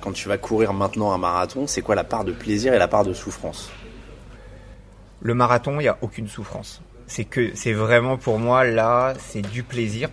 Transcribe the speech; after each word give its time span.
quand 0.00 0.12
tu 0.12 0.28
vas 0.28 0.38
courir 0.38 0.72
maintenant 0.72 1.12
un 1.12 1.18
marathon, 1.18 1.66
c'est 1.66 1.82
quoi 1.82 1.94
la 1.94 2.04
part 2.04 2.24
de 2.24 2.32
plaisir 2.32 2.74
et 2.74 2.78
la 2.78 2.88
part 2.88 3.04
de 3.04 3.12
souffrance 3.12 3.70
Le 5.20 5.34
marathon, 5.34 5.78
il 5.80 5.84
n'y 5.84 5.88
a 5.88 5.98
aucune 6.00 6.28
souffrance. 6.28 6.82
C'est 7.06 7.24
que 7.24 7.54
c'est 7.54 7.72
vraiment 7.72 8.16
pour 8.16 8.38
moi 8.38 8.64
là, 8.64 9.14
c'est 9.18 9.42
du 9.42 9.62
plaisir. 9.62 10.08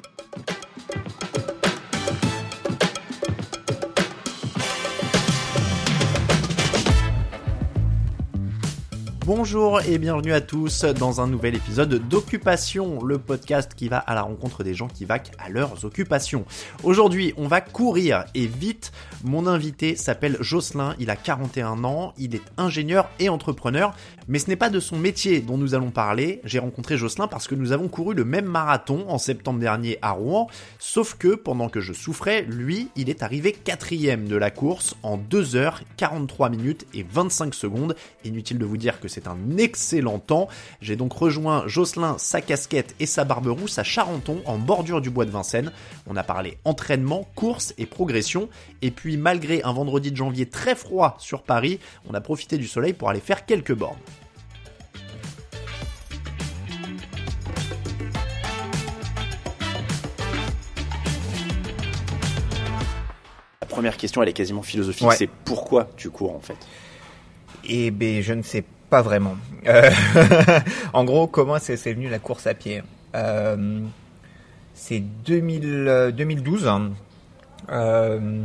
Bonjour 9.28 9.82
et 9.82 9.98
bienvenue 9.98 10.32
à 10.32 10.40
tous 10.40 10.86
dans 10.86 11.20
un 11.20 11.28
nouvel 11.28 11.54
épisode 11.54 12.08
d'Occupation, 12.08 13.04
le 13.04 13.18
podcast 13.18 13.74
qui 13.76 13.90
va 13.90 13.98
à 13.98 14.16
la 14.16 14.22
rencontre 14.22 14.64
des 14.64 14.74
gens 14.74 14.88
qui 14.88 15.04
vaquent 15.04 15.34
à 15.38 15.50
leurs 15.50 15.84
occupations. 15.84 16.46
Aujourd'hui, 16.86 17.34
on 17.36 17.50
va 17.50 17.60
courir 17.60 18.24
et 18.36 18.48
vite. 18.48 18.94
Mon 19.26 19.46
invité 19.46 19.98
s'appelle 19.98 20.38
Jocelyn, 20.40 20.96
il 20.98 21.10
a 21.10 21.18
41 21.18 21.84
ans, 21.84 22.14
il 22.18 22.36
est 22.36 22.42
ingénieur 22.56 23.10
et 23.20 23.28
entrepreneur, 23.28 23.94
mais 24.30 24.40
ce 24.40 24.48
n'est 24.48 24.56
pas 24.56 24.70
de 24.70 24.80
son 24.80 24.96
métier 24.96 25.42
dont 25.42 25.58
nous 25.58 25.76
allons 25.76 25.92
parler. 25.92 26.40
J'ai 26.46 26.60
rencontré 26.60 26.96
Jocelyn 26.96 27.28
parce 27.28 27.50
que 27.50 27.56
nous 27.56 27.74
avons 27.74 27.90
couru 27.90 28.16
le 28.16 28.24
même 28.24 28.46
marathon 28.46 29.10
en 29.10 29.18
septembre 29.18 29.60
dernier 29.60 30.00
à 30.02 30.12
Rouen, 30.12 30.48
sauf 30.80 31.16
que 31.16 31.36
pendant 31.36 31.68
que 31.68 31.82
je 31.82 31.92
souffrais, 31.92 32.44
lui, 32.44 32.88
il 32.96 33.10
est 33.10 33.24
arrivé 33.24 33.52
quatrième 33.52 34.30
de 34.30 34.38
la 34.38 34.52
course 34.52 34.96
en 35.04 35.18
2 35.18 35.58
heures 35.58 35.82
43 35.98 36.48
minutes 36.48 36.86
et 36.94 37.04
25 37.04 37.54
secondes. 37.54 37.94
Inutile 38.24 38.58
de 38.58 38.66
vous 38.66 38.78
dire 38.78 39.02
que 39.02 39.10
c'est 39.17 39.17
c'est 39.18 39.28
un 39.28 39.58
excellent 39.58 40.20
temps. 40.20 40.48
J'ai 40.80 40.96
donc 40.96 41.12
rejoint 41.12 41.64
Jocelyn, 41.66 42.20
sa 42.20 42.40
casquette 42.40 42.94
et 43.00 43.08
sa 43.08 43.24
barbe 43.24 43.48
rousse 43.48 43.80
à 43.80 43.84
Charenton, 43.84 44.44
en 44.46 44.60
bordure 44.60 45.02
du 45.02 45.10
bois 45.10 45.26
de 45.26 45.32
Vincennes. 45.32 45.72
On 46.06 46.16
a 46.16 46.22
parlé 46.22 46.60
entraînement, 46.66 47.28
course 47.34 47.74
et 47.80 47.88
progression. 47.88 48.48
Et 48.84 48.92
puis, 48.92 49.18
malgré 49.18 49.64
un 49.64 49.74
vendredi 49.74 50.12
de 50.12 50.16
janvier 50.16 50.46
très 50.46 50.76
froid 50.76 51.16
sur 51.18 51.42
Paris, 51.42 51.80
on 52.08 52.14
a 52.14 52.22
profité 52.22 52.60
du 52.60 52.68
soleil 52.68 52.94
pour 52.94 53.10
aller 53.10 53.20
faire 53.20 53.48
quelques 53.48 53.74
bornes. 53.74 53.98
La 63.62 63.68
première 63.68 63.98
question, 63.98 64.22
elle 64.22 64.30
est 64.30 64.34
quasiment 64.34 64.62
philosophique. 64.62 65.08
C'est 65.14 65.28
pourquoi 65.28 65.90
tu 65.98 66.12
cours 66.12 66.36
en 66.36 66.40
fait? 66.40 66.58
Eh 67.70 67.92
ben, 67.92 68.22
je 68.22 68.34
ne 68.34 68.44
sais 68.44 68.64
pas 68.90 69.02
vraiment. 69.02 69.36
Euh, 69.68 69.90
en 70.94 71.04
gros, 71.04 71.28
comment 71.28 71.58
c'est 71.60 71.76
venu 71.76 72.10
la 72.10 72.20
course 72.20 72.48
à 72.48 72.54
pied? 72.54 72.84
Euh, 73.16 73.82
C'est 74.74 75.00
2012. 75.00 76.70
Euh, 77.70 78.42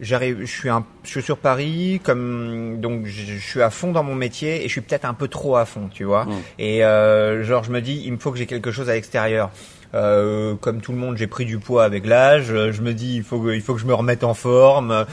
j'arrive, 0.00 0.40
je 0.40 0.46
suis 0.46 0.68
un, 0.70 0.84
je 1.04 1.10
suis 1.10 1.22
sur 1.22 1.38
Paris, 1.38 2.00
comme 2.02 2.80
donc 2.80 3.06
je, 3.06 3.36
suis 3.38 3.60
à 3.60 3.70
fond 3.70 3.92
dans 3.92 4.02
mon 4.02 4.14
métier 4.14 4.64
et 4.64 4.68
je 4.68 4.72
suis 4.72 4.80
peut-être 4.80 5.04
un 5.04 5.14
peu 5.14 5.28
trop 5.28 5.56
à 5.56 5.66
fond, 5.66 5.90
tu 5.92 6.04
vois. 6.04 6.24
Mmh. 6.24 6.32
Et 6.58 6.80
genre 6.80 7.64
je 7.64 7.70
me 7.70 7.80
dis, 7.80 8.02
il 8.06 8.12
me 8.12 8.18
faut 8.18 8.32
que 8.32 8.38
j'ai 8.38 8.46
quelque 8.46 8.70
chose 8.70 8.88
à 8.88 8.94
l'extérieur. 8.94 9.50
comme 9.92 10.80
tout 10.80 10.92
le 10.92 10.98
monde, 10.98 11.18
j'ai 11.18 11.26
pris 11.26 11.44
du 11.44 11.58
poids 11.58 11.84
avec 11.84 12.06
l'âge. 12.06 12.46
Je 12.46 12.80
me 12.80 12.94
dis, 12.94 13.16
il 13.16 13.22
faut, 13.22 13.50
il 13.50 13.60
faut 13.60 13.74
que 13.74 13.80
je 13.80 13.86
me 13.86 13.94
remette 13.94 14.24
en 14.24 14.34
forme. 14.34 15.04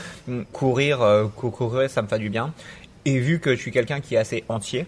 Courir, 0.54 1.30
courir, 1.36 1.90
ça 1.90 2.02
me 2.02 2.08
fait 2.08 2.20
du 2.20 2.30
bien. 2.30 2.54
Et 3.06 3.20
vu 3.20 3.40
que 3.40 3.56
je 3.56 3.62
suis 3.62 3.72
quelqu'un 3.72 4.00
qui 4.00 4.16
est 4.16 4.18
assez 4.18 4.44
entier, 4.48 4.86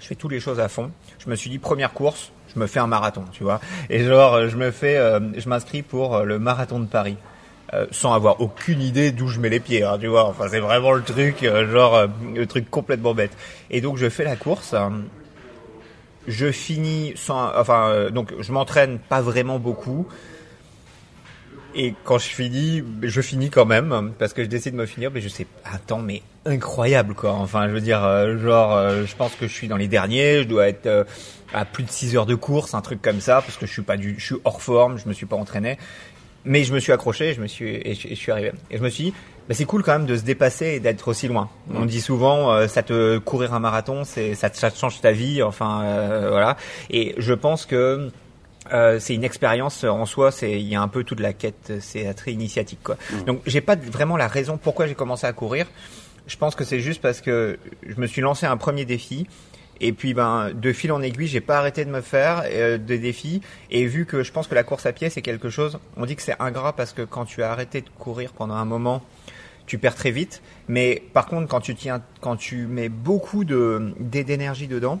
je 0.00 0.06
fais 0.06 0.14
toutes 0.14 0.32
les 0.32 0.40
choses 0.40 0.60
à 0.60 0.68
fond. 0.68 0.90
Je 1.18 1.28
me 1.30 1.36
suis 1.36 1.50
dit 1.50 1.58
première 1.58 1.92
course, 1.92 2.32
je 2.54 2.60
me 2.60 2.66
fais 2.66 2.80
un 2.80 2.86
marathon, 2.86 3.24
tu 3.32 3.44
vois. 3.44 3.60
Et 3.90 4.04
genre 4.04 4.48
je 4.48 4.56
me 4.56 4.70
fais, 4.70 4.96
euh, 4.96 5.20
je 5.36 5.48
m'inscris 5.48 5.82
pour 5.82 6.16
euh, 6.16 6.24
le 6.24 6.38
marathon 6.38 6.80
de 6.80 6.86
Paris. 6.86 7.16
Euh, 7.74 7.84
sans 7.90 8.14
avoir 8.14 8.40
aucune 8.40 8.80
idée 8.80 9.12
d'où 9.12 9.28
je 9.28 9.40
mets 9.40 9.50
les 9.50 9.60
pieds, 9.60 9.82
hein, 9.82 9.98
tu 10.00 10.06
vois. 10.06 10.24
Enfin, 10.24 10.46
c'est 10.48 10.58
vraiment 10.58 10.92
le 10.92 11.02
truc, 11.02 11.44
genre 11.70 12.06
le 12.34 12.46
truc 12.46 12.70
complètement 12.70 13.12
bête. 13.12 13.36
Et 13.70 13.82
donc 13.82 13.98
je 13.98 14.08
fais 14.08 14.24
la 14.24 14.36
course. 14.36 14.74
je 16.26 16.50
finis 16.50 17.12
sans, 17.14 17.54
enfin, 17.54 18.08
donc 18.10 18.32
je 18.40 18.52
m'entraîne 18.52 18.98
pas 18.98 19.20
vraiment 19.20 19.58
beaucoup. 19.58 20.06
Et 21.74 21.94
quand 22.04 22.18
je 22.18 22.28
finis, 22.28 22.82
je 23.02 23.20
finis 23.20 23.50
quand 23.50 23.66
même 23.66 24.12
parce 24.18 24.32
que 24.32 24.42
je 24.42 24.48
décide 24.48 24.72
de 24.72 24.78
me 24.78 24.86
finir. 24.86 25.10
Mais 25.12 25.20
je 25.20 25.28
sais, 25.28 25.46
attends, 25.64 25.98
mais 25.98 26.22
incroyable 26.46 27.14
quoi. 27.14 27.32
Enfin, 27.32 27.68
je 27.68 27.72
veux 27.72 27.80
dire, 27.80 28.04
euh, 28.04 28.38
genre, 28.38 28.76
euh, 28.76 29.04
je 29.06 29.14
pense 29.14 29.34
que 29.34 29.46
je 29.46 29.52
suis 29.52 29.68
dans 29.68 29.76
les 29.76 29.88
derniers. 29.88 30.42
Je 30.42 30.48
dois 30.48 30.68
être 30.68 30.86
euh, 30.86 31.04
à 31.52 31.64
plus 31.64 31.84
de 31.84 31.90
6 31.90 32.16
heures 32.16 32.26
de 32.26 32.34
course, 32.34 32.74
un 32.74 32.80
truc 32.80 33.02
comme 33.02 33.20
ça, 33.20 33.42
parce 33.42 33.56
que 33.56 33.66
je 33.66 33.72
suis 33.72 33.82
pas 33.82 33.96
du, 33.96 34.16
je 34.18 34.24
suis 34.24 34.36
hors 34.44 34.62
forme, 34.62 34.98
je 34.98 35.08
me 35.08 35.12
suis 35.12 35.26
pas 35.26 35.36
entraîné. 35.36 35.78
Mais 36.44 36.64
je 36.64 36.72
me 36.72 36.78
suis 36.78 36.92
accroché, 36.92 37.34
je 37.34 37.42
me 37.42 37.46
suis 37.46 37.68
et 37.68 37.94
je, 37.94 38.14
suis 38.14 38.32
arrivé. 38.32 38.52
Et 38.70 38.78
je 38.78 38.82
me 38.82 38.88
suis 38.88 39.04
dit, 39.04 39.14
bah, 39.48 39.54
c'est 39.54 39.66
cool 39.66 39.82
quand 39.82 39.92
même 39.92 40.06
de 40.06 40.16
se 40.16 40.22
dépasser 40.22 40.66
et 40.66 40.80
d'être 40.80 41.08
aussi 41.08 41.28
loin. 41.28 41.50
On 41.74 41.84
dit 41.84 42.00
souvent, 42.00 42.66
ça 42.68 42.82
te 42.82 43.18
courir 43.18 43.52
un 43.52 43.58
marathon, 43.58 44.04
c'est 44.04 44.34
ça, 44.34 44.48
ça 44.52 44.70
change 44.70 45.00
ta 45.00 45.12
vie. 45.12 45.42
Enfin, 45.42 45.82
voilà. 46.28 46.56
Et 46.90 47.14
je 47.18 47.34
pense 47.34 47.66
que 47.66 48.10
euh, 48.72 48.98
c'est 49.00 49.14
une 49.14 49.24
expérience 49.24 49.84
en 49.84 50.06
soi. 50.06 50.30
C'est 50.30 50.52
il 50.52 50.68
y 50.68 50.76
a 50.76 50.82
un 50.82 50.88
peu 50.88 51.04
toute 51.04 51.20
la 51.20 51.32
quête, 51.32 51.72
c'est 51.80 52.12
très 52.14 52.32
initiatique 52.32 52.80
quoi. 52.82 52.96
Mmh. 52.96 53.22
Donc 53.24 53.40
j'ai 53.46 53.60
pas 53.60 53.76
vraiment 53.76 54.16
la 54.16 54.28
raison 54.28 54.58
pourquoi 54.58 54.86
j'ai 54.86 54.94
commencé 54.94 55.26
à 55.26 55.32
courir. 55.32 55.66
Je 56.26 56.36
pense 56.36 56.54
que 56.54 56.64
c'est 56.64 56.80
juste 56.80 57.00
parce 57.00 57.20
que 57.20 57.58
je 57.86 57.98
me 58.00 58.06
suis 58.06 58.20
lancé 58.20 58.46
un 58.46 58.56
premier 58.56 58.84
défi. 58.84 59.26
Et 59.80 59.92
puis 59.92 60.12
ben 60.12 60.50
de 60.52 60.72
fil 60.72 60.90
en 60.90 61.02
aiguille, 61.02 61.28
j'ai 61.28 61.40
pas 61.40 61.58
arrêté 61.58 61.84
de 61.84 61.90
me 61.90 62.00
faire 62.00 62.42
euh, 62.46 62.78
des 62.78 62.98
défis 62.98 63.40
et 63.70 63.86
vu 63.86 64.06
que 64.06 64.24
je 64.24 64.32
pense 64.32 64.48
que 64.48 64.54
la 64.56 64.64
course 64.64 64.86
à 64.86 64.92
pied 64.92 65.08
c'est 65.08 65.22
quelque 65.22 65.50
chose, 65.50 65.78
on 65.96 66.04
dit 66.04 66.16
que 66.16 66.22
c'est 66.22 66.34
ingrat 66.40 66.72
parce 66.72 66.92
que 66.92 67.02
quand 67.02 67.24
tu 67.24 67.44
as 67.44 67.52
arrêté 67.52 67.80
de 67.80 67.88
courir 67.96 68.32
pendant 68.32 68.54
un 68.54 68.64
moment, 68.64 69.02
tu 69.66 69.78
perds 69.78 69.94
très 69.94 70.10
vite. 70.10 70.42
Mais 70.66 71.04
par 71.12 71.26
contre 71.26 71.46
quand 71.46 71.60
tu 71.60 71.76
tiens, 71.76 72.02
quand 72.20 72.36
tu 72.36 72.66
mets 72.66 72.88
beaucoup 72.88 73.44
de 73.44 73.94
d'énergie 74.00 74.66
dedans, 74.66 75.00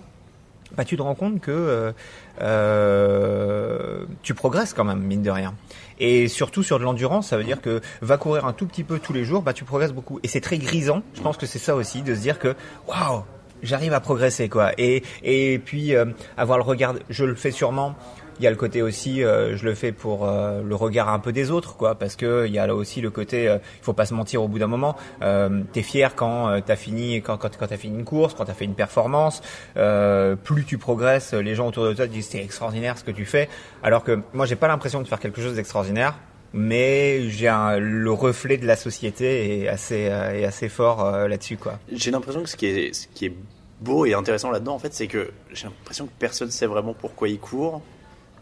bah, 0.76 0.84
tu 0.84 0.96
te 0.96 1.02
rends 1.02 1.14
compte 1.14 1.40
que 1.40 1.92
euh, 2.40 4.04
tu 4.22 4.34
progresses 4.34 4.74
quand 4.74 4.84
même, 4.84 5.00
mine 5.00 5.22
de 5.22 5.30
rien. 5.30 5.54
Et 6.00 6.28
surtout 6.28 6.62
sur 6.62 6.78
de 6.78 6.84
l'endurance, 6.84 7.28
ça 7.28 7.36
veut 7.36 7.44
dire 7.44 7.60
que 7.60 7.80
va 8.00 8.16
courir 8.16 8.46
un 8.46 8.52
tout 8.52 8.66
petit 8.66 8.84
peu 8.84 8.98
tous 8.98 9.12
les 9.12 9.24
jours, 9.24 9.42
bah 9.42 9.52
tu 9.52 9.64
progresses 9.64 9.92
beaucoup. 9.92 10.20
Et 10.22 10.28
c'est 10.28 10.40
très 10.40 10.58
grisant. 10.58 11.02
Je 11.14 11.20
pense 11.20 11.36
que 11.36 11.46
c'est 11.46 11.58
ça 11.58 11.74
aussi 11.74 12.02
de 12.02 12.14
se 12.14 12.20
dire 12.20 12.38
que 12.38 12.54
waouh, 12.86 13.24
j'arrive 13.62 13.92
à 13.92 14.00
progresser 14.00 14.48
quoi. 14.48 14.72
Et 14.78 15.02
et 15.22 15.58
puis 15.58 15.94
euh, 15.94 16.06
avoir 16.36 16.58
le 16.58 16.64
regard, 16.64 16.94
je 17.10 17.24
le 17.24 17.34
fais 17.34 17.50
sûrement 17.50 17.96
il 18.38 18.44
y 18.44 18.46
a 18.46 18.50
le 18.50 18.56
côté 18.56 18.82
aussi, 18.82 19.22
euh, 19.22 19.56
je 19.56 19.64
le 19.64 19.74
fais 19.74 19.92
pour 19.92 20.26
euh, 20.26 20.62
le 20.62 20.74
regard 20.74 21.08
un 21.08 21.18
peu 21.18 21.32
des 21.32 21.50
autres, 21.50 21.76
quoi, 21.76 21.94
parce 21.96 22.16
que 22.16 22.46
il 22.46 22.52
y 22.52 22.58
a 22.58 22.66
là 22.66 22.74
aussi 22.74 23.00
le 23.00 23.10
côté, 23.10 23.48
euh, 23.48 23.58
il 23.80 23.84
faut 23.84 23.92
pas 23.92 24.06
se 24.06 24.14
mentir 24.14 24.42
au 24.42 24.48
bout 24.48 24.58
d'un 24.58 24.66
moment. 24.66 24.96
Euh, 25.22 25.62
t'es 25.72 25.82
fier 25.82 26.14
quand 26.14 26.60
t'as 26.64 26.76
fini, 26.76 27.22
quand 27.22 27.36
quand, 27.36 27.50
t'as 27.50 27.76
fini 27.76 27.98
une 27.98 28.04
course, 28.04 28.34
quand 28.34 28.44
t'as 28.44 28.54
fait 28.54 28.64
une 28.64 28.74
performance. 28.74 29.42
plus 29.74 30.64
tu 30.64 30.78
progresses, 30.78 31.34
les 31.34 31.54
gens 31.54 31.68
autour 31.68 31.84
de 31.84 31.92
toi 31.94 32.06
disent 32.06 32.28
c'est 32.28 32.42
extraordinaire 32.42 32.98
ce 32.98 33.04
que 33.04 33.10
tu 33.10 33.24
fais. 33.24 33.48
Alors 33.82 34.04
que 34.04 34.20
moi 34.32 34.46
j'ai 34.46 34.56
pas 34.56 34.68
l'impression 34.68 35.00
de 35.00 35.08
faire 35.08 35.20
quelque 35.20 35.40
chose 35.40 35.54
d'extraordinaire 35.54 36.14
mais 36.54 37.28
j'ai 37.28 37.48
le 37.78 38.10
reflet 38.10 38.56
de 38.56 38.66
la 38.66 38.76
société 38.76 39.62
est 39.62 39.68
assez 39.68 40.02
est 40.02 40.44
assez 40.44 40.68
fort 40.68 41.28
là-dessus 41.28 41.56
quoi. 41.56 41.78
J'ai 41.92 42.10
l'impression 42.10 42.42
que 42.42 42.48
ce 42.48 42.56
qui 42.56 42.66
est 42.66 42.94
ce 42.94 43.06
qui 43.08 43.26
est 43.26 43.34
beau 43.80 44.06
et 44.06 44.14
intéressant 44.14 44.50
là-dedans 44.50 44.74
en 44.74 44.78
fait, 44.78 44.94
c'est 44.94 45.06
que 45.06 45.30
j'ai 45.52 45.64
l'impression 45.64 46.06
que 46.06 46.12
personne 46.18 46.50
sait 46.50 46.66
vraiment 46.66 46.94
pourquoi 46.94 47.28
il 47.28 47.38
court 47.38 47.82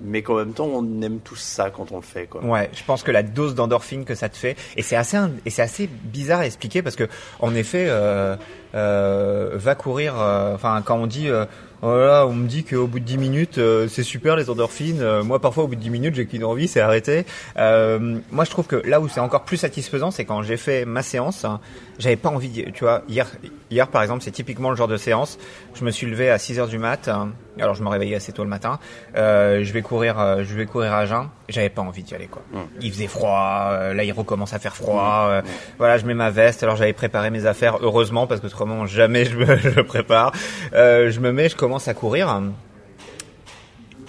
mais 0.00 0.22
qu'en 0.22 0.36
même 0.36 0.52
temps 0.52 0.66
on 0.66 1.02
aime 1.02 1.20
tous 1.20 1.36
ça 1.36 1.70
quand 1.70 1.92
on 1.92 1.96
le 1.96 2.02
fait 2.02 2.26
quoi. 2.26 2.44
Ouais, 2.44 2.70
je 2.72 2.82
pense 2.84 3.02
que 3.02 3.10
la 3.10 3.22
dose 3.22 3.54
d'endorphine 3.54 4.04
que 4.04 4.14
ça 4.14 4.28
te 4.28 4.36
fait 4.36 4.56
et 4.76 4.82
c'est 4.82 4.96
assez 4.96 5.16
et 5.44 5.50
c'est 5.50 5.62
assez 5.62 5.86
bizarre 5.86 6.40
à 6.40 6.46
expliquer 6.46 6.82
parce 6.82 6.96
que 6.96 7.08
en 7.40 7.54
effet 7.54 7.86
euh, 7.88 8.36
euh, 8.74 9.52
va 9.54 9.74
courir 9.74 10.14
euh, 10.18 10.54
enfin 10.54 10.82
quand 10.84 10.96
on 10.96 11.06
dit 11.06 11.28
euh, 11.28 11.44
voilà, 11.82 12.26
on 12.26 12.32
me 12.32 12.48
dit 12.48 12.64
qu'au 12.64 12.86
bout 12.86 13.00
de 13.00 13.04
10 13.04 13.18
minutes, 13.18 13.58
euh, 13.58 13.86
c'est 13.86 14.02
super 14.02 14.34
les 14.34 14.48
endorphines. 14.48 15.20
Moi, 15.20 15.40
parfois, 15.40 15.64
au 15.64 15.68
bout 15.68 15.76
de 15.76 15.80
10 15.80 15.90
minutes, 15.90 16.14
j'ai 16.14 16.24
qu'une 16.24 16.42
envie, 16.42 16.68
c'est 16.68 16.80
arrêter. 16.80 17.26
Moi, 17.56 18.44
je 18.44 18.50
trouve 18.50 18.66
que 18.66 18.76
là 18.76 18.98
où 18.98 19.08
c'est 19.08 19.20
encore 19.20 19.44
plus 19.44 19.58
satisfaisant, 19.58 20.10
c'est 20.10 20.24
quand 20.24 20.42
j'ai 20.42 20.56
fait 20.56 20.86
ma 20.86 21.02
séance, 21.02 21.44
hein, 21.44 21.60
j'avais 21.98 22.16
pas 22.16 22.30
envie, 22.30 22.65
tu 22.72 22.84
vois, 22.84 23.03
hier, 23.10 23.30
hier 23.71 23.88
par 23.88 24.03
exemple, 24.03 24.24
c'est 24.24 24.30
typiquement 24.30 24.71
le 24.71 24.76
genre 24.76 24.88
de 24.88 24.97
séance. 24.97 25.38
Je 25.74 25.84
me 25.84 25.91
suis 25.91 26.06
levé 26.06 26.30
à 26.30 26.38
6 26.38 26.59
heures 26.59 26.68
du 26.68 26.78
mat. 26.78 27.09
Hein, 27.09 27.32
alors, 27.62 27.74
je 27.74 27.82
me 27.82 27.88
réveillais 27.88 28.16
assez 28.16 28.32
tôt 28.32 28.42
le 28.42 28.48
matin. 28.48 28.78
je 29.14 29.72
vais 29.72 29.82
courir, 29.82 30.44
je 30.44 30.54
vais 30.54 30.66
courir 30.66 30.92
à 30.92 31.06
jeun. 31.06 31.28
J'avais 31.48 31.70
pas 31.70 31.82
envie 31.82 32.03
d'y 32.03 32.14
aller, 32.14 32.26
quoi. 32.26 32.42
Mmh. 32.53 32.58
Il 32.80 32.92
faisait 32.92 33.06
froid. 33.06 33.92
là, 33.94 34.04
il 34.04 34.12
recommence 34.12 34.53
à 34.53 34.58
faire 34.58 34.76
froid. 34.76 35.28
Mmh. 35.28 35.47
Mmh. 35.47 35.50
Voilà, 35.78 35.98
je 35.98 36.06
mets 36.06 36.14
ma 36.14 36.30
veste. 36.30 36.62
Alors, 36.62 36.76
j'avais 36.76 36.92
préparé 36.92 37.30
mes 37.30 37.47
affaires, 37.47 37.78
heureusement, 37.80 38.26
parce 38.26 38.41
que 38.41 38.47
autrement, 38.47 38.86
jamais 38.86 39.24
je 39.24 39.36
me, 39.36 39.56
je 39.56 39.80
prépare. 39.80 40.32
je 40.72 41.20
me 41.20 41.32
mets, 41.32 41.48
je 41.48 41.56
commence 41.56 41.88
à 41.88 41.94
courir, 41.94 42.28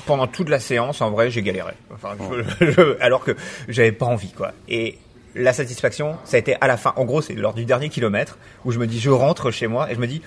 pendant 0.07 0.25
toute 0.25 0.49
la 0.49 0.59
séance, 0.59 1.01
en 1.01 1.11
vrai, 1.11 1.29
j'ai 1.29 1.43
galéré. 1.43 1.73
Enfin, 1.93 2.15
alors 2.99 3.23
que 3.23 3.35
j'avais 3.67 3.91
pas 3.91 4.07
envie, 4.07 4.31
quoi. 4.31 4.53
Et 4.67 4.97
la 5.35 5.53
satisfaction, 5.53 6.17
ça 6.23 6.37
a 6.37 6.39
été 6.39 6.55
à 6.59 6.65
la 6.65 6.77
fin. 6.77 6.93
En 6.95 7.05
gros, 7.05 7.21
c'est 7.21 7.35
lors 7.35 7.53
du 7.53 7.65
dernier 7.65 7.89
kilomètre 7.89 8.39
où 8.65 8.71
je 8.71 8.79
me 8.79 8.87
dis, 8.87 8.99
je 8.99 9.11
rentre 9.11 9.51
chez 9.51 9.67
moi 9.67 9.91
et 9.91 9.95
je 9.95 9.99
me 9.99 10.07
dis, 10.07 10.23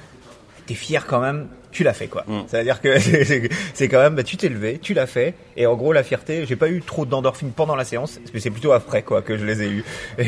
t'es 0.70 0.76
fier 0.76 1.04
quand 1.06 1.18
même, 1.18 1.48
tu 1.72 1.82
l'as 1.82 1.92
fait 1.92 2.06
quoi. 2.06 2.22
Mm. 2.28 2.42
C'est-à-dire 2.46 2.80
que 2.80 2.96
c'est- 3.74 3.88
quand 3.88 3.98
même, 3.98 4.14
bah, 4.14 4.22
tu 4.22 4.36
t'es 4.36 4.48
levé, 4.48 4.78
tu 4.80 4.94
l'as 4.94 5.08
fait, 5.08 5.34
et 5.56 5.66
en 5.66 5.74
gros 5.74 5.92
la 5.92 6.04
fierté, 6.04 6.46
j'ai 6.46 6.54
pas 6.54 6.68
eu 6.68 6.80
trop 6.80 7.04
d'endorphines 7.06 7.50
pendant 7.50 7.74
la 7.74 7.84
séance, 7.84 8.20
mais 8.32 8.38
c'est 8.38 8.50
plutôt 8.50 8.70
après 8.70 9.02
quoi 9.02 9.20
que 9.20 9.36
je 9.36 9.44
les 9.44 9.62
ai 9.62 9.68
eu. 9.68 9.84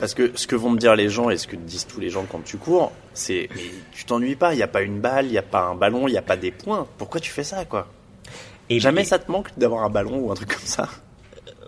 Parce 0.00 0.12
que 0.12 0.32
ce 0.34 0.46
que 0.46 0.56
vont 0.56 0.68
me 0.70 0.78
dire 0.78 0.94
les 0.94 1.08
gens 1.08 1.30
et 1.30 1.38
ce 1.38 1.46
que 1.46 1.56
disent 1.56 1.86
tous 1.86 2.00
les 2.00 2.10
gens 2.10 2.26
quand 2.30 2.44
tu 2.44 2.58
cours, 2.58 2.92
c'est 3.14 3.48
tu 3.92 4.04
t'ennuies 4.04 4.36
pas, 4.36 4.52
il 4.52 4.58
n'y 4.58 4.62
a 4.62 4.68
pas 4.68 4.82
une 4.82 5.00
balle, 5.00 5.24
il 5.26 5.32
n'y 5.32 5.38
a 5.38 5.42
pas 5.42 5.62
un 5.62 5.74
ballon, 5.74 6.06
il 6.06 6.12
n'y 6.12 6.18
a 6.18 6.22
pas 6.22 6.36
des 6.36 6.50
points. 6.50 6.86
Pourquoi 6.98 7.18
tu 7.20 7.30
fais 7.30 7.44
ça 7.44 7.64
quoi? 7.64 7.86
Et 8.68 8.78
Jamais 8.80 9.00
et- 9.02 9.04
ça 9.04 9.18
te 9.18 9.30
manque 9.32 9.48
d'avoir 9.56 9.84
un 9.84 9.90
ballon 9.90 10.18
ou 10.18 10.30
un 10.30 10.34
truc 10.34 10.50
comme 10.50 10.66
ça 10.66 10.88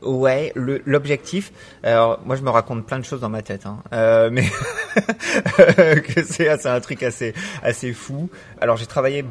Ouais, 0.03 0.53
l'objectif. 0.55 1.53
Alors 1.83 2.21
moi 2.25 2.37
je 2.37 2.43
me 2.43 2.51
raconte 2.51 2.87
plein 2.87 2.99
de 2.99 3.05
choses 3.05 3.21
dans 3.21 3.29
ma 3.29 3.43
tête, 3.43 3.67
hein. 3.67 3.83
Euh, 3.93 4.31
mais 4.33 4.45
que 6.03 6.23
c'est 6.25 6.67
un 6.67 6.81
truc 6.81 7.03
assez 7.03 7.35
assez 7.63 7.93
fou. 7.93 8.31
Alors 8.61 8.77
j'ai 8.77 8.87
travaillé 8.87 9.25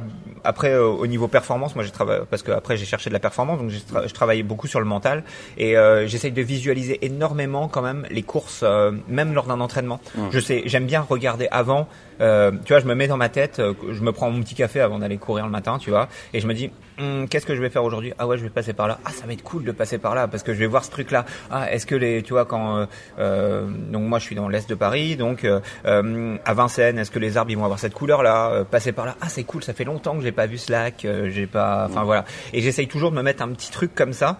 après 0.44 0.71
euh, 0.71 0.86
au 0.86 1.07
niveau 1.07 1.27
performance. 1.27 1.75
Moi 1.75 1.83
j'ai 1.83 1.91
travaillé 1.91 2.21
parce 2.30 2.44
que 2.44 2.51
après 2.51 2.77
j'ai 2.77 2.86
cherché 2.86 3.09
de 3.09 3.13
la 3.13 3.19
performance, 3.19 3.59
donc 3.59 3.71
tra- 3.71 4.07
je 4.07 4.13
travaillais 4.13 4.44
beaucoup 4.44 4.68
sur 4.68 4.80
le 4.80 4.86
mental 4.86 5.24
et 5.57 5.77
euh, 5.77 6.07
j'essaye 6.07 6.31
de 6.31 6.41
visualiser 6.41 7.06
énormément 7.06 7.68
quand 7.68 7.81
même 7.81 8.06
les 8.09 8.24
courses, 8.24 8.62
euh, 8.63 8.91
même 9.07 9.33
lors 9.33 9.45
d'un 9.45 9.59
entraînement. 9.62 10.00
Je 10.31 10.39
sais, 10.39 10.63
j'aime 10.65 10.86
bien 10.86 11.01
regarder 11.01 11.47
avant. 11.51 11.88
Euh, 12.21 12.51
tu 12.65 12.74
vois, 12.74 12.81
je 12.81 12.86
me 12.86 12.95
mets 12.95 13.07
dans 13.07 13.15
ma 13.15 13.30
tête, 13.30 13.59
euh, 13.59 13.74
je 13.91 14.01
me 14.01 14.12
prends 14.12 14.30
mon 14.30 14.41
petit 14.41 14.53
café 14.56 14.81
avant 14.81 15.00
d'aller 15.00 15.18
courir 15.18 15.45
le 15.45 15.51
matin, 15.51 15.77
tu 15.80 15.89
vois, 15.89 16.09
et 16.33 16.39
je 16.42 16.47
me 16.47 16.53
dis, 16.53 16.69
Hum, 17.01 17.30
qu'est-ce 17.30 17.45
que 17.45 17.56
je 17.56 17.62
vais 17.62 17.69
faire 17.69 17.85
aujourd'hui? 17.85 18.12
Ah 18.19 18.27
ouais, 18.27 18.38
je 18.38 18.44
vais 18.44 18.50
passer 18.50 18.74
par 18.74 18.89
là. 18.89 19.00
Ah, 19.06 19.12
ça 19.12 19.25
va 19.25 19.31
être 19.31 19.42
cool 19.42 19.63
de 19.63 19.71
passer 19.71 19.97
par 20.00 20.15
là 20.15 20.27
parce 20.27 20.44
que 20.44 20.53
je 20.53 20.59
vais 20.59 20.65
voir 20.68 20.83
ce 20.83 20.92
truc-là. 20.92 21.24
Ah, 21.50 21.71
est-ce 21.71 21.85
que 21.85 21.95
les, 21.95 22.21
tu 22.24 22.33
vois, 22.33 22.44
quand 22.44 22.75
euh, 22.75 22.85
euh, 23.19 23.68
donc 23.89 24.03
moi 24.03 24.19
je 24.19 24.25
suis 24.25 24.35
dans 24.35 24.50
l'est 24.50 24.68
de 24.69 24.75
Paris, 24.75 25.15
donc 25.15 25.45
euh, 25.45 25.62
euh, 25.85 26.35
à 26.44 26.53
Vincennes, 26.53 27.00
est-ce 27.00 27.09
que 27.09 27.19
les 27.19 27.38
arbres 27.38 27.51
ils 27.51 27.57
vont 27.57 27.63
avoir 27.63 27.80
cette 27.80 27.94
couleur-là? 27.94 28.50
Euh, 28.51 28.63
Passer 28.65 28.92
par 28.92 29.06
là. 29.06 29.15
Ah, 29.21 29.30
c'est 29.30 29.45
cool, 29.45 29.63
ça 29.63 29.74
fait 29.74 29.85
longtemps 29.85 30.18
que 30.18 30.24
j'ai 30.24 30.29
pas 30.31 30.48
vu 30.48 30.58
lac, 30.70 31.06
euh, 31.06 31.30
j'ai 31.30 31.48
pas, 31.48 31.88
enfin 31.90 32.04
voilà. 32.04 32.26
Et 32.54 32.62
j'essaye 32.62 32.88
toujours 32.88 33.12
de 33.12 33.16
me 33.16 33.22
mettre 33.22 33.44
un 33.44 33.50
petit 33.50 33.72
truc 33.72 33.94
comme 33.96 34.14
ça. 34.14 34.40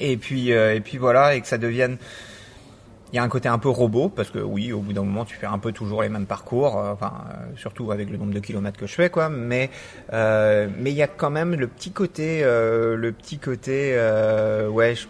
Et 0.00 0.16
puis 0.16 0.52
euh, 0.52 0.74
et 0.74 0.80
puis 0.80 0.98
voilà 0.98 1.34
et 1.36 1.40
que 1.40 1.46
ça 1.46 1.58
devienne 1.58 1.98
il 3.12 3.16
y 3.16 3.18
a 3.20 3.22
un 3.22 3.28
côté 3.28 3.48
un 3.48 3.58
peu 3.58 3.68
robot 3.68 4.08
parce 4.08 4.30
que 4.30 4.40
oui, 4.40 4.72
au 4.72 4.80
bout 4.80 4.92
d'un 4.92 5.04
moment, 5.04 5.24
tu 5.24 5.36
fais 5.36 5.46
un 5.46 5.60
peu 5.60 5.70
toujours 5.70 6.02
les 6.02 6.08
mêmes 6.08 6.26
parcours, 6.26 6.78
euh, 6.80 6.92
enfin 6.92 7.12
surtout 7.56 7.92
avec 7.92 8.10
le 8.10 8.16
nombre 8.16 8.34
de 8.34 8.40
kilomètres 8.40 8.76
que 8.78 8.88
je 8.88 8.94
fais, 8.94 9.08
quoi. 9.08 9.28
Mais 9.28 9.70
euh, 10.12 10.66
mais 10.78 10.90
il 10.90 10.96
y 10.96 11.02
a 11.02 11.06
quand 11.06 11.30
même 11.30 11.54
le 11.54 11.68
petit 11.68 11.92
côté, 11.92 12.42
le 12.42 13.12
petit 13.12 13.38
côté, 13.38 13.92
ouais. 14.68 14.94
je- 14.96 15.06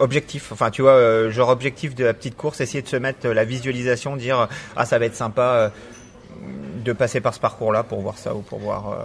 Objectif, 0.00 0.50
enfin 0.50 0.70
tu 0.70 0.82
vois, 0.82 1.30
genre 1.30 1.50
objectif 1.50 1.94
de 1.94 2.04
la 2.04 2.12
petite 2.14 2.36
course, 2.36 2.60
essayer 2.60 2.82
de 2.82 2.88
se 2.88 2.96
mettre 2.96 3.28
la 3.28 3.44
visualisation, 3.44 4.16
dire 4.16 4.48
ah 4.74 4.84
ça 4.84 4.98
va 4.98 5.04
être 5.06 5.14
sympa 5.14 5.70
de 6.84 6.92
passer 6.92 7.20
par 7.22 7.32
ce 7.34 7.40
parcours-là 7.40 7.82
pour 7.82 8.00
voir 8.00 8.18
ça 8.18 8.34
ou 8.34 8.40
pour 8.40 8.58
voir 8.58 8.90
euh, 8.92 9.04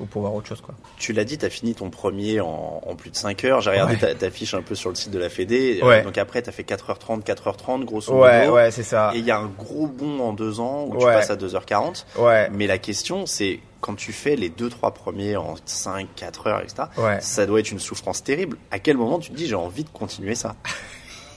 ou 0.00 0.04
pour 0.06 0.20
voir 0.22 0.34
autre 0.34 0.46
chose 0.48 0.60
quoi. 0.60 0.74
Tu 0.98 1.12
l'as 1.14 1.24
dit, 1.24 1.38
tu 1.38 1.46
as 1.46 1.50
fini 1.50 1.74
ton 1.74 1.88
premier 1.88 2.40
en, 2.40 2.82
en 2.86 2.94
plus 2.94 3.10
de 3.10 3.16
5 3.16 3.42
heures. 3.44 3.60
J'ai 3.62 3.70
regardé 3.70 3.94
Ouais. 3.94 4.00
ta, 4.00 4.14
ta 4.14 4.30
fiche 4.30 4.52
un 4.54 4.60
peu 4.62 4.74
sur 4.74 4.90
le 4.90 4.96
site 4.96 5.10
de 5.10 5.18
la 5.18 5.28
Fédé. 5.30 5.80
Euh, 5.82 5.86
Ouais. 5.86 6.02
Donc 6.02 6.18
après, 6.18 6.42
tu 6.42 6.48
as 6.50 6.52
fait 6.52 6.62
4h30, 6.62 7.22
4h30, 7.24 7.84
grosso 7.84 8.12
modo. 8.12 8.24
Ouais 8.24 8.48
ouais 8.48 8.70
c'est 8.70 8.82
ça. 8.82 9.12
Et 9.14 9.18
il 9.18 9.24
y 9.24 9.30
a 9.30 9.38
un 9.38 9.46
gros 9.46 9.86
bond 9.86 10.20
en 10.20 10.32
deux 10.34 10.60
ans 10.60 10.84
où 10.88 10.96
tu 10.98 11.04
passes 11.06 11.30
à 11.30 11.36
2h40. 11.36 12.04
Ouais 12.18 12.48
Mais 12.52 12.66
la 12.66 12.76
question, 12.78 13.24
c'est 13.24 13.60
quand 13.80 13.94
tu 13.94 14.12
fais 14.12 14.36
les 14.36 14.50
2-3 14.50 14.92
premiers 14.92 15.36
en 15.38 15.54
5, 15.64 16.06
4 16.14 16.46
heures, 16.48 16.60
etc., 16.60 16.82
ça 17.20 17.46
doit 17.46 17.60
être 17.60 17.70
une 17.70 17.78
souffrance 17.78 18.22
terrible. 18.22 18.58
À 18.70 18.78
quel 18.78 18.98
moment 18.98 19.18
tu 19.18 19.30
te 19.30 19.36
dis 19.36 19.46
j'ai 19.46 19.54
envie 19.54 19.84
de 19.84 19.88
continuer 19.88 20.34
ça? 20.34 20.54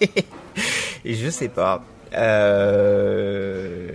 Je 1.06 1.30
sais 1.30 1.48
pas. 1.48 1.84
Euh, 2.16 3.90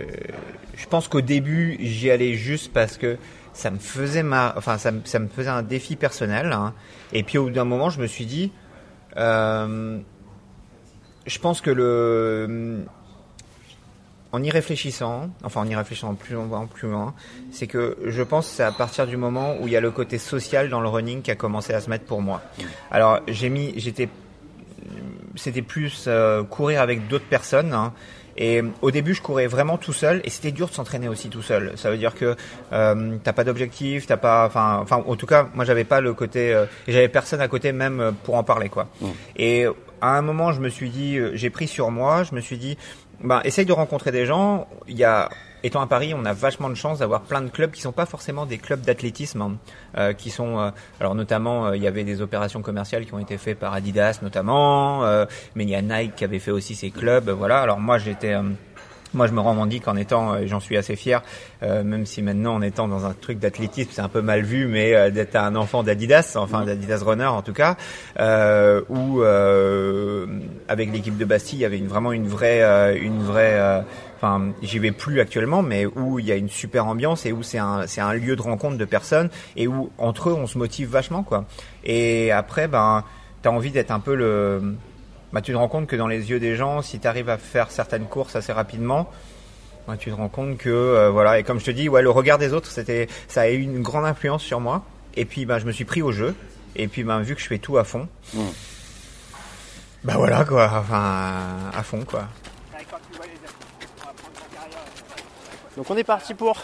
je 0.79 0.87
pense 0.87 1.07
qu'au 1.09 1.21
début, 1.21 1.77
j'y 1.81 2.09
allais 2.09 2.33
juste 2.35 2.71
parce 2.73 2.97
que 2.97 3.17
ça 3.53 3.69
me 3.69 3.77
faisait 3.79 4.23
ma, 4.23 4.53
enfin 4.57 4.77
ça, 4.77 4.91
ça 5.03 5.19
me 5.19 5.27
faisait 5.27 5.49
un 5.49 5.61
défi 5.63 5.95
personnel. 5.97 6.51
hein. 6.53 6.73
Et 7.13 7.23
puis 7.23 7.37
au 7.37 7.43
bout 7.45 7.49
d'un 7.51 7.65
moment, 7.65 7.89
je 7.89 7.99
me 8.01 8.07
suis 8.07 8.25
dit, 8.25 8.51
euh, 9.17 9.99
je 11.25 11.39
pense 11.39 11.59
que 11.59 11.69
le, 11.69 12.85
en 14.31 14.41
y 14.43 14.49
réfléchissant, 14.51 15.29
enfin 15.43 15.61
en 15.61 15.67
y 15.67 15.75
réfléchissant 15.75 16.13
plus 16.15 16.35
loin, 16.35 16.67
plus 16.73 16.87
loin, 16.89 17.13
c'est 17.51 17.67
que 17.67 17.97
je 18.05 18.23
pense 18.23 18.47
que 18.47 18.53
c'est 18.55 18.63
à 18.63 18.71
partir 18.71 19.05
du 19.07 19.17
moment 19.17 19.57
où 19.59 19.67
il 19.67 19.73
y 19.73 19.75
a 19.75 19.81
le 19.81 19.91
côté 19.91 20.17
social 20.17 20.69
dans 20.69 20.79
le 20.81 20.87
running 20.87 21.21
qui 21.21 21.31
a 21.31 21.35
commencé 21.35 21.73
à 21.73 21.81
se 21.81 21.89
mettre 21.89 22.05
pour 22.05 22.21
moi. 22.21 22.41
Alors 22.91 23.19
j'ai 23.27 23.49
mis, 23.49 23.73
j'étais 23.77 24.07
c'était 25.35 25.61
plus 25.61 26.05
euh, 26.07 26.43
courir 26.43 26.81
avec 26.81 27.07
d'autres 27.07 27.25
personnes. 27.29 27.73
hein. 27.73 27.93
Et 28.39 28.63
au 28.81 28.89
début, 28.89 29.13
je 29.13 29.21
courais 29.21 29.47
vraiment 29.47 29.77
tout 29.77 29.91
seul, 29.91 30.21
et 30.23 30.29
c'était 30.29 30.51
dur 30.51 30.69
de 30.69 30.73
s'entraîner 30.73 31.09
aussi 31.09 31.27
tout 31.27 31.41
seul. 31.41 31.73
Ça 31.75 31.91
veut 31.91 31.97
dire 31.97 32.15
que 32.15 32.37
euh, 32.71 33.17
t'as 33.21 33.33
pas 33.33 33.43
d'objectif, 33.43 34.07
t'as 34.07 34.15
pas, 34.17 34.45
enfin, 34.47 34.79
enfin, 34.81 35.03
en 35.05 35.15
tout 35.17 35.27
cas, 35.27 35.49
moi, 35.53 35.65
j'avais 35.65 35.83
pas 35.83 35.99
le 35.99 36.13
côté, 36.13 36.53
euh, 36.53 36.65
j'avais 36.87 37.09
personne 37.09 37.41
à 37.41 37.49
côté 37.49 37.73
même 37.73 37.99
euh, 37.99 38.11
pour 38.23 38.35
en 38.35 38.43
parler, 38.43 38.69
quoi. 38.69 38.87
Et 39.35 39.65
à 40.01 40.17
un 40.17 40.21
moment, 40.21 40.53
je 40.53 40.61
me 40.61 40.69
suis 40.69 40.89
dit, 40.89 41.17
euh, 41.17 41.31
j'ai 41.33 41.49
pris 41.49 41.67
sur 41.67 41.91
moi, 41.91 42.23
je 42.23 42.33
me 42.33 42.39
suis 42.39 42.57
dit, 42.57 42.77
ben, 43.21 43.41
essaye 43.43 43.65
de 43.65 43.73
rencontrer 43.73 44.11
des 44.13 44.25
gens. 44.25 44.69
Il 44.87 44.97
y 44.97 45.03
a, 45.03 45.29
étant 45.63 45.81
à 45.81 45.87
Paris, 45.87 46.13
on 46.15 46.25
a 46.25 46.33
vachement 46.33 46.69
de 46.69 46.75
chance 46.75 46.99
d'avoir 46.99 47.21
plein 47.21 47.41
de 47.41 47.49
clubs 47.49 47.71
qui 47.71 47.81
sont 47.81 47.91
pas 47.91 48.05
forcément 48.05 48.45
des 48.45 48.57
clubs 48.57 48.81
d'athlétisme, 48.81 49.41
hein, 49.41 49.57
euh, 49.97 50.13
qui 50.13 50.29
sont, 50.29 50.59
euh, 50.59 50.71
alors 50.99 51.15
notamment, 51.15 51.67
euh, 51.67 51.77
il 51.77 51.83
y 51.83 51.87
avait 51.87 52.03
des 52.03 52.21
opérations 52.21 52.61
commerciales 52.61 53.05
qui 53.05 53.13
ont 53.13 53.19
été 53.19 53.37
faites 53.37 53.59
par 53.59 53.73
Adidas 53.73 54.19
notamment, 54.21 55.03
euh, 55.03 55.25
mais 55.55 55.63
il 55.63 55.69
y 55.69 55.75
a 55.75 55.81
Nike 55.81 56.15
qui 56.15 56.23
avait 56.23 56.39
fait 56.39 56.51
aussi 56.51 56.75
ses 56.75 56.91
clubs, 56.91 57.29
voilà. 57.29 57.61
Alors 57.61 57.79
moi, 57.79 57.97
j'étais 57.97 58.33
euh, 58.33 58.43
moi, 59.13 59.25
je 59.25 59.33
me 59.33 59.39
revendique 59.39 59.87
en 59.87 59.95
étant, 59.95 60.33
euh, 60.33 60.41
j'en 60.45 60.59
suis 60.59 60.77
assez 60.77 60.95
fier, 60.95 61.23
euh, 61.63 61.83
même 61.83 62.05
si 62.05 62.21
maintenant 62.21 62.53
en 62.53 62.61
étant 62.61 62.87
dans 62.87 63.05
un 63.05 63.13
truc 63.13 63.39
d'athlétisme, 63.39 63.89
c'est 63.91 64.01
un 64.01 64.07
peu 64.09 64.21
mal 64.21 64.43
vu, 64.43 64.67
mais 64.67 64.93
euh, 64.93 65.09
d'être 65.09 65.35
un 65.35 65.55
enfant 65.55 65.81
d'Adidas, 65.81 66.35
enfin 66.35 66.63
d'Adidas 66.63 67.01
Runner 67.03 67.25
en 67.25 67.41
tout 67.41 67.53
cas, 67.53 67.75
euh, 68.19 68.81
où 68.89 69.23
euh, 69.23 70.27
avec 70.67 70.91
l'équipe 70.91 71.17
de 71.17 71.25
Bastille, 71.25 71.59
il 71.59 71.61
y 71.63 71.65
avait 71.65 71.79
une, 71.79 71.87
vraiment 71.87 72.11
une 72.11 72.27
vraie, 72.27 72.61
euh, 72.61 72.95
une 73.01 73.23
vraie, 73.23 73.59
euh, 73.59 73.81
enfin, 74.21 74.51
j'y 74.61 74.79
vais 74.79 74.91
plus 74.91 75.19
actuellement, 75.21 75.61
mais 75.61 75.85
où 75.85 76.19
il 76.19 76.25
y 76.25 76.31
a 76.31 76.35
une 76.35 76.49
super 76.49 76.85
ambiance 76.87 77.25
et 77.25 77.31
où 77.31 77.41
c'est 77.41 77.57
un, 77.57 77.87
c'est 77.87 78.01
un 78.01 78.13
lieu 78.13 78.35
de 78.35 78.41
rencontre 78.41 78.77
de 78.77 78.85
personnes 78.85 79.29
et 79.55 79.67
où 79.67 79.89
entre 79.97 80.29
eux 80.29 80.33
on 80.33 80.45
se 80.47 80.57
motive 80.57 80.89
vachement 80.89 81.23
quoi. 81.23 81.45
Et 81.85 82.31
après, 82.31 82.67
ben, 82.67 83.03
t'as 83.41 83.49
envie 83.49 83.71
d'être 83.71 83.91
un 83.91 83.99
peu 83.99 84.15
le 84.15 84.75
bah, 85.31 85.41
tu 85.41 85.51
te 85.51 85.57
rends 85.57 85.67
compte 85.67 85.87
que 85.87 85.95
dans 85.95 86.07
les 86.07 86.29
yeux 86.31 86.39
des 86.39 86.55
gens, 86.55 86.81
si 86.81 86.99
tu 86.99 87.07
arrives 87.07 87.29
à 87.29 87.37
faire 87.37 87.69
certaines 87.71 88.05
courses 88.05 88.35
assez 88.35 88.51
rapidement, 88.51 89.09
bah, 89.87 89.95
tu 89.95 90.09
te 90.09 90.15
rends 90.15 90.27
compte 90.27 90.57
que 90.57 90.69
euh, 90.69 91.09
voilà. 91.11 91.37
Et 91.39 91.43
comme 91.43 91.59
je 91.59 91.65
te 91.65 91.71
dis, 91.71 91.87
ouais, 91.87 92.01
le 92.01 92.09
regard 92.09 92.39
des 92.39 92.51
autres, 92.51 92.71
c'était, 92.71 93.07
ça 93.27 93.41
a 93.41 93.49
eu 93.49 93.61
une 93.61 93.81
grande 93.83 94.05
influence 94.05 94.41
sur 94.41 94.59
moi. 94.59 94.83
Et 95.15 95.25
puis, 95.25 95.45
bah, 95.45 95.59
je 95.59 95.65
me 95.65 95.71
suis 95.71 95.85
pris 95.85 96.01
au 96.01 96.11
jeu. 96.11 96.33
Et 96.75 96.87
puis, 96.87 97.03
bah, 97.03 97.19
vu 97.19 97.35
que 97.35 97.41
je 97.41 97.47
fais 97.47 97.59
tout 97.59 97.77
à 97.77 97.83
fond, 97.83 98.07
Mm. 98.33 98.39
bah 100.03 100.13
voilà 100.17 100.45
quoi. 100.45 100.69
Enfin, 100.79 101.33
à 101.75 101.83
fond 101.83 102.03
quoi. 102.05 102.27
Donc 105.77 105.89
on 105.89 105.97
est 105.97 106.03
parti 106.03 106.33
pour 106.33 106.57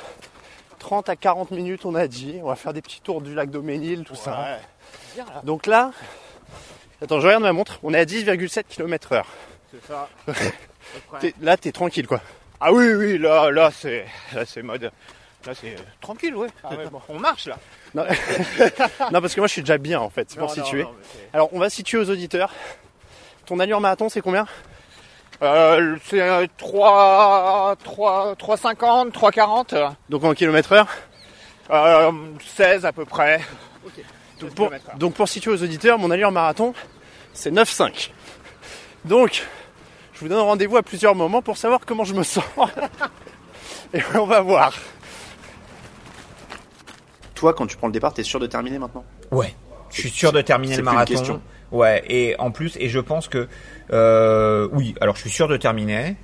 30 0.80 1.10
à 1.10 1.16
40 1.16 1.52
minutes, 1.52 1.86
on 1.86 1.96
a 1.96 2.08
dit. 2.08 2.40
On 2.44 2.48
va 2.48 2.56
faire 2.56 2.74
des 2.74 2.82
petits 2.82 3.02
tours 3.02 3.22
du 3.22 3.34
lac 3.34 3.50
Doménil, 3.50 4.04
tout 4.04 4.16
ça. 4.16 4.60
Donc 5.44 5.68
là, 5.68 5.92
attends, 7.02 7.20
je 7.20 7.26
regarde 7.26 7.44
ma 7.44 7.54
montre. 7.54 7.80
On 7.84 7.94
est 7.94 8.00
à 8.00 8.06
10,7 8.06 8.64
km 8.68 9.14
heure. 9.14 9.28
C'est 9.72 9.86
ça. 9.88 10.10
Là, 11.42 11.58
t'es 11.58 11.72
tranquille, 11.72 12.08
quoi. 12.08 12.22
Ah 12.60 12.72
oui, 12.72 12.94
oui, 12.94 13.18
là, 13.18 13.52
là, 13.52 13.70
c'est, 13.72 14.06
là, 14.34 14.46
c'est 14.46 14.62
mode. 14.62 14.92
Là, 15.46 15.54
c'est 15.54 15.74
euh, 15.74 15.84
tranquille, 16.00 16.36
ouais. 16.36 16.48
Ah 16.64 16.70
ouais, 16.76 16.88
bon, 16.88 17.02
on 17.10 17.20
marche 17.20 17.48
là. 17.48 17.58
Non. 17.94 18.06
non, 19.12 19.22
parce 19.22 19.34
que 19.36 19.42
moi, 19.42 19.48
je 19.48 19.54
suis 19.54 19.62
déjà 19.62 19.78
bien, 19.78 20.00
en 20.00 20.10
fait. 20.10 20.30
C'est 20.30 20.40
pour 20.40 20.48
Non, 20.48 20.54
situer. 20.54 20.84
non, 20.84 20.96
Alors, 21.34 21.50
on 21.54 21.60
va 21.60 21.70
situer 21.70 21.98
aux 21.98 22.10
auditeurs. 22.10 22.52
Ton 23.46 23.60
allure 23.60 23.82
marathon, 23.82 24.10
c'est 24.10 24.22
combien? 24.22 24.48
Euh, 25.42 25.98
c'est 26.06 26.22
euh, 26.22 26.48
3, 26.58 27.76
3, 27.84 28.36
3,50, 28.36 29.12
3,40. 29.12 29.92
Donc 30.10 30.24
en 30.24 30.34
kilomètre 30.34 30.72
heure. 30.72 30.88
Euh, 31.72 32.12
16 32.56 32.86
à 32.86 32.92
peu 32.92 33.06
près. 33.06 33.42
Donc 34.40 34.54
pour, 34.54 34.72
donc 34.98 35.14
pour 35.14 35.28
situer 35.28 35.52
aux 35.52 35.64
auditeurs, 35.64 35.98
mon 35.98 36.12
allure 36.12 36.32
marathon, 36.32 36.74
c'est 37.34 37.52
9,5. 37.52 38.12
Donc, 39.06 39.46
je 40.14 40.20
vous 40.20 40.28
donne 40.28 40.40
rendez-vous 40.40 40.78
à 40.78 40.84
plusieurs 40.84 41.16
moments 41.16 41.42
pour 41.42 41.58
savoir 41.58 41.82
comment 41.86 42.04
je 42.04 42.14
me 42.14 42.24
sens. 42.24 42.44
Et 43.94 44.02
on 44.16 44.26
va 44.26 44.42
voir. 44.42 44.74
Toi, 47.36 47.54
quand 47.54 47.68
tu 47.68 47.78
prends 47.78 47.88
le 47.88 47.94
départ, 47.94 48.14
t'es 48.14 48.24
sûr 48.24 48.40
de 48.40 48.48
terminer 48.48 48.80
maintenant? 48.80 49.06
Ouais. 49.32 49.56
Je 49.90 50.02
suis 50.02 50.10
sûr 50.10 50.32
de 50.32 50.42
terminer 50.42 50.76
le 50.78 50.84
plus 50.84 50.90
une 50.90 50.96
marathon. 50.96 51.42
Ouais, 51.72 52.04
et 52.08 52.36
en 52.40 52.52
plus, 52.52 52.78
et 52.80 52.90
je 52.90 53.00
pense 53.00 53.28
que 53.28 53.48
euh, 53.92 54.68
oui. 54.72 54.96
Alors, 55.02 55.16
je 55.16 55.22
suis 55.22 55.30
sûr 55.30 55.48
de 55.48 55.58
terminer. 55.58 56.16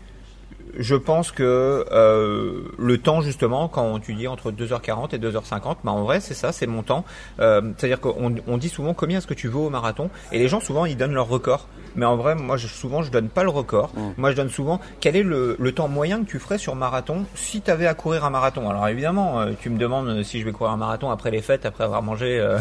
Je 0.78 0.96
pense 0.96 1.32
que 1.32 1.86
euh, 1.92 2.62
le 2.78 2.98
temps 2.98 3.22
justement, 3.22 3.68
quand 3.68 4.00
tu 4.00 4.14
dis 4.14 4.28
entre 4.28 4.52
2h40 4.52 5.16
et 5.16 5.20
2h50, 5.20 5.78
bah 5.84 5.92
en 5.92 6.04
vrai 6.04 6.20
c'est 6.20 6.34
ça, 6.34 6.52
c'est 6.52 6.68
mon 6.68 6.84
temps. 6.84 7.06
Euh, 7.40 7.62
C'est-à-dire 7.78 8.00
qu'on 8.00 8.36
on 8.48 8.58
dit 8.58 8.70
souvent 8.70 8.94
combien 8.94 9.18
est-ce 9.18 9.28
que 9.28 9.34
tu 9.34 9.48
veux 9.48 9.58
au 9.58 9.70
marathon, 9.70 10.10
et 10.32 10.40
les 10.40 10.48
gens 10.48 10.60
souvent 10.60 10.86
ils 10.86 10.98
donnent 10.98 11.14
leur 11.14 11.28
record. 11.28 11.68
Mais 11.96 12.06
en 12.06 12.16
vrai, 12.16 12.36
moi 12.36 12.56
je, 12.56 12.68
souvent 12.68 13.04
je 13.04 13.12
donne 13.12 13.28
pas 13.28 13.44
le 13.44 13.50
record. 13.50 13.92
Moi 14.18 14.32
je 14.32 14.36
donne 14.38 14.50
souvent 14.50 14.80
quel 15.02 15.16
est 15.18 15.24
le, 15.24 15.58
le 15.60 15.72
temps 15.74 15.90
moyen 15.90 16.24
que 16.24 16.30
tu 16.30 16.40
ferais 16.40 16.58
sur 16.58 16.74
marathon 16.76 17.26
si 17.36 17.62
tu 17.62 17.70
avais 17.70 17.88
à 17.88 17.94
courir 17.94 18.24
un 18.24 18.30
marathon? 18.30 18.70
Alors 18.70 18.88
évidemment, 18.88 19.42
euh, 19.42 19.52
tu 19.60 19.70
me 19.70 19.78
demandes 19.78 20.24
si 20.24 20.40
je 20.40 20.46
vais 20.46 20.54
courir 20.54 20.72
un 20.72 20.78
marathon 20.78 21.10
après 21.12 21.32
les 21.32 21.42
fêtes, 21.42 21.66
après 21.66 21.84
avoir 21.84 22.02
mangé, 22.02 22.40
euh, 22.40 22.60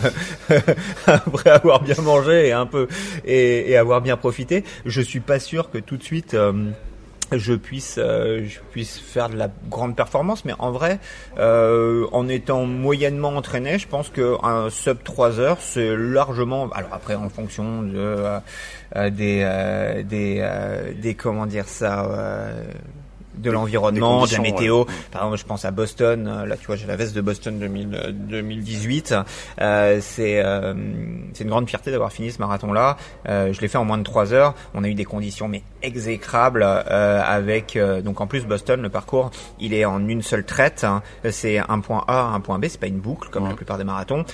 après 1.06 1.50
avoir 1.50 1.80
bien 1.80 1.94
mangé 2.02 2.48
et 2.48 2.52
un 2.52 2.66
peu 2.66 2.88
et, 3.24 3.70
et 3.70 3.76
avoir 3.76 4.00
bien 4.00 4.16
profité. 4.16 4.64
Je 4.84 5.00
suis 5.00 5.20
pas 5.20 5.38
sûr 5.38 5.70
que 5.70 5.78
tout 5.78 5.96
de 5.96 6.02
suite. 6.02 6.36
Je 7.38 7.54
puisse 7.54 7.96
euh, 7.98 8.44
je 8.46 8.60
puisse 8.72 8.98
faire 8.98 9.28
de 9.28 9.36
la 9.36 9.48
grande 9.68 9.96
performance. 9.96 10.44
Mais 10.44 10.54
en 10.58 10.70
vrai 10.70 10.98
euh, 11.38 12.06
en 12.12 12.28
étant 12.28 12.64
moyennement 12.66 13.30
entraîné 13.30 13.78
je 13.78 13.88
pense 13.88 14.08
que 14.08 14.36
un 14.44 14.70
sub 14.70 15.02
3 15.02 15.40
heures 15.40 15.58
c'est 15.60 15.96
largement 15.96 16.68
alors 16.70 16.92
après 16.92 17.14
en 17.14 17.28
fonction 17.28 17.82
de 17.82 18.40
euh, 18.96 19.10
des 19.10 19.42
euh, 19.44 20.02
des 20.02 20.38
euh, 20.40 20.92
des 20.94 21.14
comment 21.14 21.46
dire 21.46 21.68
ça 21.68 22.04
euh, 22.06 22.64
de 23.40 23.50
l'environnement, 23.50 24.26
de 24.26 24.32
la 24.32 24.38
météo. 24.40 24.84
Par 25.10 25.22
exemple, 25.22 25.38
je 25.38 25.44
pense 25.46 25.64
à 25.64 25.70
Boston. 25.70 26.26
euh, 26.28 26.46
Là, 26.46 26.56
tu 26.56 26.66
vois, 26.66 26.76
j'ai 26.76 26.86
la 26.86 26.96
veste 26.96 27.14
de 27.14 27.20
Boston 27.20 27.58
2000, 27.58 27.94
euh, 27.94 28.12
2018. 28.12 29.14
Euh, 29.60 29.98
c'est 30.00 30.42
euh, 30.44 30.74
c'est 31.32 31.44
une 31.44 31.50
grande 31.50 31.68
fierté 31.68 31.90
d'avoir 31.90 32.12
fini 32.12 32.30
ce 32.30 32.38
marathon-là. 32.38 32.96
Euh, 33.28 33.52
je 33.52 33.60
l'ai 33.60 33.68
fait 33.68 33.78
en 33.78 33.84
moins 33.84 33.98
de 33.98 34.02
trois 34.02 34.32
heures. 34.32 34.54
On 34.74 34.84
a 34.84 34.88
eu 34.88 34.94
des 34.94 35.04
conditions 35.04 35.48
mais 35.48 35.62
exécrables 35.82 36.62
euh, 36.64 37.22
avec 37.24 37.76
euh, 37.76 38.00
donc 38.02 38.20
en 38.20 38.26
plus 38.26 38.44
Boston, 38.46 38.82
le 38.82 38.88
parcours, 38.88 39.30
il 39.58 39.74
est 39.74 39.84
en 39.84 40.06
une 40.08 40.22
seule 40.22 40.44
traite. 40.44 40.84
hein. 40.84 41.02
C'est 41.30 41.58
un 41.58 41.80
point 41.80 42.04
A, 42.08 42.22
un 42.34 42.40
point 42.40 42.58
B. 42.58 42.66
C'est 42.68 42.80
pas 42.80 42.86
une 42.86 43.00
boucle 43.00 43.28
comme 43.30 43.44
Ouais. 43.44 43.48
la 43.50 43.56
plupart 43.56 43.78
des 43.78 43.84
marathons. 43.84 44.24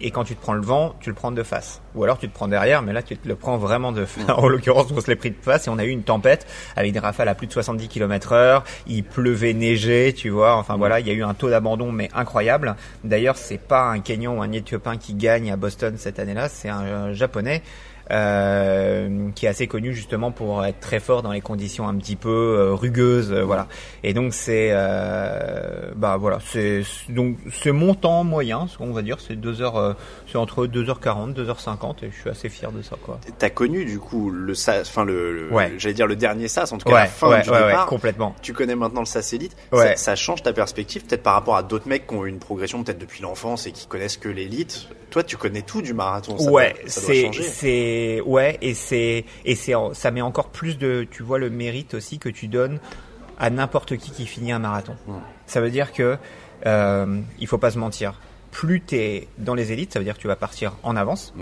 Et 0.00 0.10
quand 0.10 0.24
tu 0.24 0.34
te 0.34 0.40
prends 0.40 0.54
le 0.54 0.62
vent, 0.62 0.94
tu 1.00 1.10
le 1.10 1.14
prends 1.14 1.32
de 1.32 1.42
face. 1.42 1.82
Ou 1.94 2.04
alors 2.04 2.18
tu 2.18 2.28
te 2.28 2.34
prends 2.34 2.48
derrière, 2.48 2.82
mais 2.82 2.92
là 2.92 3.02
tu 3.02 3.16
te 3.16 3.28
le 3.28 3.34
prends 3.34 3.58
vraiment 3.58 3.92
de 3.92 4.04
face. 4.04 4.24
En 4.28 4.48
l'occurrence, 4.48 4.86
on 4.94 5.00
se 5.00 5.08
l'est 5.08 5.16
pris 5.16 5.30
de 5.30 5.36
face 5.40 5.66
et 5.66 5.70
on 5.70 5.78
a 5.78 5.84
eu 5.84 5.90
une 5.90 6.02
tempête 6.02 6.46
avec 6.76 6.92
des 6.92 6.98
rafales 6.98 7.28
à 7.28 7.34
plus 7.34 7.46
de 7.46 7.52
70 7.52 7.88
km 7.88 8.32
heure. 8.32 8.64
Il 8.86 9.04
pleuvait, 9.04 9.52
neigeait, 9.52 10.12
tu 10.12 10.30
vois. 10.30 10.56
Enfin 10.56 10.76
voilà, 10.76 11.00
il 11.00 11.06
y 11.06 11.10
a 11.10 11.14
eu 11.14 11.22
un 11.22 11.34
taux 11.34 11.50
d'abandon 11.50 11.92
mais 11.92 12.08
incroyable. 12.14 12.76
D'ailleurs, 13.04 13.36
c'est 13.36 13.58
pas 13.58 13.90
un 13.90 14.00
Kenyan 14.00 14.36
ou 14.36 14.42
un 14.42 14.52
Éthiopien 14.52 14.96
qui 14.96 15.14
gagne 15.14 15.52
à 15.52 15.56
Boston 15.56 15.94
cette 15.96 16.18
année-là, 16.18 16.48
c'est 16.48 16.68
un, 16.68 16.82
euh, 16.82 17.14
Japonais. 17.14 17.62
Euh, 18.10 19.30
qui 19.34 19.46
est 19.46 19.48
assez 19.48 19.66
connu 19.66 19.94
justement 19.94 20.30
pour 20.32 20.64
être 20.64 20.80
très 20.80 21.00
fort 21.00 21.22
dans 21.22 21.32
les 21.32 21.40
conditions 21.40 21.88
un 21.88 21.94
petit 21.96 22.16
peu 22.16 22.28
euh, 22.58 22.74
rugueuses, 22.74 23.32
euh, 23.32 23.44
voilà. 23.44 23.66
Et 24.02 24.12
donc 24.14 24.34
c'est, 24.34 24.70
euh, 24.72 25.90
bah 25.96 26.16
voilà, 26.18 26.38
c'est 26.44 26.82
donc 27.08 27.36
c'est 27.52 27.72
mon 27.72 27.94
temps 27.94 28.24
moyen, 28.24 28.66
ce 28.68 28.78
qu'on 28.78 28.92
va 28.92 29.02
dire, 29.02 29.18
c'est 29.20 29.36
deux 29.36 29.62
heures, 29.62 29.76
euh, 29.76 29.92
c'est 30.30 30.38
entre 30.38 30.66
2h40, 30.66 31.34
2h50, 31.34 32.04
et 32.04 32.10
je 32.10 32.20
suis 32.20 32.30
assez 32.30 32.48
fier 32.48 32.72
de 32.72 32.82
ça, 32.82 32.96
quoi. 33.02 33.18
T'as 33.38 33.50
connu 33.50 33.84
du 33.84 33.98
coup 33.98 34.30
le 34.30 34.54
SAS, 34.54 34.88
enfin 34.88 35.04
le, 35.04 35.32
le- 35.32 35.52
Ouais. 35.52 35.72
j'allais 35.78 35.94
dire 35.94 36.06
le 36.06 36.16
dernier 36.16 36.48
SAS, 36.48 36.72
en 36.72 36.78
tout 36.78 36.88
cas 36.88 36.94
la 36.94 37.00
Ouais, 37.02 37.06
fin 37.08 37.28
ouais, 37.30 37.42
du 37.42 37.50
départ. 37.50 37.86
complètement. 37.86 38.34
tu 38.42 38.52
connais 38.52 38.74
maintenant 38.76 39.00
le 39.00 39.06
SAS 39.06 39.32
Elite, 39.32 39.56
Ouais. 39.72 39.96
ça, 39.96 39.96
ça 39.96 40.16
change 40.16 40.42
ta 40.42 40.52
perspective 40.52 41.04
peut-être 41.04 41.22
par 41.22 41.34
rapport 41.34 41.56
à 41.56 41.62
d'autres 41.62 41.88
mecs 41.88 42.06
qui 42.06 42.14
ont 42.14 42.24
eu 42.26 42.28
une 42.28 42.38
progression 42.38 42.82
peut-être 42.82 42.98
depuis 42.98 43.22
l'enfance 43.22 43.66
et 43.66 43.72
qui 43.72 43.86
connaissent 43.86 44.16
que 44.16 44.28
l'élite. 44.28 44.88
Toi, 45.10 45.24
tu 45.24 45.36
connais 45.36 45.62
tout 45.62 45.82
du 45.82 45.92
marathon. 45.92 46.38
Ça 46.38 46.50
ouais, 46.50 46.74
c'est 46.86 47.30
c'est 47.32 48.20
ouais 48.24 48.58
et 48.62 48.74
c'est 48.74 49.24
et 49.44 49.54
c'est 49.54 49.74
ça 49.92 50.10
met 50.10 50.20
encore 50.20 50.48
plus 50.48 50.78
de 50.78 51.06
tu 51.10 51.22
vois 51.22 51.38
le 51.38 51.50
mérite 51.50 51.94
aussi 51.94 52.18
que 52.18 52.28
tu 52.28 52.46
donnes 52.48 52.78
à 53.38 53.50
n'importe 53.50 53.96
qui 53.96 54.10
qui 54.12 54.26
finit 54.26 54.52
un 54.52 54.60
marathon. 54.60 54.96
Ça 55.46 55.60
veut 55.60 55.70
dire 55.70 55.92
que 55.92 56.16
euh, 56.66 57.20
il 57.38 57.46
faut 57.46 57.58
pas 57.58 57.70
se 57.70 57.78
mentir. 57.78 58.20
Plus 58.50 58.80
t'es 58.80 59.28
dans 59.38 59.54
les 59.54 59.72
élites, 59.72 59.92
ça 59.92 59.98
veut 59.98 60.04
dire 60.04 60.14
que 60.14 60.20
tu 60.20 60.28
vas 60.28 60.36
partir 60.36 60.74
en 60.82 60.96
avance. 60.96 61.34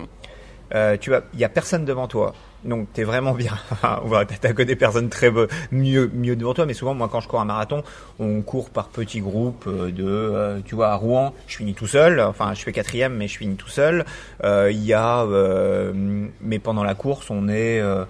Euh, 0.75 0.97
tu 0.99 1.11
vas, 1.11 1.23
il 1.33 1.41
y 1.41 1.45
a 1.45 1.49
personne 1.49 1.85
devant 1.85 2.09
toi, 2.09 2.35
donc 2.65 2.89
t'es 2.93 3.05
vraiment 3.05 3.35
bien. 3.35 3.53
Va 4.05 4.25
peut-être 4.25 4.55
que 4.55 4.63
des 4.63 4.77
personnes 4.77 5.09
très 5.09 5.33
mieux 5.71 6.11
mieux 6.13 6.37
devant 6.37 6.55
toi, 6.55 6.67
mais 6.67 6.75
souvent 6.75 6.95
moi 6.95 7.09
quand 7.11 7.21
je 7.21 7.29
cours 7.29 7.41
un 7.41 7.45
marathon, 7.45 7.83
on 8.19 8.43
court 8.43 8.71
par 8.71 8.89
petits 8.89 9.21
groupes 9.21 9.67
euh, 9.67 9.91
de, 9.91 10.05
euh, 10.05 10.61
tu 10.65 10.75
vois, 10.75 10.89
à 10.89 10.95
Rouen, 10.97 11.35
je 11.47 11.57
finis 11.57 11.75
tout 11.75 11.87
seul. 11.87 12.21
Enfin, 12.21 12.55
je 12.55 12.63
fais 12.63 12.73
quatrième, 12.73 13.15
mais 13.15 13.29
je 13.29 13.39
finis 13.39 13.57
tout 13.57 13.69
seul. 13.69 14.05
Euh, 14.45 14.71
Il 14.73 14.85
y 14.85 14.93
a, 14.93 15.23
euh, 15.23 15.93
mais 16.41 16.59
pendant 16.59 16.85
la 16.85 16.95
course, 16.95 17.31
on 17.31 17.49
est 17.49 17.81
euh, 17.81 18.05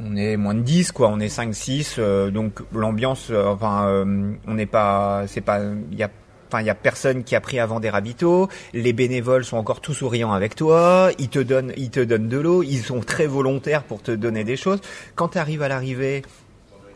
on 0.00 0.16
est 0.16 0.36
moins 0.36 0.54
de 0.54 0.60
10 0.60 0.92
quoi, 0.92 1.08
on 1.08 1.20
est 1.20 1.28
5 1.28 1.54
6 1.54 1.96
euh, 1.98 2.30
donc 2.30 2.60
l'ambiance 2.72 3.30
enfin 3.30 4.04
on 4.46 4.54
n'est 4.54 4.64
pas 4.64 5.24
c'est 5.26 5.42
pas 5.42 5.60
il 5.90 5.98
y 5.98 6.02
a 6.02 6.08
Enfin, 6.52 6.60
il 6.62 6.66
y 6.66 6.70
a 6.70 6.74
personne 6.74 7.24
qui 7.24 7.34
a 7.34 7.40
pris 7.40 7.58
avant 7.58 7.80
des 7.80 7.88
ravitaux. 7.88 8.46
Les 8.74 8.92
bénévoles 8.92 9.42
sont 9.42 9.56
encore 9.56 9.80
tout 9.80 9.94
souriants 9.94 10.32
avec 10.32 10.54
toi. 10.54 11.08
Ils 11.18 11.30
te 11.30 11.38
donnent, 11.38 11.72
ils 11.78 11.88
te 11.88 12.00
donnent 12.00 12.28
de 12.28 12.36
l'eau. 12.36 12.62
Ils 12.62 12.82
sont 12.82 13.00
très 13.00 13.26
volontaires 13.26 13.84
pour 13.84 14.02
te 14.02 14.10
donner 14.10 14.44
des 14.44 14.58
choses. 14.58 14.80
Quand 15.14 15.28
tu 15.28 15.38
arrives 15.38 15.62
à 15.62 15.68
l'arrivée, 15.68 16.20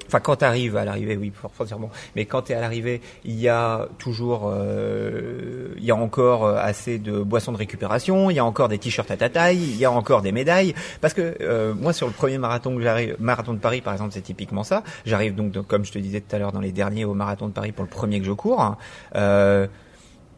Enfin, 0.07 0.21
quand 0.21 0.37
tu 0.37 0.45
arrives 0.45 0.77
à 0.77 0.85
l'arrivée, 0.85 1.17
oui, 1.17 1.33
bon. 1.79 1.91
Mais 2.15 2.25
quand 2.27 2.43
tu 2.43 2.53
es 2.53 2.55
à 2.55 2.61
l'arrivée, 2.61 3.01
il 3.25 3.39
y 3.39 3.49
a 3.49 3.89
toujours, 3.99 4.51
euh, 4.53 5.75
il 5.77 5.85
y 5.85 5.91
a 5.91 5.97
encore 5.97 6.45
euh, 6.45 6.57
assez 6.59 6.99
de 6.99 7.19
boissons 7.19 7.53
de 7.53 7.57
récupération, 7.57 8.31
il 8.31 8.35
y 8.35 8.39
a 8.39 8.45
encore 8.45 8.69
des 8.69 8.79
t-shirts 8.79 9.11
à 9.11 9.17
ta 9.17 9.29
taille, 9.29 9.59
il 9.59 9.77
y 9.77 9.85
a 9.85 9.91
encore 9.91 10.23
des 10.23 10.33
médailles. 10.33 10.75
Parce 11.01 11.15
que 11.15 11.37
euh, 11.41 11.75
moi, 11.75 11.93
sur 11.93 12.07
le 12.07 12.13
premier 12.13 12.39
marathon 12.39 12.75
que 12.77 12.83
j'arrive, 12.83 13.17
marathon 13.19 13.55
de 13.55 13.59
Paris, 13.59 13.81
par 13.81 13.93
exemple, 13.93 14.13
c'est 14.13 14.23
typiquement 14.23 14.65
ça. 14.65 14.83
J'arrive 15.05 15.35
donc, 15.35 15.53
donc, 15.53 15.67
comme 15.67 15.85
je 15.85 15.93
te 15.93 15.99
disais 15.99 16.21
tout 16.21 16.35
à 16.35 16.39
l'heure, 16.39 16.53
dans 16.53 16.61
les 16.61 16.73
derniers 16.73 17.05
au 17.05 17.15
marathon 17.15 17.49
de 17.49 17.53
Paris 17.53 17.73
pour 17.73 17.85
le 17.85 17.91
premier 17.91 18.21
que 18.21 18.27
je 18.27 18.33
cours. 18.33 18.77
Euh, 19.15 19.67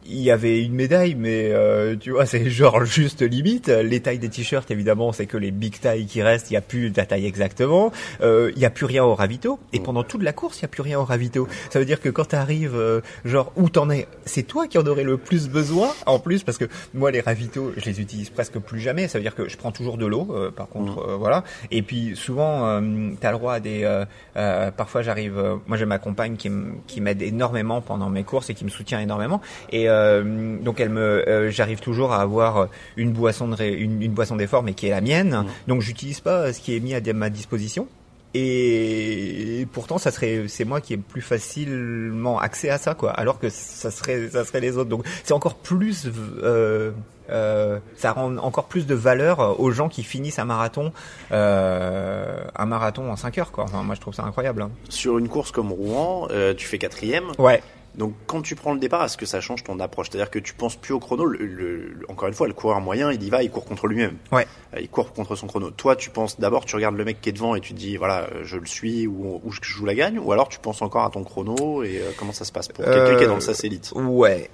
il 0.05 0.19
y 0.21 0.31
avait 0.31 0.63
une 0.63 0.73
médaille, 0.73 1.15
mais 1.15 1.49
euh, 1.51 1.95
tu 1.99 2.11
vois, 2.11 2.25
c'est 2.27 2.49
genre 2.49 2.83
juste 2.85 3.21
limite. 3.21 3.67
Les 3.67 3.99
tailles 3.99 4.19
des 4.19 4.29
t-shirts, 4.29 4.69
évidemment, 4.71 5.11
c'est 5.11 5.25
que 5.25 5.37
les 5.37 5.51
big 5.51 5.79
tailles 5.79 6.05
qui 6.05 6.21
restent. 6.21 6.49
Il 6.49 6.53
n'y 6.53 6.57
a 6.57 6.61
plus 6.61 6.91
ta 6.91 7.05
taille 7.05 7.25
exactement. 7.25 7.91
Euh, 8.21 8.51
il 8.55 8.59
n'y 8.59 8.65
a 8.65 8.69
plus 8.69 8.85
rien 8.85 9.03
au 9.03 9.15
ravito. 9.15 9.59
Et 9.73 9.79
pendant 9.79 10.03
toute 10.03 10.23
la 10.23 10.33
course, 10.33 10.59
il 10.59 10.63
n'y 10.63 10.65
a 10.65 10.69
plus 10.69 10.81
rien 10.81 10.99
au 10.99 11.03
ravito. 11.05 11.47
Ça 11.69 11.79
veut 11.79 11.85
dire 11.85 12.01
que 12.01 12.09
quand 12.09 12.29
tu 12.29 12.35
arrives, 12.35 13.01
genre 13.25 13.51
où 13.55 13.69
t'en 13.69 13.89
es, 13.89 14.07
c'est 14.25 14.43
toi 14.43 14.67
qui 14.67 14.77
en 14.77 14.85
aurais 14.85 15.03
le 15.03 15.17
plus 15.17 15.47
besoin. 15.49 15.89
En 16.05 16.19
plus, 16.19 16.43
parce 16.43 16.57
que 16.57 16.65
moi, 16.93 17.11
les 17.11 17.21
ravitaux, 17.21 17.71
je 17.77 17.85
les 17.85 18.01
utilise 18.01 18.29
presque 18.29 18.57
plus 18.59 18.79
jamais. 18.79 19.07
Ça 19.07 19.17
veut 19.17 19.23
dire 19.23 19.35
que 19.35 19.47
je 19.49 19.57
prends 19.57 19.71
toujours 19.71 19.97
de 19.97 20.05
l'eau. 20.05 20.27
euh, 20.31 20.51
par 20.51 20.67
contre, 20.69 20.99
euh, 20.99 21.15
voilà. 21.17 21.43
Et 21.71 21.81
puis 21.81 22.15
souvent, 22.15 22.65
euh, 22.67 22.81
t'as 23.19 23.31
le 23.31 23.37
droit 23.37 23.53
à 23.55 23.59
des. 23.59 23.83
euh, 23.83 24.05
euh, 24.37 24.71
parfois, 24.71 25.01
j'arrive. 25.01 25.37
euh, 25.37 25.55
moi, 25.67 25.77
j'ai 25.77 25.85
ma 25.85 25.99
compagne 25.99 26.35
qui 26.37 27.01
m'aide 27.01 27.21
énormément 27.21 27.81
pendant 27.81 28.09
mes 28.09 28.23
courses 28.23 28.49
et 28.49 28.53
qui 28.53 28.65
me 28.65 28.69
soutient 28.69 28.99
énormément. 28.99 29.41
Et 29.71 29.88
euh, 29.89 30.57
donc, 30.61 30.79
elle 30.79 30.89
me, 30.89 31.27
euh, 31.27 31.51
j'arrive 31.51 31.79
toujours 31.81 32.13
à 32.13 32.21
avoir 32.21 32.67
une 32.95 33.11
boisson 33.11 33.47
de 33.49 33.55
ré- 33.55 33.73
une, 33.73 34.01
une 34.01 34.11
boisson 34.13 34.35
d'effort, 34.37 34.63
mais 34.63 34.73
qui 34.73 34.87
est 34.87 34.91
la 34.91 35.01
mienne. 35.01 35.45
Donc, 35.67 35.81
j'utilise 35.81 36.19
pas 36.21 36.53
ce 36.53 36.59
qui 36.61 36.75
est 36.75 36.79
mis 36.79 36.93
à 36.95 37.01
ma 37.13 37.29
disposition. 37.29 37.87
Et 38.35 39.67
pourtant, 39.73 39.97
ça 39.97 40.11
serait, 40.11 40.43
c'est 40.47 40.63
moi 40.65 40.81
qui 40.81 40.93
ai 40.93 40.97
plus 40.97 41.21
facilement 41.21 42.39
accès 42.39 42.69
à 42.69 42.77
ça, 42.77 42.93
quoi. 42.93 43.11
Alors 43.11 43.39
que 43.39 43.49
ça 43.49 43.89
serait, 43.91 44.29
ça 44.29 44.45
serait 44.45 44.59
les 44.61 44.77
autres. 44.77 44.89
Donc, 44.89 45.03
c'est 45.23 45.33
encore 45.33 45.55
plus, 45.55 46.07
euh, 46.43 46.91
euh, 47.31 47.79
ça 47.97 48.11
rend 48.11 48.37
encore 48.37 48.65
plus 48.65 48.85
de 48.85 48.93
valeur 48.95 49.59
aux 49.59 49.71
gens 49.71 49.89
qui 49.89 50.03
finissent 50.03 50.37
un 50.39 50.45
marathon, 50.45 50.91
euh, 51.31 52.37
un 52.55 52.65
marathon 52.65 53.11
en 53.11 53.15
5 53.15 53.37
heures, 53.39 53.51
quoi. 53.51 53.63
Enfin, 53.63 53.81
moi, 53.83 53.95
je 53.95 54.01
trouve 54.01 54.13
ça 54.13 54.23
incroyable. 54.23 54.61
hein. 54.61 54.71
Sur 54.89 55.17
une 55.17 55.27
course 55.27 55.51
comme 55.51 55.71
Rouen, 55.71 56.27
euh, 56.31 56.53
tu 56.53 56.67
fais 56.67 56.77
quatrième. 56.77 57.25
Ouais. 57.39 57.61
Donc 57.99 58.13
quand 58.25 58.41
tu 58.41 58.55
prends 58.55 58.73
le 58.73 58.79
départ, 58.79 59.03
est-ce 59.03 59.17
que 59.17 59.25
ça 59.27 59.41
change 59.41 59.63
ton 59.63 59.77
approche? 59.79 60.07
C'est-à-dire 60.09 60.31
que 60.31 60.39
tu 60.39 60.53
penses 60.53 60.75
plus 60.77 60.93
au 60.93 60.99
chrono. 60.99 61.25
Le- 61.25 61.45
le- 61.45 61.97
encore 62.07 62.27
une 62.29 62.33
fois, 62.33 62.47
le 62.47 62.53
coureur 62.53 62.79
moyen, 62.81 63.11
il 63.11 63.21
y 63.21 63.29
va, 63.29 63.43
il 63.43 63.51
court 63.51 63.65
contre 63.65 63.85
lui-même. 63.87 64.15
Ouais. 64.31 64.47
Euh, 64.73 64.79
Il 64.79 64.87
court 64.89 65.11
contre 65.13 65.35
son 65.35 65.45
chrono. 65.47 65.69
Toi, 65.69 65.95
tu 65.97 66.09
penses 66.09 66.39
d'abord, 66.39 66.63
tu 66.65 66.75
regardes 66.75 66.95
le 66.95 67.03
mec 67.05 67.19
qui 67.21 67.29
est 67.29 67.33
devant 67.33 67.55
et 67.55 67.59
tu 67.59 67.73
te 67.73 67.77
dis, 67.77 67.97
voilà, 67.97 68.21
euh, 68.33 68.41
je 68.45 68.57
le 68.57 68.65
suis 68.65 69.05
ou, 69.05 69.41
ou 69.43 69.51
je 69.51 69.59
joue 69.61 69.85
la 69.85 69.93
gagne. 69.95 70.17
Ou 70.17 70.31
alors 70.31 70.47
tu 70.49 70.57
penses 70.59 70.81
encore 70.81 71.03
à 71.03 71.09
ton 71.11 71.23
chrono 71.23 71.83
et 71.83 71.99
euh, 71.99 72.11
comment 72.17 72.31
ça 72.31 72.45
se 72.45 72.51
passe 72.53 72.69
pour 72.69 72.85
quelqu'un 72.85 73.17
qui 73.17 73.23
est 73.25 73.27
dans 73.27 73.35
le 73.35 73.41
SAS 73.41 73.57
Ouais. 73.93 74.49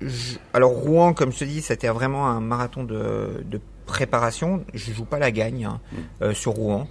Je- 0.00 0.36
Alors 0.54 0.70
Rouen, 0.72 1.12
comme 1.12 1.30
je 1.32 1.38
te 1.40 1.44
dis, 1.44 1.60
c'était 1.60 1.88
vraiment 1.88 2.26
un 2.28 2.40
marathon 2.40 2.82
de, 2.84 3.44
de 3.44 3.60
préparation. 3.84 4.64
Je 4.72 4.90
joue 4.92 5.04
pas 5.04 5.18
la 5.18 5.30
gagne 5.30 5.66
hein, 5.66 5.80
euh, 6.22 6.32
sur 6.32 6.52
Rouen. 6.52 6.88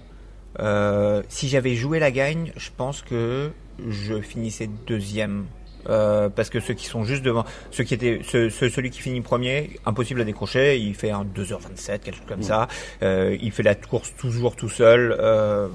Si 1.28 1.48
j'avais 1.48 1.74
joué 1.74 1.98
la 1.98 2.10
gagne, 2.12 2.52
je 2.56 2.70
pense 2.76 3.02
que 3.02 3.50
je 3.88 4.20
finissais 4.20 4.68
deuxième. 4.86 5.46
Euh, 5.88 6.28
parce 6.28 6.50
que 6.50 6.60
ceux 6.60 6.74
qui 6.74 6.86
sont 6.86 7.04
juste 7.04 7.22
devant, 7.22 7.44
ceux 7.70 7.84
qui 7.84 7.94
étaient, 7.94 8.20
ce- 8.22 8.50
ce- 8.50 8.68
celui 8.68 8.90
qui 8.90 9.00
finit 9.00 9.20
premier, 9.22 9.70
impossible 9.86 10.20
à 10.20 10.24
décrocher. 10.24 10.76
Il 10.78 10.94
fait 10.94 11.10
un 11.10 11.24
2h27, 11.24 12.00
quelque 12.02 12.16
chose 12.16 12.26
comme 12.28 12.42
ça. 12.42 12.68
Euh, 13.02 13.36
il 13.40 13.50
fait 13.52 13.62
la 13.62 13.74
course 13.74 14.12
toujours 14.18 14.56
tout 14.56 14.68
seul. 14.68 15.16
Euh, 15.18 15.68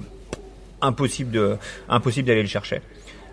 impossible 0.82 1.32
de, 1.32 1.58
impossible 1.90 2.28
d'aller 2.28 2.44
le 2.44 2.48
chercher. 2.48 2.82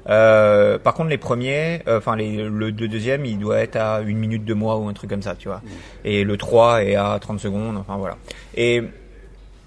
Euh, 0.09 0.79
par 0.79 0.95
contre, 0.95 1.11
les 1.11 1.19
premiers, 1.19 1.83
euh, 1.87 1.99
enfin 1.99 2.17
le, 2.17 2.49
le 2.49 2.73
deuxième, 2.73 3.25
il 3.25 3.39
doit 3.39 3.59
être 3.61 3.77
à 3.77 4.01
une 4.01 4.17
minute 4.19 4.45
de 4.45 4.55
moi 4.55 4.77
ou 4.79 4.89
un 4.89 4.93
truc 4.95 5.11
comme 5.11 5.23
ça, 5.23 5.35
tu 5.37 5.49
vois. 5.49 5.61
Et 6.05 6.25
le 6.25 6.37
3 6.37 6.83
est 6.85 6.97
à 6.97 7.19
30 7.21 7.39
secondes, 7.39 7.77
enfin 7.77 7.97
voilà. 7.97 8.17
Et 8.57 8.83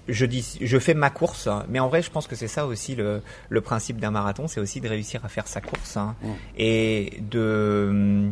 je 0.08 0.26
dis, 0.26 0.58
je 0.60 0.78
fais 0.78 0.94
ma 0.94 1.10
course, 1.10 1.46
hein, 1.46 1.64
mais 1.68 1.80
en 1.80 1.88
vrai, 1.88 2.02
je 2.02 2.10
pense 2.10 2.26
que 2.26 2.36
c'est 2.36 2.48
ça 2.48 2.66
aussi 2.66 2.94
le, 2.94 3.22
le 3.48 3.60
principe 3.60 3.98
d'un 3.98 4.10
marathon, 4.10 4.46
c'est 4.48 4.60
aussi 4.60 4.80
de 4.80 4.88
réussir 4.88 5.24
à 5.24 5.28
faire 5.28 5.46
sa 5.48 5.60
course 5.60 5.96
hein, 5.96 6.14
Mm. 6.22 6.28
et 6.58 7.22
de, 7.30 8.30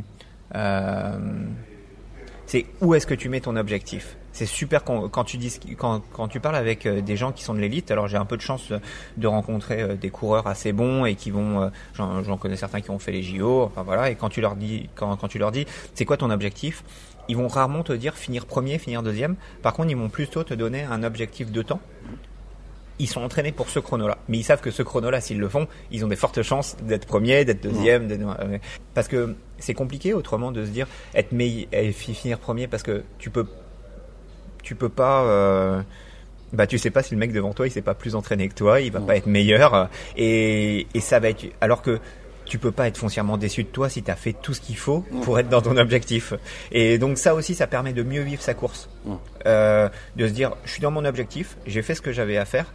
euh, 0.55 1.19
c'est 2.47 2.67
où 2.81 2.95
est-ce 2.95 3.07
que 3.07 3.15
tu 3.15 3.29
mets 3.29 3.41
ton 3.41 3.57
objectif? 3.57 4.17
C'est 4.33 4.47
super 4.47 4.83
quand, 4.83 5.09
quand 5.09 5.23
tu 5.23 5.37
dis 5.37 5.61
quand, 5.79 6.03
quand 6.13 6.27
tu 6.27 6.41
parles 6.41 6.57
avec 6.57 6.87
euh, 6.87 7.01
des 7.01 7.17
gens 7.17 7.31
qui 7.31 7.45
sont 7.45 7.55
de 7.55 7.61
l'élite. 7.61 7.93
Alors 7.93 8.09
j'ai 8.09 8.17
un 8.17 8.25
peu 8.25 8.37
de 8.37 8.43
chance 8.43 8.73
euh, 8.73 8.79
de 9.17 9.29
rencontrer 9.29 9.81
euh, 9.81 9.95
des 9.95 10.11
coureurs 10.11 10.49
assez 10.49 10.73
bons 10.73 11.05
et 11.05 11.15
qui 11.15 11.31
vont. 11.31 11.71
J'en 11.95 12.25
j'en 12.25 12.37
connais 12.37 12.57
certains 12.57 12.81
qui 12.81 12.91
ont 12.91 12.99
fait 12.99 13.13
les 13.13 13.23
JO. 13.23 13.63
Enfin 13.63 13.85
voilà. 13.85 14.11
Et 14.11 14.17
quand 14.17 14.31
tu 14.31 14.41
leur 14.41 14.57
dis 14.57 14.89
quand, 14.97 15.17
quand 15.17 15.29
tu 15.29 15.39
leur 15.39 15.53
dis 15.53 15.67
c'est 15.95 16.05
quoi 16.05 16.17
ton 16.17 16.31
objectif, 16.31 16.83
ils 17.29 17.37
vont 17.37 17.49
rarement 17.49 17.83
te 17.83 17.93
dire 17.93 18.15
finir 18.15 18.47
premier, 18.47 18.79
finir 18.79 19.03
deuxième. 19.03 19.37
Par 19.63 19.73
contre, 19.73 19.91
ils 19.91 19.97
vont 19.97 20.09
plutôt 20.09 20.45
te 20.45 20.55
donner 20.55 20.83
un 20.83 21.03
objectif 21.03 21.51
de 21.51 21.63
temps. 21.63 21.81
Ils 23.01 23.09
sont 23.09 23.23
entraînés 23.23 23.51
pour 23.51 23.69
ce 23.71 23.81
chrono-là, 23.81 24.19
mais 24.29 24.39
ils 24.39 24.45
savent 24.45 24.61
que 24.61 24.71
ce 24.71 24.83
chrono-là, 24.83 25.21
s'ils 25.21 25.41
le 25.41 25.49
font, 25.49 25.67
ils 25.91 26.05
ont 26.05 26.09
des 26.09 26.15
fortes 26.15 26.43
chances 26.43 26.77
d'être 26.83 27.07
premier, 27.07 27.45
d'être 27.45 27.61
deuxième, 27.61 28.09
parce 28.95 29.09
que 29.09 29.35
c'est 29.59 29.75
compliqué 29.75 30.15
autrement 30.15 30.53
de 30.53 30.65
se 30.65 30.71
dire 30.71 30.87
être 31.13 31.33
meilleur, 31.33 31.69
finir 31.93 32.39
premier, 32.39 32.69
parce 32.69 32.85
que 32.85 33.03
tu 33.19 33.31
peux, 33.31 33.47
tu 34.63 34.77
peux 34.77 34.89
pas. 34.89 35.25
euh, 35.25 35.83
bah 36.53 36.69
tu 36.69 36.79
sais 36.79 36.91
pas 36.91 37.03
si 37.03 37.13
le 37.15 37.19
mec 37.19 37.33
devant 37.33 37.53
toi 37.53 37.67
il 37.67 37.71
s'est 37.73 37.83
pas 37.83 37.95
plus 37.95 38.15
entraîné 38.15 38.49
que 38.49 38.55
toi, 38.55 38.81
il 38.81 38.93
va 38.93 39.01
pas 39.01 39.17
être 39.17 39.27
meilleur 39.27 39.89
et, 40.17 40.87
et 40.95 41.01
ça 41.01 41.19
va 41.19 41.31
être 41.31 41.45
alors 41.61 41.83
que 41.83 41.99
tu 42.45 42.59
peux 42.59 42.73
pas 42.73 42.89
être 42.89 42.99
foncièrement 42.99 43.37
déçu 43.37 43.65
de 43.65 43.69
toi 43.69 43.89
si 43.89 44.03
tu 44.03 44.11
as 44.11 44.17
fait 44.17 44.33
tout 44.33 44.55
ce 44.55 44.61
qu'il 44.61 44.77
faut 44.77 45.05
pour 45.23 45.39
être 45.39 45.49
dans 45.49 45.63
ton 45.63 45.77
objectif. 45.77 46.35
Et 46.73 46.99
donc 46.99 47.19
ça 47.19 47.35
aussi 47.35 47.55
ça 47.55 47.67
permet 47.67 47.93
de 47.93 48.03
mieux 48.03 48.23
vivre 48.23 48.43
sa 48.43 48.55
course. 48.55 48.89
Euh, 49.47 49.89
de 50.17 50.27
se 50.27 50.33
dire 50.33 50.53
je 50.65 50.71
suis 50.71 50.81
dans 50.81 50.91
mon 50.91 51.05
objectif, 51.05 51.57
j'ai 51.67 51.83
fait 51.83 51.95
ce 51.95 52.03
que 52.03 52.13
j'avais 52.13 52.37
à 52.37 52.45
faire. 52.45 52.73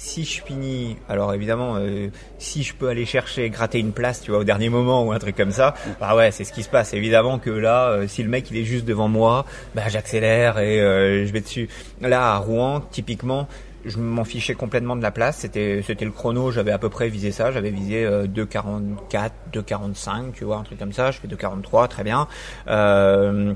Si 0.00 0.24
je 0.24 0.44
finis, 0.44 0.96
alors 1.08 1.34
évidemment, 1.34 1.74
euh, 1.76 2.06
si 2.38 2.62
je 2.62 2.72
peux 2.72 2.88
aller 2.88 3.04
chercher, 3.04 3.50
gratter 3.50 3.80
une 3.80 3.90
place, 3.90 4.22
tu 4.22 4.30
vois, 4.30 4.38
au 4.38 4.44
dernier 4.44 4.68
moment 4.68 5.04
ou 5.04 5.10
un 5.10 5.18
truc 5.18 5.34
comme 5.34 5.50
ça, 5.50 5.74
bah 5.98 6.14
ouais, 6.14 6.30
c'est 6.30 6.44
ce 6.44 6.52
qui 6.52 6.62
se 6.62 6.68
passe. 6.68 6.94
Évidemment 6.94 7.40
que 7.40 7.50
là, 7.50 7.88
euh, 7.88 8.06
si 8.06 8.22
le 8.22 8.28
mec 8.28 8.48
il 8.52 8.58
est 8.58 8.64
juste 8.64 8.84
devant 8.84 9.08
moi, 9.08 9.44
bah 9.74 9.82
j'accélère 9.88 10.60
et 10.60 10.80
euh, 10.80 11.26
je 11.26 11.32
vais 11.32 11.40
dessus. 11.40 11.68
Là, 12.00 12.32
à 12.34 12.36
Rouen, 12.36 12.80
typiquement, 12.92 13.48
je 13.88 13.98
m'en 13.98 14.24
fichais 14.24 14.54
complètement 14.54 14.96
de 14.96 15.02
la 15.02 15.10
place. 15.10 15.38
C'était 15.38 15.82
c'était 15.86 16.04
le 16.04 16.10
chrono, 16.10 16.50
j'avais 16.50 16.72
à 16.72 16.78
peu 16.78 16.88
près 16.88 17.08
visé 17.08 17.32
ça. 17.32 17.52
J'avais 17.52 17.70
visé 17.70 18.04
euh, 18.04 18.26
2,44, 18.26 19.30
2,45, 19.52 20.32
tu 20.32 20.44
vois, 20.44 20.56
un 20.58 20.62
truc 20.62 20.78
comme 20.78 20.92
ça. 20.92 21.10
Je 21.10 21.18
fais 21.18 21.28
2,43, 21.28 21.88
très 21.88 22.04
bien. 22.04 22.28
Euh, 22.68 23.54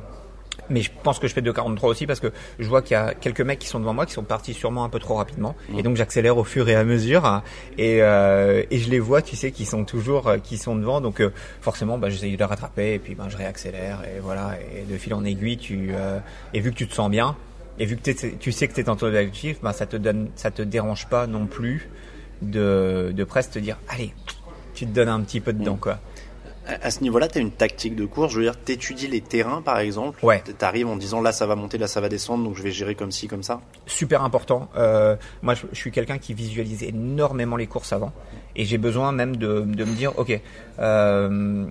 mais 0.70 0.82
je 0.82 0.90
pense 1.02 1.18
que 1.18 1.28
je 1.28 1.34
fais 1.34 1.40
2,43 1.40 1.86
aussi 1.86 2.06
parce 2.06 2.20
que 2.20 2.32
je 2.58 2.68
vois 2.68 2.82
qu'il 2.82 2.92
y 2.92 3.00
a 3.00 3.14
quelques 3.14 3.40
mecs 3.40 3.58
qui 3.58 3.68
sont 3.68 3.80
devant 3.80 3.94
moi 3.94 4.06
qui 4.06 4.12
sont 4.12 4.22
partis 4.22 4.54
sûrement 4.54 4.84
un 4.84 4.88
peu 4.88 4.98
trop 4.98 5.14
rapidement 5.14 5.54
et 5.76 5.82
donc 5.82 5.96
j'accélère 5.96 6.36
au 6.38 6.44
fur 6.44 6.68
et 6.68 6.74
à 6.74 6.84
mesure 6.84 7.42
et, 7.78 8.02
euh, 8.02 8.62
et 8.70 8.78
je 8.78 8.90
les 8.90 9.00
vois 9.00 9.22
tu 9.22 9.36
sais 9.36 9.50
qui 9.50 9.64
sont 9.64 9.84
toujours 9.84 10.28
euh, 10.28 10.38
qui 10.38 10.58
sont 10.58 10.76
devant 10.76 11.00
donc 11.00 11.20
euh, 11.20 11.30
forcément 11.60 11.98
bah, 11.98 12.10
j'essaye 12.10 12.32
de 12.32 12.38
les 12.38 12.44
rattraper 12.44 12.94
et 12.94 12.98
puis 12.98 13.14
ben 13.14 13.28
je 13.28 13.36
réaccélère 13.36 14.02
et 14.04 14.20
voilà 14.20 14.56
et 14.76 14.82
de 14.90 14.96
fil 14.96 15.14
en 15.14 15.24
aiguille 15.24 15.58
tu 15.58 15.90
euh, 15.92 16.18
et 16.54 16.60
vu 16.60 16.70
que 16.70 16.76
tu 16.76 16.86
te 16.86 16.94
sens 16.94 17.10
bien 17.10 17.36
et 17.78 17.86
vu 17.86 17.96
que 17.96 18.10
tu 18.10 18.52
sais 18.52 18.68
que 18.68 18.74
tu 18.74 18.80
es 18.80 18.84
dans 18.84 18.96
ton 18.96 19.06
objectif 19.06 19.58
ben 19.62 19.72
ça 19.72 19.86
te 19.86 19.96
donne 19.96 20.28
ça 20.36 20.50
te 20.50 20.62
dérange 20.62 21.06
pas 21.08 21.26
non 21.26 21.46
plus 21.46 21.88
de 22.42 23.12
de 23.14 23.24
presque 23.24 23.52
te 23.52 23.58
dire 23.58 23.78
allez 23.88 24.12
tu 24.74 24.86
te 24.86 24.90
donnes 24.92 25.08
un 25.08 25.20
petit 25.20 25.40
peu 25.40 25.52
dedans 25.52 25.76
quoi 25.76 26.00
À 26.82 26.90
ce 26.90 27.02
niveau-là, 27.02 27.28
tu 27.28 27.38
as 27.38 27.40
une 27.40 27.50
tactique 27.50 27.96
de 27.96 28.06
course. 28.06 28.32
Je 28.32 28.38
veux 28.38 28.44
dire, 28.44 28.56
t'étudies 28.56 29.08
les 29.08 29.20
terrains, 29.20 29.62
par 29.62 29.78
exemple. 29.78 30.24
Ouais. 30.24 30.42
T'arrives 30.58 30.86
en 30.86 30.96
disant 30.96 31.20
là, 31.20 31.32
ça 31.32 31.44
va 31.46 31.56
monter, 31.56 31.76
là, 31.76 31.86
ça 31.88 32.00
va 32.00 32.08
descendre, 32.08 32.44
donc 32.44 32.56
je 32.56 32.62
vais 32.62 32.70
gérer 32.70 32.94
comme 32.94 33.10
ci, 33.10 33.26
comme 33.28 33.42
ça. 33.42 33.60
super 33.86 34.22
important. 34.22 34.68
Euh, 34.76 35.16
moi, 35.42 35.54
je, 35.54 35.66
je 35.72 35.76
suis 35.76 35.90
quelqu'un 35.90 36.18
qui 36.18 36.34
visualise 36.34 36.82
énormément 36.84 37.56
les 37.56 37.66
courses 37.66 37.92
avant, 37.92 38.12
et 38.56 38.64
j'ai 38.64 38.78
besoin 38.78 39.12
même 39.12 39.36
de, 39.36 39.60
de 39.60 39.84
me 39.84 39.94
dire, 39.94 40.18
ok, 40.18 40.40
euh, 40.78 41.66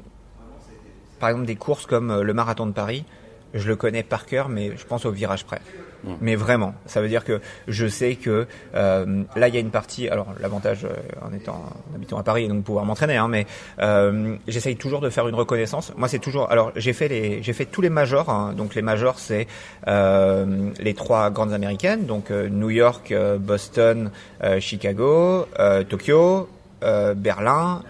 par 1.20 1.30
exemple 1.30 1.46
des 1.46 1.56
courses 1.56 1.86
comme 1.86 2.12
euh, 2.12 2.24
le 2.24 2.34
marathon 2.34 2.66
de 2.66 2.74
Paris, 2.74 3.06
je 3.54 3.68
le 3.68 3.76
connais 3.76 4.04
par 4.04 4.26
cœur, 4.26 4.50
mais 4.50 4.72
je 4.78 4.86
pense 4.86 5.06
au 5.06 5.12
virage 5.12 5.46
près. 5.46 5.62
Mais 6.20 6.36
vraiment, 6.36 6.74
ça 6.88 7.00
veut 7.00 7.10
dire 7.10 7.24
que 7.24 7.42
je 7.68 7.86
sais 7.86 8.16
que 8.16 8.48
euh, 8.74 9.24
là 9.36 9.48
il 9.50 9.54
y 9.54 9.58
a 9.58 9.60
une 9.60 9.70
partie. 9.70 10.10
Alors 10.10 10.34
l'avantage 10.40 10.84
euh, 10.84 10.96
en 11.24 11.32
étant 11.32 11.64
en 11.92 11.96
habitant 11.96 12.18
à 12.18 12.24
Paris 12.24 12.46
et 12.46 12.48
donc 12.48 12.64
pouvoir 12.64 12.86
m'entraîner, 12.86 13.18
hein, 13.18 13.28
mais 13.28 13.46
euh, 13.80 14.36
j'essaye 14.48 14.78
toujours 14.78 15.00
de 15.02 15.12
faire 15.12 15.28
une 15.28 15.36
reconnaissance. 15.36 15.94
Moi 15.96 16.08
c'est 16.08 16.18
toujours. 16.18 16.50
Alors 16.50 16.72
j'ai 16.76 16.94
fait 16.94 17.08
les 17.08 17.44
j'ai 17.44 17.54
fait 17.54 17.66
tous 17.66 17.82
les 17.82 17.92
majors. 17.92 18.32
hein. 18.32 18.54
donc 18.58 18.74
les 18.74 18.82
majors 18.82 19.20
c'est 19.20 19.46
euh, 19.88 20.72
les 20.80 20.96
trois 20.96 21.30
grandes 21.30 21.54
américaines, 21.54 22.08
donc 22.08 22.32
euh, 22.32 22.50
New 22.50 22.72
York, 22.72 23.12
euh, 23.12 23.38
Boston, 23.38 24.10
euh, 24.44 24.60
Chicago, 24.60 25.46
euh, 25.60 25.84
Tokyo, 25.84 26.50
euh, 26.84 27.14
Berlin 27.14 27.84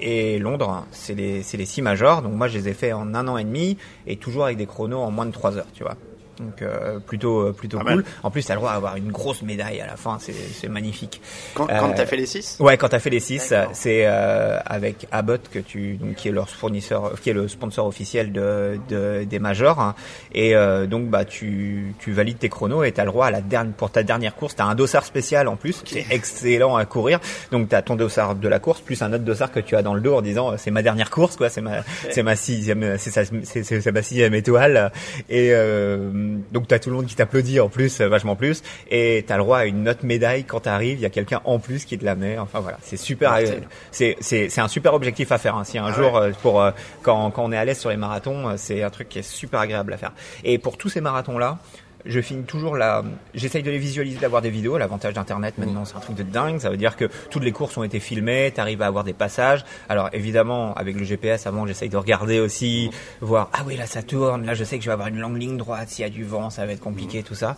et 0.00 0.38
Londres, 0.38 0.86
c'est 0.90 1.14
les, 1.14 1.42
les 1.52 1.66
six 1.66 1.82
majors. 1.82 2.22
Donc 2.22 2.32
moi, 2.34 2.48
je 2.48 2.58
les 2.58 2.68
ai 2.68 2.74
fait 2.74 2.92
en 2.92 3.14
un 3.14 3.28
an 3.28 3.36
et 3.38 3.44
demi 3.44 3.76
et 4.06 4.16
toujours 4.16 4.44
avec 4.44 4.56
des 4.56 4.66
chronos 4.66 5.00
en 5.00 5.10
moins 5.10 5.26
de 5.26 5.32
trois 5.32 5.56
heures, 5.56 5.68
tu 5.72 5.82
vois. 5.82 5.96
Donc 6.40 6.62
euh, 6.62 6.98
plutôt 7.00 7.40
euh, 7.48 7.52
plutôt 7.52 7.78
cool. 7.80 8.04
En 8.22 8.30
plus, 8.30 8.42
t'as 8.44 8.54
le 8.54 8.60
droit 8.60 8.72
d'avoir 8.72 8.96
une 8.96 9.12
grosse 9.12 9.42
médaille 9.42 9.80
à 9.80 9.86
la 9.86 9.96
fin. 9.96 10.18
C'est 10.20 10.32
c'est 10.32 10.68
magnifique. 10.68 11.20
Quand, 11.54 11.68
Euh, 11.70 11.78
quand 11.78 11.92
t'as 11.92 12.06
fait 12.06 12.16
les 12.16 12.26
6 12.26 12.56
Ouais, 12.60 12.76
quand 12.76 12.88
t'as 12.88 12.98
fait 12.98 13.10
les 13.10 13.20
six, 13.20 13.50
D'accord. 13.50 13.70
c'est 13.74 14.02
euh, 14.06 14.58
avec 14.64 15.06
Abbott 15.12 15.48
que 15.52 15.58
tu, 15.58 15.94
donc, 15.96 16.14
qui 16.14 16.28
est 16.28 16.32
leur 16.32 16.48
fournisseur, 16.48 17.12
qui 17.20 17.30
est 17.30 17.34
le 17.34 17.46
sponsor 17.48 17.86
officiel 17.86 18.32
de, 18.32 18.78
de 18.88 19.24
des 19.24 19.38
majors. 19.38 19.78
hein. 19.80 19.94
Et 20.34 20.56
euh, 20.56 20.86
donc 20.86 21.08
bah 21.08 21.24
tu, 21.24 21.94
tu 21.98 22.12
valides 22.12 22.38
tes 22.38 22.48
chronos 22.48 22.84
et 22.84 22.92
t'as 22.92 23.04
le 23.04 23.10
droit 23.10 23.26
à 23.26 23.30
la 23.30 23.40
dernière 23.40 23.74
pour 23.74 23.90
ta 23.90 24.02
dernière 24.02 24.34
course. 24.34 24.56
T'as 24.56 24.64
un 24.64 24.74
dossard 24.74 25.04
spécial 25.04 25.46
en 25.48 25.56
plus 25.56 25.82
qui 25.84 25.98
est 25.98 26.06
excellent 26.10 26.76
à 26.76 26.84
courir. 26.86 27.20
Donc 27.52 27.68
t'as 27.68 27.82
ton 27.82 27.96
dossard 27.96 28.34
de 28.34 28.48
la 28.48 28.58
course 28.58 28.80
plus 28.80 29.02
un 29.02 29.12
autre 29.12 29.24
dossard 29.24 29.52
que 29.52 29.60
tu 29.60 29.76
as 29.76 29.82
dans 29.82 29.94
le 29.94 30.00
dos 30.00 30.14
en 30.16 30.22
disant 30.22 30.52
euh, 30.52 30.54
c'est 30.56 30.70
ma 30.70 30.82
dernière 30.82 31.10
course 31.10 31.36
quoi, 31.36 31.48
c'est 31.50 31.60
ma 31.60 31.82
c'est 32.10 32.22
ma 32.22 32.36
sixième, 32.36 32.96
c'est 32.98 33.92
ma 33.92 34.02
sixième 34.02 34.34
étoile. 34.34 34.90
Et 35.28 35.50
euh, 35.52 36.10
donc 36.52 36.68
t'as 36.68 36.78
tout 36.78 36.90
le 36.90 36.96
monde 36.96 37.06
qui 37.06 37.14
t'applaudit 37.14 37.60
en 37.60 37.68
plus, 37.68 38.00
euh, 38.00 38.08
vachement 38.08 38.36
plus. 38.36 38.62
Et 38.90 39.24
t'as 39.26 39.36
le 39.36 39.42
droit 39.42 39.58
à 39.58 39.64
une 39.66 39.88
autre 39.88 40.04
médaille 40.04 40.44
quand 40.44 40.60
t'arrives. 40.60 40.98
Il 40.98 41.02
y 41.02 41.06
a 41.06 41.10
quelqu'un 41.10 41.40
en 41.44 41.58
plus 41.58 41.84
qui 41.84 41.98
te 41.98 42.04
la 42.04 42.14
met. 42.14 42.38
Enfin 42.38 42.60
voilà, 42.60 42.78
c'est 42.82 42.96
super. 42.96 43.34
Euh, 43.34 43.44
C'est 43.90 44.16
c'est 44.20 44.48
c'est 44.48 44.60
un 44.60 44.68
super 44.68 44.94
objectif 44.94 45.32
à 45.32 45.38
faire. 45.38 45.56
Hein. 45.56 45.64
Si 45.64 45.78
un 45.78 45.86
Ah 45.86 45.92
jour 45.92 46.16
euh, 46.16 46.30
pour 46.42 46.64
quand 47.02 47.30
quand 47.30 47.44
on 47.44 47.52
est 47.52 47.56
à 47.56 47.64
l'aise 47.64 47.78
sur 47.78 47.90
les 47.90 47.96
marathons, 47.96 48.56
c'est 48.56 48.82
un 48.82 48.90
truc 48.90 49.08
qui 49.08 49.18
est 49.20 49.22
super 49.28 49.60
agréable 49.60 49.92
à 49.92 49.96
faire. 49.96 50.12
Et 50.44 50.58
pour 50.58 50.76
tous 50.76 50.88
ces 50.88 51.00
marathons 51.00 51.38
là. 51.38 51.58
Je 52.04 52.20
finis 52.20 52.44
toujours 52.44 52.76
la. 52.76 53.04
J'essaye 53.34 53.62
de 53.62 53.70
les 53.70 53.78
visualiser, 53.78 54.18
d'avoir 54.18 54.42
des 54.42 54.50
vidéos. 54.50 54.78
L'avantage 54.78 55.14
d'Internet 55.14 55.58
maintenant, 55.58 55.84
c'est 55.84 55.96
un 55.96 56.00
truc 56.00 56.16
de 56.16 56.22
dingue. 56.22 56.58
Ça 56.58 56.70
veut 56.70 56.76
dire 56.76 56.96
que 56.96 57.06
toutes 57.30 57.44
les 57.44 57.52
courses 57.52 57.76
ont 57.76 57.82
été 57.82 58.00
filmées. 58.00 58.52
T'arrives 58.54 58.82
à 58.82 58.86
avoir 58.86 59.04
des 59.04 59.12
passages. 59.12 59.64
Alors 59.88 60.08
évidemment, 60.12 60.74
avec 60.74 60.96
le 60.96 61.04
GPS, 61.04 61.46
avant, 61.46 61.66
j'essaye 61.66 61.88
de 61.88 61.96
regarder 61.96 62.40
aussi, 62.40 62.90
voir. 63.20 63.50
Ah 63.52 63.60
oui, 63.66 63.76
là 63.76 63.86
ça 63.86 64.02
tourne. 64.02 64.46
Là, 64.46 64.54
je 64.54 64.64
sais 64.64 64.78
que 64.78 64.84
je 64.84 64.88
vais 64.88 64.94
avoir 64.94 65.08
une 65.08 65.18
longue 65.18 65.36
ligne 65.36 65.56
droite. 65.56 65.88
S'il 65.88 66.02
y 66.04 66.06
a 66.06 66.10
du 66.10 66.24
vent, 66.24 66.50
ça 66.50 66.66
va 66.66 66.72
être 66.72 66.80
compliqué, 66.80 67.22
tout 67.22 67.34
ça. 67.34 67.56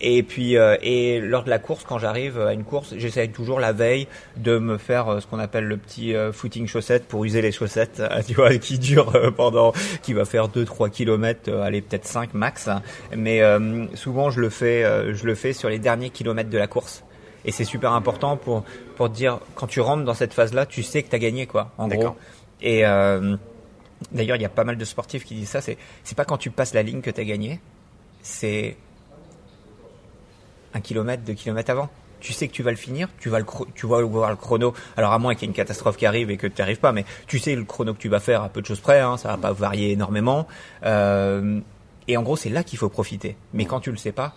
Et 0.00 0.22
puis, 0.22 0.56
euh, 0.56 0.76
et 0.80 1.20
lors 1.20 1.44
de 1.44 1.50
la 1.50 1.58
course, 1.58 1.84
quand 1.84 1.98
j'arrive 1.98 2.40
à 2.40 2.54
une 2.54 2.64
course, 2.64 2.94
j'essaye 2.96 3.30
toujours 3.30 3.60
la 3.60 3.72
veille 3.72 4.06
de 4.36 4.58
me 4.58 4.78
faire 4.78 5.08
euh, 5.08 5.20
ce 5.20 5.26
qu'on 5.26 5.38
appelle 5.38 5.64
le 5.64 5.76
petit 5.76 6.14
euh, 6.14 6.32
footing 6.32 6.66
chaussette 6.66 7.06
pour 7.06 7.24
user 7.24 7.42
les 7.42 7.52
chaussettes, 7.52 8.00
euh, 8.00 8.22
tu 8.26 8.34
vois, 8.34 8.56
qui 8.56 8.78
dure 8.78 9.14
euh, 9.14 9.30
pendant, 9.30 9.72
qui 10.02 10.14
va 10.14 10.24
faire 10.24 10.48
2-3 10.48 10.90
kilomètres, 10.90 11.50
euh, 11.50 11.62
allez 11.62 11.82
peut-être 11.82 12.06
5 12.06 12.32
max. 12.32 12.70
Mais 13.14 13.42
euh, 13.42 13.86
souvent, 13.94 14.30
je 14.30 14.40
le 14.40 14.48
fais, 14.48 14.84
euh, 14.84 15.14
je 15.14 15.26
le 15.26 15.34
fais 15.34 15.52
sur 15.52 15.68
les 15.68 15.78
derniers 15.78 16.10
kilomètres 16.10 16.50
de 16.50 16.58
la 16.58 16.66
course. 16.66 17.04
Et 17.44 17.52
c'est 17.52 17.64
super 17.64 17.92
important 17.92 18.36
pour 18.36 18.64
pour 18.96 19.10
te 19.10 19.14
dire 19.16 19.40
quand 19.54 19.66
tu 19.66 19.80
rentres 19.80 20.04
dans 20.04 20.14
cette 20.14 20.34
phase-là, 20.34 20.66
tu 20.66 20.82
sais 20.82 21.02
que 21.02 21.08
t'as 21.08 21.18
gagné 21.18 21.46
quoi, 21.46 21.72
en 21.78 21.88
gros. 21.88 22.14
Et 22.60 22.86
euh, 22.86 23.36
d'ailleurs, 24.12 24.36
il 24.36 24.42
y 24.42 24.46
a 24.46 24.50
pas 24.50 24.64
mal 24.64 24.76
de 24.76 24.84
sportifs 24.84 25.24
qui 25.24 25.34
disent 25.34 25.48
ça. 25.48 25.62
C'est 25.62 25.78
c'est 26.04 26.16
pas 26.16 26.26
quand 26.26 26.36
tu 26.36 26.50
passes 26.50 26.74
la 26.74 26.82
ligne 26.82 27.00
que 27.00 27.10
t'as 27.10 27.24
gagné, 27.24 27.60
c'est 28.22 28.76
un 30.74 30.80
kilomètre, 30.80 31.22
deux 31.24 31.34
kilomètres 31.34 31.70
avant. 31.70 31.88
Tu 32.20 32.34
sais 32.34 32.48
que 32.48 32.52
tu 32.52 32.62
vas 32.62 32.70
le 32.70 32.76
finir, 32.76 33.08
tu 33.18 33.30
vas 33.30 33.38
le 33.38 33.46
tu 33.74 33.86
vas 33.86 34.02
voir 34.02 34.30
le 34.30 34.36
chrono. 34.36 34.74
Alors 34.96 35.12
à 35.12 35.18
moins 35.18 35.34
qu'il 35.34 35.42
y 35.42 35.44
ait 35.46 35.52
une 35.52 35.56
catastrophe 35.56 35.96
qui 35.96 36.04
arrive 36.04 36.30
et 36.30 36.36
que 36.36 36.46
tu 36.46 36.60
arrives 36.60 36.78
pas, 36.78 36.92
mais 36.92 37.06
tu 37.26 37.38
sais 37.38 37.54
le 37.54 37.64
chrono 37.64 37.94
que 37.94 37.98
tu 37.98 38.10
vas 38.10 38.20
faire 38.20 38.42
à 38.42 38.50
peu 38.50 38.60
de 38.60 38.66
choses 38.66 38.80
près, 38.80 39.00
hein, 39.00 39.16
ça 39.16 39.28
va 39.28 39.36
pas 39.38 39.52
varier 39.52 39.92
énormément. 39.92 40.46
Euh, 40.84 41.60
et 42.08 42.16
en 42.16 42.22
gros, 42.22 42.36
c'est 42.36 42.50
là 42.50 42.62
qu'il 42.62 42.78
faut 42.78 42.90
profiter. 42.90 43.36
Mais 43.54 43.64
quand 43.64 43.80
tu 43.80 43.90
le 43.90 43.96
sais 43.96 44.12
pas, 44.12 44.34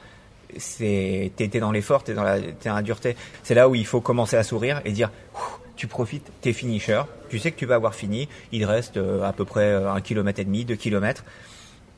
c'est 0.58 1.32
t'es 1.36 1.48
dans 1.48 1.72
l'effort, 1.72 2.04
t'es 2.04 2.14
dans 2.14 2.24
la 2.24 2.40
t'es 2.40 2.70
dans 2.70 2.76
la 2.76 2.82
dureté. 2.84 3.18
C'est 3.44 3.56
là 3.56 3.68
où 3.68 3.76
il 3.76 3.86
faut 3.86 4.00
commencer 4.00 4.38
à 4.38 4.44
sourire 4.44 4.82
et 4.86 4.92
dire 4.92 5.12
tu 5.76 5.88
profites, 5.88 6.32
t'es 6.42 6.54
finisher, 6.54 7.02
tu 7.30 7.40
sais 7.40 7.52
que 7.52 7.58
tu 7.58 7.66
vas 7.66 7.76
avoir 7.76 7.96
fini, 7.96 8.30
il 8.52 8.64
reste 8.66 8.98
euh, 8.98 9.24
à 9.24 9.34
peu 9.34 9.44
près 9.44 9.66
euh, 9.66 9.92
un 9.92 10.02
kilomètre 10.02 10.40
et 10.40 10.46
demi, 10.46 10.66
deux 10.66 10.76
kilomètres. 10.76 11.24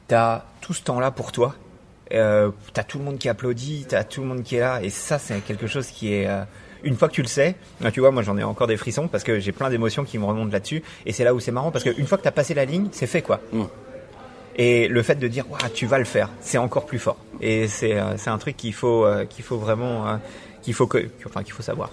T'as 0.07 0.43
tout 0.61 0.73
ce 0.73 0.81
temps-là 0.83 1.11
pour 1.11 1.31
toi. 1.31 1.55
Euh, 2.13 2.51
t'as 2.73 2.83
tout 2.83 2.99
le 2.99 3.03
monde 3.03 3.17
qui 3.17 3.29
applaudit, 3.29 3.85
t'as 3.87 4.03
tout 4.03 4.21
le 4.21 4.27
monde 4.27 4.43
qui 4.43 4.57
est 4.57 4.59
là, 4.59 4.81
et 4.83 4.89
ça 4.89 5.17
c'est 5.17 5.39
quelque 5.41 5.67
chose 5.67 5.87
qui 5.87 6.13
est 6.13 6.27
euh, 6.27 6.43
une 6.83 6.95
fois 6.95 7.09
que 7.09 7.13
tu 7.13 7.23
le 7.23 7.27
sais, 7.27 7.55
là, 7.81 7.91
tu 7.91 7.99
vois, 7.99 8.11
moi 8.11 8.21
j'en 8.21 8.37
ai 8.37 8.43
encore 8.43 8.67
des 8.67 8.77
frissons 8.77 9.07
parce 9.07 9.23
que 9.23 9.39
j'ai 9.39 9.51
plein 9.51 9.71
d'émotions 9.71 10.03
qui 10.03 10.19
me 10.19 10.25
remontent 10.25 10.51
là-dessus, 10.51 10.83
et 11.05 11.13
c'est 11.13 11.23
là 11.23 11.33
où 11.33 11.39
c'est 11.39 11.51
marrant 11.51 11.71
parce 11.71 11.83
qu'une 11.83 12.05
fois 12.05 12.17
que 12.17 12.23
t'as 12.23 12.31
passé 12.31 12.53
la 12.53 12.65
ligne, 12.65 12.89
c'est 12.91 13.07
fait 13.07 13.23
quoi. 13.23 13.41
Mm. 13.51 13.63
Et 14.57 14.87
le 14.87 15.03
fait 15.03 15.15
de 15.15 15.27
dire, 15.27 15.49
Ouah, 15.51 15.69
tu 15.73 15.85
vas 15.85 15.97
le 15.97 16.05
faire, 16.05 16.29
c'est 16.39 16.57
encore 16.57 16.85
plus 16.85 16.99
fort. 16.99 17.17
Et 17.41 17.67
c'est 17.67 17.99
euh, 17.99 18.17
c'est 18.17 18.29
un 18.29 18.37
truc 18.37 18.55
qu'il 18.55 18.73
faut 18.73 19.05
euh, 19.05 19.25
qu'il 19.25 19.43
faut 19.43 19.57
vraiment 19.57 20.07
euh, 20.07 20.17
qu'il 20.61 20.73
faut 20.73 20.87
que 20.87 21.09
enfin 21.25 21.43
qu'il 21.43 21.53
faut 21.53 21.63
savoir. 21.63 21.89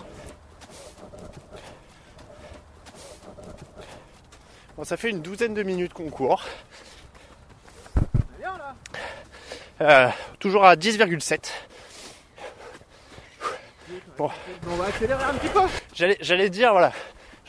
Bon, 4.77 4.85
ça 4.85 4.96
fait 4.96 5.11
une 5.11 5.22
douzaine 5.22 5.55
de 5.55 5.62
minutes 5.62 5.92
qu'on 5.92 6.09
court. 6.09 6.44
Euh, 9.80 10.08
toujours 10.38 10.64
à 10.64 10.76
10,7. 10.76 11.50
Bon. 14.16 14.30
On 14.68 14.76
va 14.76 14.85
accélérer 14.87 15.24
un 15.24 15.35
petit 15.35 15.48
peu. 15.48 15.61
J'allais, 15.94 16.16
j'allais 16.20 16.50
dire, 16.50 16.72
voilà, 16.72 16.92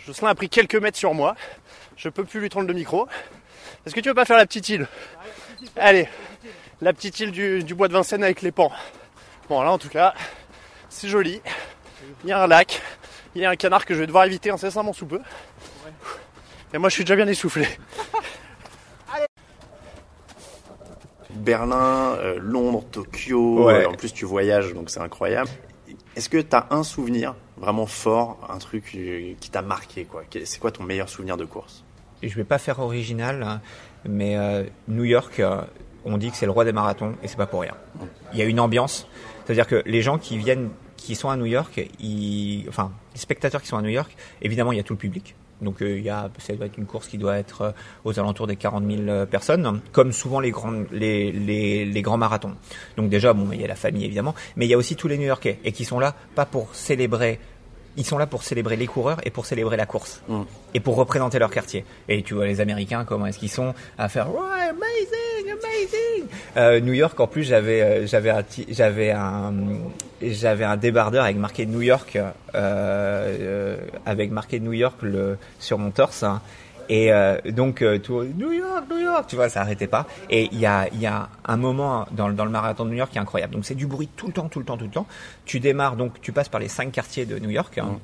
Jocelyn 0.05 0.29
a 0.29 0.35
pris 0.35 0.49
quelques 0.49 0.75
mètres 0.75 0.97
sur 0.97 1.13
moi. 1.13 1.35
Je 1.97 2.09
peux 2.09 2.23
plus 2.23 2.39
lui 2.39 2.49
tendre 2.49 2.67
le 2.67 2.73
micro. 2.73 3.07
Est-ce 3.85 3.93
que 3.93 3.99
tu 3.99 4.09
veux 4.09 4.15
pas 4.15 4.25
faire 4.25 4.37
la 4.37 4.45
petite 4.45 4.69
île? 4.69 4.87
Allez, 5.77 6.07
la 6.81 6.93
petite 6.93 7.19
île 7.19 7.31
du, 7.31 7.63
du 7.63 7.75
bois 7.75 7.87
de 7.87 7.93
Vincennes 7.93 8.23
avec 8.23 8.41
les 8.41 8.51
pans. 8.51 8.71
Bon, 9.49 9.61
là 9.61 9.71
en 9.71 9.77
tout 9.77 9.89
cas, 9.89 10.13
c'est 10.89 11.07
joli. 11.07 11.41
Il 12.23 12.29
y 12.29 12.33
a 12.33 12.41
un 12.41 12.47
lac. 12.47 12.81
Il 13.35 13.41
y 13.41 13.45
a 13.45 13.49
un 13.49 13.55
canard 13.55 13.85
que 13.85 13.93
je 13.93 13.99
vais 13.99 14.07
devoir 14.07 14.25
éviter 14.25 14.51
incessamment 14.51 14.93
sous 14.93 15.05
peu. 15.05 15.19
Et 16.73 16.77
moi, 16.77 16.89
je 16.89 16.95
suis 16.95 17.03
déjà 17.03 17.15
bien 17.15 17.27
essoufflé. 17.27 17.67
Berlin, 21.43 22.15
euh, 22.19 22.39
Londres, 22.41 22.83
Tokyo. 22.91 23.65
Ouais. 23.65 23.85
en 23.85 23.93
plus, 23.93 24.13
tu 24.13 24.25
voyages, 24.25 24.73
donc 24.73 24.89
c'est 24.89 25.01
incroyable. 25.01 25.49
Est-ce 26.15 26.29
que 26.29 26.37
tu 26.37 26.55
as 26.55 26.67
un 26.69 26.83
souvenir 26.83 27.35
vraiment 27.57 27.85
fort, 27.85 28.37
un 28.49 28.57
truc 28.57 28.91
euh, 28.95 29.33
qui 29.39 29.49
t'a 29.49 29.61
marqué 29.61 30.05
quoi? 30.05 30.23
C'est 30.43 30.59
quoi 30.59 30.71
ton 30.71 30.83
meilleur 30.83 31.09
souvenir 31.09 31.37
de 31.37 31.45
course? 31.45 31.83
Je 32.21 32.35
vais 32.35 32.43
pas 32.43 32.57
faire 32.57 32.79
original, 32.79 33.43
hein, 33.43 33.61
mais 34.07 34.37
euh, 34.37 34.63
New 34.87 35.03
York, 35.03 35.39
euh, 35.39 35.61
on 36.05 36.17
dit 36.17 36.31
que 36.31 36.37
c'est 36.37 36.45
le 36.45 36.51
roi 36.51 36.65
des 36.65 36.71
marathons 36.71 37.15
et 37.23 37.27
c'est 37.27 37.37
pas 37.37 37.47
pour 37.47 37.61
rien. 37.61 37.75
Il 38.31 38.39
y 38.39 38.41
a 38.41 38.45
une 38.45 38.59
ambiance, 38.59 39.07
c'est-à-dire 39.43 39.67
que 39.67 39.81
les 39.85 40.01
gens 40.01 40.17
qui 40.17 40.37
viennent, 40.37 40.69
qui 40.95 41.15
sont 41.15 41.29
à 41.29 41.35
New 41.35 41.45
York, 41.45 41.81
ils, 41.99 42.65
enfin 42.69 42.91
les 43.13 43.19
spectateurs 43.19 43.61
qui 43.61 43.67
sont 43.67 43.77
à 43.77 43.81
New 43.81 43.89
York, 43.89 44.15
évidemment 44.41 44.71
il 44.71 44.77
y 44.77 44.79
a 44.79 44.83
tout 44.83 44.93
le 44.93 44.99
public. 44.99 45.35
Donc 45.63 45.81
euh, 45.81 45.97
il 45.97 46.03
y 46.03 46.09
a, 46.09 46.29
ça 46.37 46.53
doit 46.53 46.65
être 46.65 46.77
une 46.77 46.85
course 46.85 47.07
qui 47.07 47.17
doit 47.17 47.37
être 47.37 47.61
euh, 47.61 47.71
aux 48.03 48.19
alentours 48.19 48.47
des 48.47 48.55
40 48.55 48.85
000 48.89 49.01
euh, 49.07 49.25
personnes, 49.25 49.81
comme 49.91 50.11
souvent 50.11 50.39
les 50.39 50.51
grands, 50.51 50.73
les, 50.91 51.31
les, 51.31 52.01
grands 52.01 52.17
marathons. 52.17 52.53
Donc 52.97 53.09
déjà, 53.09 53.33
bon, 53.33 53.49
il 53.51 53.61
y 53.61 53.63
a 53.63 53.67
la 53.67 53.75
famille 53.75 54.05
évidemment, 54.05 54.35
mais 54.55 54.65
il 54.65 54.69
y 54.69 54.73
a 54.73 54.77
aussi 54.77 54.95
tous 54.95 55.07
les 55.07 55.17
New-Yorkais 55.17 55.59
et 55.63 55.71
qui 55.71 55.85
sont 55.85 55.99
là 55.99 56.15
pas 56.35 56.45
pour 56.45 56.73
célébrer 56.75 57.39
ils 57.97 58.05
sont 58.05 58.17
là 58.17 58.25
pour 58.25 58.43
célébrer 58.43 58.75
les 58.75 58.87
coureurs 58.87 59.19
et 59.23 59.29
pour 59.29 59.45
célébrer 59.45 59.77
la 59.77 59.85
course 59.85 60.21
Mm. 60.27 60.41
et 60.73 60.79
pour 60.79 60.95
représenter 60.95 61.37
leur 61.39 61.51
quartier. 61.51 61.85
Et 62.09 62.23
tu 62.23 62.33
vois 62.33 62.45
les 62.47 62.59
Américains 62.61 63.05
comment 63.05 63.25
est-ce 63.27 63.39
qu'ils 63.39 63.51
sont 63.51 63.73
à 63.97 64.09
faire 64.09 64.29
ouais 64.33 64.39
amazing 64.69 65.51
amazing. 65.51 66.23
Euh, 66.57 66.79
New 66.79 66.93
York 66.93 67.19
en 67.19 67.27
plus 67.27 67.43
j'avais 67.43 67.81
euh, 67.81 68.07
j'avais 68.07 68.33
j'avais 68.69 69.11
un 69.11 69.53
j'avais 70.21 70.63
un 70.63 70.77
débardeur 70.77 71.23
avec 71.25 71.37
marqué 71.37 71.65
New 71.65 71.81
York 71.81 72.15
euh, 72.15 72.31
euh, 72.55 73.77
avec 74.05 74.31
marqué 74.31 74.59
New 74.59 74.73
York 74.73 74.97
le 75.01 75.37
sur 75.59 75.77
mon 75.77 75.91
torse. 75.91 76.23
hein. 76.23 76.41
Et 76.89 77.11
euh, 77.13 77.37
donc 77.49 77.81
euh, 77.81 77.97
New 78.35 78.51
York, 78.51 78.83
New 78.89 78.99
York, 78.99 79.25
tu 79.27 79.35
vois, 79.35 79.49
ça 79.49 79.61
arrêtait 79.61 79.87
pas. 79.87 80.05
Et 80.29 80.49
il 80.51 80.59
y 80.59 80.65
a, 80.65 80.87
y 80.93 81.05
a 81.05 81.29
un 81.45 81.57
moment 81.57 82.05
dans, 82.11 82.27
le- 82.27 82.33
dans 82.35 82.45
le 82.45 82.51
marathon 82.51 82.85
de 82.85 82.89
New 82.91 82.97
York 82.97 83.11
qui 83.11 83.17
est 83.17 83.21
incroyable. 83.21 83.53
Donc 83.53 83.65
c'est 83.65 83.75
du 83.75 83.87
bruit 83.87 84.09
tout 84.15 84.27
le 84.27 84.33
temps, 84.33 84.49
tout 84.49 84.59
le 84.59 84.65
temps, 84.65 84.77
tout 84.77 84.85
le 84.85 84.91
temps. 84.91 85.07
Tu 85.45 85.59
démarres, 85.59 85.95
donc 85.95 86.19
tu 86.21 86.31
passes 86.31 86.49
par 86.49 86.59
les 86.59 86.67
cinq 86.67 86.91
quartiers 86.91 87.25
de 87.25 87.39
New 87.39 87.49
York. 87.49 87.77
hein. 87.77 87.99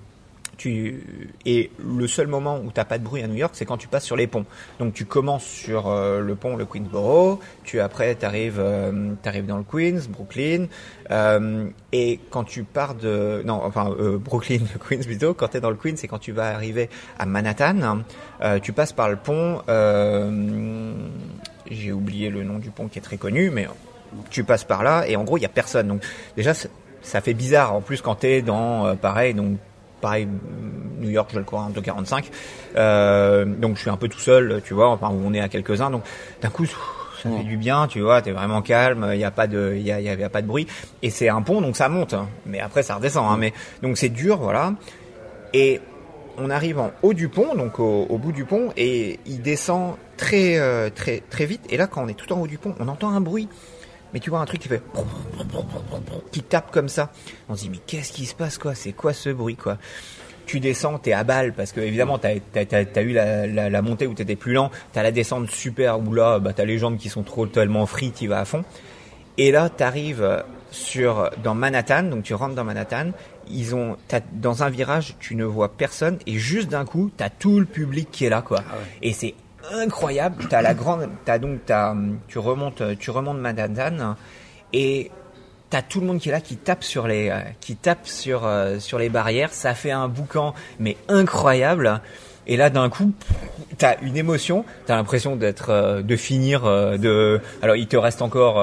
Tu, 0.59 1.31
et 1.45 1.71
le 1.79 2.05
seul 2.05 2.27
moment 2.27 2.59
où 2.59 2.69
t'as 2.69 2.83
pas 2.83 2.97
de 2.97 3.03
bruit 3.05 3.23
à 3.23 3.27
New 3.27 3.35
York, 3.35 3.53
c'est 3.55 3.63
quand 3.63 3.77
tu 3.77 3.87
passes 3.87 4.03
sur 4.03 4.17
les 4.17 4.27
ponts. 4.27 4.45
Donc 4.77 4.93
tu 4.93 5.05
commences 5.05 5.45
sur 5.45 5.87
euh, 5.87 6.19
le 6.19 6.35
pont, 6.35 6.57
le 6.57 6.65
Queensboro, 6.65 7.39
tu 7.63 7.79
après 7.79 8.13
t'arrives, 8.15 8.59
euh, 8.59 9.13
t'arrives 9.23 9.45
dans 9.45 9.57
le 9.57 9.63
Queens, 9.63 10.01
Brooklyn, 10.09 10.65
euh, 11.11 11.69
et 11.93 12.19
quand 12.29 12.43
tu 12.43 12.63
pars 12.63 12.93
de, 12.93 13.41
non, 13.45 13.61
enfin 13.63 13.95
euh, 13.97 14.17
Brooklyn, 14.17 14.59
Queens 14.89 15.05
plutôt, 15.05 15.33
quand 15.33 15.47
t'es 15.47 15.61
dans 15.61 15.69
le 15.69 15.77
Queens, 15.77 15.95
c'est 15.95 16.09
quand 16.09 16.19
tu 16.19 16.33
vas 16.33 16.53
arriver 16.53 16.89
à 17.17 17.25
Manhattan, 17.25 18.03
euh, 18.41 18.59
tu 18.59 18.73
passes 18.73 18.91
par 18.91 19.07
le 19.09 19.15
pont, 19.15 19.61
j'ai 21.71 21.93
oublié 21.93 22.29
le 22.29 22.43
nom 22.43 22.59
du 22.59 22.69
pont 22.69 22.89
qui 22.89 22.99
est 22.99 23.01
très 23.01 23.17
connu, 23.17 23.49
mais 23.49 23.67
tu 24.29 24.43
passes 24.43 24.65
par 24.65 24.83
là 24.83 25.07
et 25.07 25.15
en 25.15 25.23
gros 25.23 25.37
il 25.37 25.41
y 25.41 25.45
a 25.45 25.49
personne. 25.49 25.87
Donc 25.87 26.03
déjà 26.35 26.53
ça 27.01 27.21
fait 27.21 27.33
bizarre 27.33 27.73
en 27.73 27.81
plus 27.81 28.01
quand 28.01 28.15
t'es 28.15 28.41
dans 28.41 28.87
euh, 28.87 28.95
pareil 28.95 29.33
donc 29.33 29.57
pareil 30.01 30.27
New 30.99 31.09
York 31.09 31.29
je 31.33 31.39
le 31.39 31.45
crois 31.45 31.61
en 31.61 31.69
245 31.69 32.29
euh, 32.75 33.45
donc 33.45 33.75
je 33.75 33.81
suis 33.81 33.89
un 33.89 33.97
peu 33.97 34.07
tout 34.09 34.19
seul 34.19 34.61
tu 34.65 34.73
vois 34.73 34.89
enfin 34.89 35.09
on 35.11 35.33
est 35.33 35.39
à 35.39 35.47
quelques 35.49 35.81
uns 35.81 35.89
donc 35.91 36.03
d'un 36.41 36.49
coup 36.49 36.65
ça 36.65 36.75
fait 37.37 37.43
du 37.43 37.57
bien 37.57 37.87
tu 37.87 37.99
vois 38.01 38.21
t'es 38.21 38.31
vraiment 38.31 38.61
calme 38.61 39.09
il 39.13 39.19
y 39.19 39.23
a 39.25 39.31
pas 39.31 39.47
de 39.47 39.73
il 39.75 39.81
y 39.83 39.91
a, 39.91 39.99
y 39.99 40.07
a- 40.09 40.13
y 40.15 40.23
a 40.23 40.29
pas 40.29 40.41
de 40.41 40.47
bruit. 40.47 40.67
Et 41.01 41.09
c'est 41.09 41.27
un 41.29 41.41
pont 41.41 41.59
donc 41.61 41.75
ça 41.75 41.89
monte 41.89 42.13
hein. 42.13 42.27
mais 42.45 42.59
après 42.59 42.81
ça 42.83 42.95
redescend 42.95 43.25
hein, 43.29 43.37
mais 43.37 43.53
donc 43.81 43.97
c'est 43.97 44.09
dur 44.09 44.37
voilà. 44.37 44.73
Et 45.53 45.81
on 46.37 46.49
arrive 46.49 46.79
en 46.79 46.91
haut 47.01 47.13
du 47.13 47.27
pont, 47.27 47.53
donc 47.55 47.79
au, 47.79 48.05
au 48.09 48.17
bout 48.17 48.31
du 48.31 48.45
pont, 48.45 48.69
et 48.77 49.19
il 49.25 49.41
descend 49.41 49.95
très 50.15 50.57
euh, 50.57 50.89
très 50.89 51.21
très 51.29 51.45
vite. 51.45 51.61
Et 51.69 51.75
là, 51.75 51.87
quand 51.87 52.01
on 52.03 52.07
est 52.07 52.13
tout 52.13 52.31
en 52.31 52.39
haut 52.39 52.47
du 52.47 52.57
pont, 52.57 52.73
on 52.79 52.87
entend 52.87 53.09
un 53.09 53.19
bruit. 53.19 53.49
Mais 54.13 54.19
tu 54.19 54.29
vois 54.29 54.39
un 54.39 54.45
truc 54.45 54.61
qui 54.61 54.67
fait 54.67 54.81
qui 56.31 56.41
tape 56.43 56.71
comme 56.71 56.89
ça. 56.89 57.11
On 57.47 57.55
se 57.55 57.61
dit 57.61 57.69
mais 57.69 57.79
qu'est-ce 57.85 58.11
qui 58.11 58.25
se 58.25 58.35
passe 58.35 58.57
quoi? 58.57 58.75
C'est 58.75 58.91
quoi 58.93 59.13
ce 59.13 59.29
bruit 59.29 59.55
quoi? 59.55 59.77
Tu 60.45 60.59
descends, 60.59 60.97
t'es 60.97 61.13
à 61.13 61.23
balle 61.23 61.53
parce 61.53 61.71
que 61.71 61.79
évidemment 61.79 62.17
t'as 62.17 62.35
as, 62.55 62.65
t'as- 62.65 62.85
t'as 62.85 63.01
eu 63.03 63.13
la, 63.13 63.45
la, 63.45 63.69
la 63.69 63.81
montée 63.83 64.07
où 64.07 64.13
t'étais 64.15 64.35
plus 64.35 64.53
lent, 64.53 64.71
t'as 64.93 65.03
la 65.03 65.11
descente 65.11 65.49
super 65.51 65.99
où 65.99 66.13
là 66.13 66.39
bah 66.39 66.53
t'as 66.53 66.65
les 66.65 66.79
jambes 66.79 66.97
qui 66.97 67.09
sont 67.09 67.23
trop 67.23 67.45
tellement 67.45 67.85
free, 67.85 68.11
t'y 68.11 68.25
vas 68.27 68.39
à 68.39 68.45
fond. 68.45 68.63
Et 69.37 69.51
là, 69.51 69.69
tu 69.69 69.83
arrives 69.83 70.43
sur 70.71 71.29
dans 71.43 71.55
Manhattan, 71.55 72.03
donc 72.03 72.23
tu 72.23 72.33
rentres 72.33 72.55
dans 72.55 72.65
Manhattan. 72.65 73.11
Ils 73.49 73.73
ont 73.73 73.95
t'as- 74.07 74.19
dans 74.33 74.63
un 74.63 74.69
virage, 74.69 75.15
tu 75.19 75.35
ne 75.35 75.45
vois 75.45 75.69
personne 75.77 76.17
et 76.27 76.37
juste 76.37 76.67
d'un 76.69 76.83
coup, 76.83 77.09
tu 77.17 77.23
as 77.23 77.29
tout 77.29 77.59
le 77.59 77.65
public 77.65 78.09
qui 78.11 78.25
est 78.25 78.29
là, 78.29 78.41
quoi. 78.41 78.57
Et 79.01 79.13
c'est 79.13 79.35
incroyable. 79.71 80.45
T'as 80.49 80.61
la 80.61 80.73
grande, 80.73 81.09
t'as 81.25 81.39
donc 81.39 81.59
t'as, 81.65 81.95
tu 82.27 82.39
remontes, 82.39 82.83
tu 82.99 83.11
remontes 83.11 83.37
Manhattan 83.37 84.15
et 84.73 85.11
T'as 85.69 85.83
tout 85.83 85.99
le 85.99 86.07
monde 86.07 86.17
qui 86.19 86.29
est 86.29 86.31
là, 86.31 86.41
qui 86.41 86.57
tape 86.57 86.83
sur 86.83 87.07
les, 87.07 87.31
qui 87.59 87.75
tape 87.75 88.07
sur 88.07 88.43
euh, 88.43 88.79
sur 88.79 88.97
les 88.97 89.09
barrières. 89.09 89.53
Ça 89.53 89.75
fait 89.75 89.91
un 89.91 90.07
boucan, 90.07 90.55
mais 90.79 90.97
incroyable. 91.09 92.01
Et 92.47 92.57
là, 92.57 92.71
d'un 92.71 92.89
coup, 92.89 93.11
t'as 93.77 93.97
une 94.01 94.17
émotion. 94.17 94.65
T'as 94.87 94.95
l'impression 94.95 95.35
d'être, 95.35 95.69
euh, 95.69 96.01
de 96.01 96.15
finir, 96.15 96.65
euh, 96.65 96.97
de. 96.97 97.39
Alors, 97.61 97.75
il 97.75 97.85
te 97.87 97.97
reste 97.97 98.23
encore. 98.23 98.57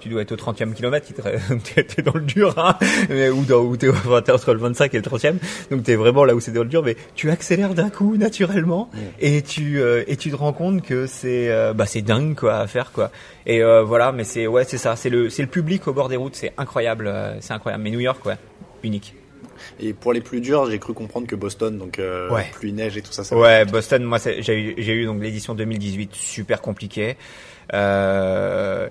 Tu 0.00 0.08
dois 0.08 0.22
être 0.22 0.32
au 0.32 0.36
30e 0.36 0.72
kilomètre, 0.72 1.06
t'es 1.74 1.84
t'es 1.84 2.02
dans 2.02 2.14
le 2.14 2.20
dur, 2.22 2.54
hein, 2.58 2.76
mais, 3.08 3.28
ou, 3.28 3.44
dans, 3.44 3.60
ou 3.60 3.76
t'es 3.76 3.88
enfin, 3.88 4.22
t'es 4.22 4.32
entre 4.32 4.52
le 4.52 4.58
25 4.60 4.94
et 4.94 4.96
le 4.98 5.02
30e, 5.02 5.34
donc 5.70 5.82
t'es 5.84 5.94
vraiment 5.96 6.24
là 6.24 6.34
où 6.34 6.40
c'est 6.40 6.52
dans 6.52 6.62
le 6.62 6.68
dur, 6.68 6.82
mais 6.82 6.96
tu 7.14 7.30
accélères 7.30 7.74
d'un 7.74 7.90
coup 7.90 8.16
naturellement, 8.16 8.90
et 9.20 9.42
tu 9.42 9.80
euh, 9.80 10.02
et 10.06 10.16
tu 10.16 10.30
te 10.30 10.36
rends 10.36 10.52
compte 10.52 10.82
que 10.82 11.06
c'est 11.06 11.50
euh, 11.50 11.72
bah 11.74 11.86
c'est 11.86 12.02
dingue 12.02 12.34
quoi 12.34 12.56
à 12.56 12.66
faire 12.66 12.92
quoi. 12.92 13.10
Et 13.46 13.62
euh, 13.62 13.82
voilà, 13.82 14.12
mais 14.12 14.24
c'est 14.24 14.46
ouais 14.46 14.64
c'est 14.64 14.78
ça, 14.78 14.96
c'est 14.96 15.10
le 15.10 15.30
c'est 15.30 15.42
le 15.42 15.48
public 15.48 15.86
au 15.88 15.92
bord 15.92 16.08
des 16.08 16.16
routes, 16.16 16.36
c'est 16.36 16.52
incroyable, 16.58 17.12
c'est 17.40 17.52
incroyable. 17.52 17.82
Mais 17.84 17.90
New 17.90 18.00
York 18.00 18.24
ouais, 18.26 18.36
unique. 18.82 19.14
Et 19.78 19.92
pour 19.92 20.12
les 20.14 20.20
plus 20.22 20.40
durs, 20.40 20.70
j'ai 20.70 20.78
cru 20.78 20.94
comprendre 20.94 21.26
que 21.26 21.36
Boston, 21.36 21.76
donc 21.78 21.98
euh, 21.98 22.30
Ouais. 22.30 22.46
pluie, 22.52 22.72
neige 22.72 22.96
et 22.96 23.02
tout 23.02 23.12
ça, 23.12 23.24
ça 23.24 23.36
Ouais, 23.36 23.64
Boston, 23.66 24.02
moi, 24.04 24.18
j'ai 24.18 24.58
eu, 24.58 24.74
j'ai 24.78 24.92
eu 24.94 25.04
donc 25.04 25.22
l'édition 25.22 25.54
2018 25.54 26.14
super 26.14 26.62
compliquée. 26.62 27.16
Euh, 27.72 28.88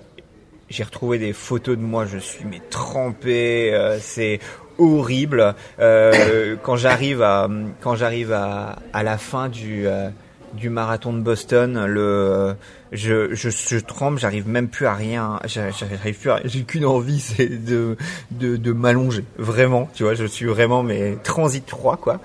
j'ai 0.70 0.84
retrouvé 0.84 1.18
des 1.18 1.32
photos 1.32 1.76
de 1.76 1.82
moi, 1.82 2.06
je 2.06 2.18
suis 2.18 2.44
mais 2.44 2.60
trempé, 2.70 3.74
euh, 3.74 3.98
c'est 4.00 4.38
horrible. 4.78 5.54
Euh, 5.80 6.56
quand 6.62 6.76
j'arrive 6.76 7.22
à, 7.22 7.48
quand 7.80 7.96
j'arrive 7.96 8.32
à, 8.32 8.78
à 8.92 9.02
la 9.02 9.18
fin 9.18 9.48
du 9.48 9.86
euh, 9.86 10.08
du 10.54 10.68
marathon 10.70 11.12
de 11.12 11.20
Boston, 11.20 11.84
le, 11.86 12.54
je, 12.92 13.34
je, 13.34 13.50
je 13.50 13.78
tremble, 13.78 14.18
j'arrive 14.18 14.48
même 14.48 14.68
plus 14.68 14.86
à 14.86 14.94
rien, 14.94 15.38
j'a- 15.44 15.70
j'arrive 15.70 16.18
plus, 16.18 16.30
à- 16.30 16.40
j'ai 16.44 16.62
qu'une 16.64 16.84
envie, 16.84 17.20
c'est 17.20 17.46
de, 17.48 17.96
de, 18.32 18.56
de 18.56 18.72
m'allonger, 18.72 19.24
vraiment, 19.38 19.88
tu 19.94 20.02
vois, 20.02 20.14
je 20.14 20.24
suis 20.24 20.46
vraiment 20.46 20.82
mais 20.82 21.16
transit 21.22 21.68
froid 21.68 21.96
quoi. 21.96 22.20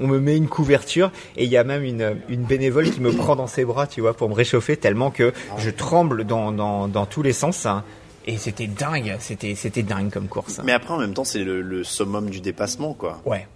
On 0.00 0.06
me 0.08 0.18
met 0.18 0.36
une 0.36 0.48
couverture 0.48 1.10
et 1.36 1.44
il 1.44 1.50
y 1.50 1.56
a 1.56 1.62
même 1.64 1.84
une, 1.84 2.16
une 2.28 2.42
bénévole 2.42 2.90
qui 2.90 3.00
me 3.00 3.12
prend 3.12 3.36
dans 3.36 3.46
ses 3.46 3.64
bras, 3.64 3.86
tu 3.86 4.00
vois, 4.00 4.14
pour 4.14 4.28
me 4.28 4.34
réchauffer 4.34 4.76
tellement 4.76 5.10
que 5.10 5.32
je 5.58 5.70
tremble 5.70 6.24
dans, 6.24 6.50
dans, 6.52 6.88
dans 6.88 7.06
tous 7.06 7.22
les 7.22 7.32
sens. 7.32 7.64
hein. 7.66 7.84
Et 8.26 8.38
c'était 8.38 8.66
dingue, 8.66 9.16
c'était, 9.20 9.54
c'était 9.54 9.82
dingue 9.82 10.10
comme 10.10 10.28
course. 10.28 10.60
Mais 10.64 10.72
après, 10.72 10.94
en 10.94 10.98
même 10.98 11.12
temps, 11.14 11.24
c'est 11.24 11.44
le, 11.44 11.60
le 11.60 11.84
summum 11.84 12.30
du 12.30 12.40
dépassement, 12.40 12.94
quoi. 12.94 13.20
Ouais. 13.26 13.46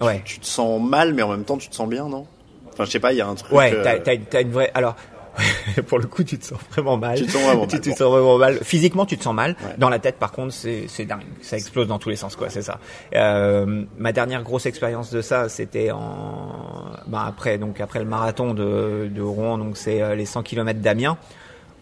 Ouais. 0.00 0.22
Tu 0.24 0.38
te 0.38 0.46
sens 0.46 0.80
mal, 0.80 1.12
mais 1.12 1.22
en 1.22 1.28
même 1.30 1.44
temps, 1.44 1.56
tu 1.58 1.68
te 1.68 1.74
sens 1.74 1.88
bien, 1.88 2.08
non? 2.08 2.26
Enfin, 2.72 2.84
je 2.84 2.90
sais 2.90 3.00
pas, 3.00 3.12
il 3.12 3.18
y 3.18 3.20
a 3.20 3.28
un 3.28 3.34
truc. 3.34 3.52
Ouais, 3.52 3.72
euh, 3.74 3.98
t'as, 4.02 4.40
une 4.42 4.50
vraie. 4.50 4.70
Alors, 4.74 4.96
pour 5.86 5.98
le 5.98 6.06
coup, 6.06 6.24
tu 6.24 6.38
te 6.38 6.44
sens 6.44 6.58
vraiment 6.70 6.96
mal. 6.96 7.16
Tu 7.16 7.26
te 7.26 7.32
sens 7.32 7.42
vraiment 7.42 7.66
tu 7.66 7.76
mal, 7.76 7.80
te 7.82 7.90
bon. 7.90 7.96
sens 7.96 8.10
vraiment 8.10 8.38
mal. 8.38 8.58
Physiquement, 8.62 9.06
tu 9.06 9.16
te 9.16 9.22
sens 9.22 9.34
mal. 9.34 9.56
Ouais. 9.62 9.74
Dans 9.78 9.88
la 9.88 9.98
tête, 9.98 10.16
par 10.16 10.32
contre, 10.32 10.52
c'est, 10.52 10.84
c'est 10.88 11.04
dingue. 11.04 11.24
Ça 11.40 11.56
explose 11.56 11.88
dans 11.88 11.98
tous 11.98 12.10
les 12.10 12.16
sens, 12.16 12.36
quoi. 12.36 12.50
C'est 12.50 12.62
ça. 12.62 12.78
Euh, 13.14 13.84
ma 13.98 14.12
dernière 14.12 14.42
grosse 14.42 14.66
expérience 14.66 15.10
de 15.10 15.22
ça, 15.22 15.48
c'était 15.48 15.90
en, 15.90 16.92
bah 17.06 17.24
après, 17.26 17.58
donc 17.58 17.80
après 17.80 17.98
le 17.98 18.04
marathon 18.04 18.54
de, 18.54 19.10
de 19.12 19.22
Rouen, 19.22 19.58
donc 19.58 19.76
c'est 19.76 20.02
euh, 20.02 20.14
les 20.14 20.26
100 20.26 20.42
km 20.42 20.80
d'Amiens, 20.80 21.16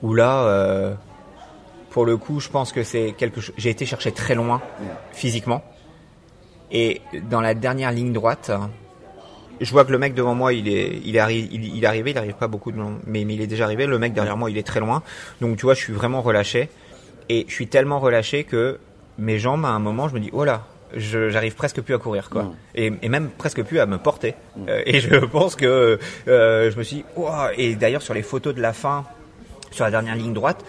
où 0.03 0.14
là, 0.14 0.44
euh, 0.44 0.94
pour 1.90 2.05
le 2.05 2.16
coup, 2.16 2.40
je 2.40 2.48
pense 2.48 2.72
que 2.72 2.85
c'est 2.85 3.14
quelque 3.16 3.40
chose. 3.40 3.55
J'ai 3.59 3.70
été 3.70 3.85
chercher 3.85 4.12
très 4.12 4.35
loin 4.35 4.61
physiquement, 5.12 5.62
et 6.70 7.00
dans 7.29 7.40
la 7.40 7.55
dernière 7.55 7.90
ligne 7.90 8.12
droite, 8.12 8.53
je 9.61 9.70
vois 9.70 9.85
que 9.85 9.92
le 9.92 9.99
mec 9.99 10.14
devant 10.14 10.35
moi, 10.35 10.53
il 10.53 10.68
est, 10.68 11.01
il 11.05 11.16
est, 11.16 11.20
arri- 11.20 11.49
il, 11.53 11.85
arrivé, 11.87 12.11
il 12.12 12.18
arrive 12.18 12.35
pas 12.35 12.49
beaucoup 12.49 12.73
de 12.73 12.79
long, 12.79 12.99
mais, 13.07 13.25
mais 13.25 13.35
il 13.35 13.40
est 13.42 13.46
déjà 13.46 13.64
arrivé. 13.64 13.87
Le 13.87 13.99
mec 13.99 14.12
derrière 14.12 14.37
moi, 14.37 14.51
il 14.51 14.57
est 14.59 14.66
très 14.66 14.81
loin, 14.81 15.03
donc 15.40 15.57
tu 15.57 15.62
vois, 15.66 15.75
je 15.75 15.81
suis 15.81 15.92
vraiment 15.92 16.23
relâché, 16.23 16.68
et 17.29 17.44
je 17.49 17.53
suis 17.55 17.66
tellement 17.68 17.99
relâché 18.01 18.44
que 18.44 18.79
mes 19.18 19.38
jambes, 19.38 19.64
à 19.64 19.68
un 19.68 19.79
moment, 19.79 20.09
je 20.09 20.14
me 20.14 20.20
dis, 20.20 20.31
oh 20.33 20.44
là, 20.44 20.66
j'arrive 20.96 21.55
presque 21.55 21.81
plus 21.83 21.94
à 21.94 21.99
courir, 21.99 22.31
quoi, 22.31 22.42
Mm. 22.44 22.55
et, 22.75 22.92
et 23.03 23.09
même 23.09 23.29
presque 23.29 23.62
plus 23.62 23.79
à 23.79 23.87
me 23.87 23.99
porter. 23.99 24.35
Euh, 24.68 24.83
et 24.87 24.99
je 25.01 25.14
pense 25.37 25.55
que 25.57 25.99
euh, 26.27 26.70
je 26.70 26.77
me 26.79 26.83
suis, 26.83 26.96
dit, 26.96 27.05
Ouah 27.16 27.51
et 27.57 27.75
d'ailleurs 27.77 28.03
sur 28.03 28.14
les 28.14 28.23
photos 28.23 28.55
de 28.55 28.61
la 28.61 28.73
fin, 28.73 29.05
sur 29.70 29.85
la 29.85 29.90
dernière 29.90 30.16
ligne 30.16 30.33
droite, 30.33 30.64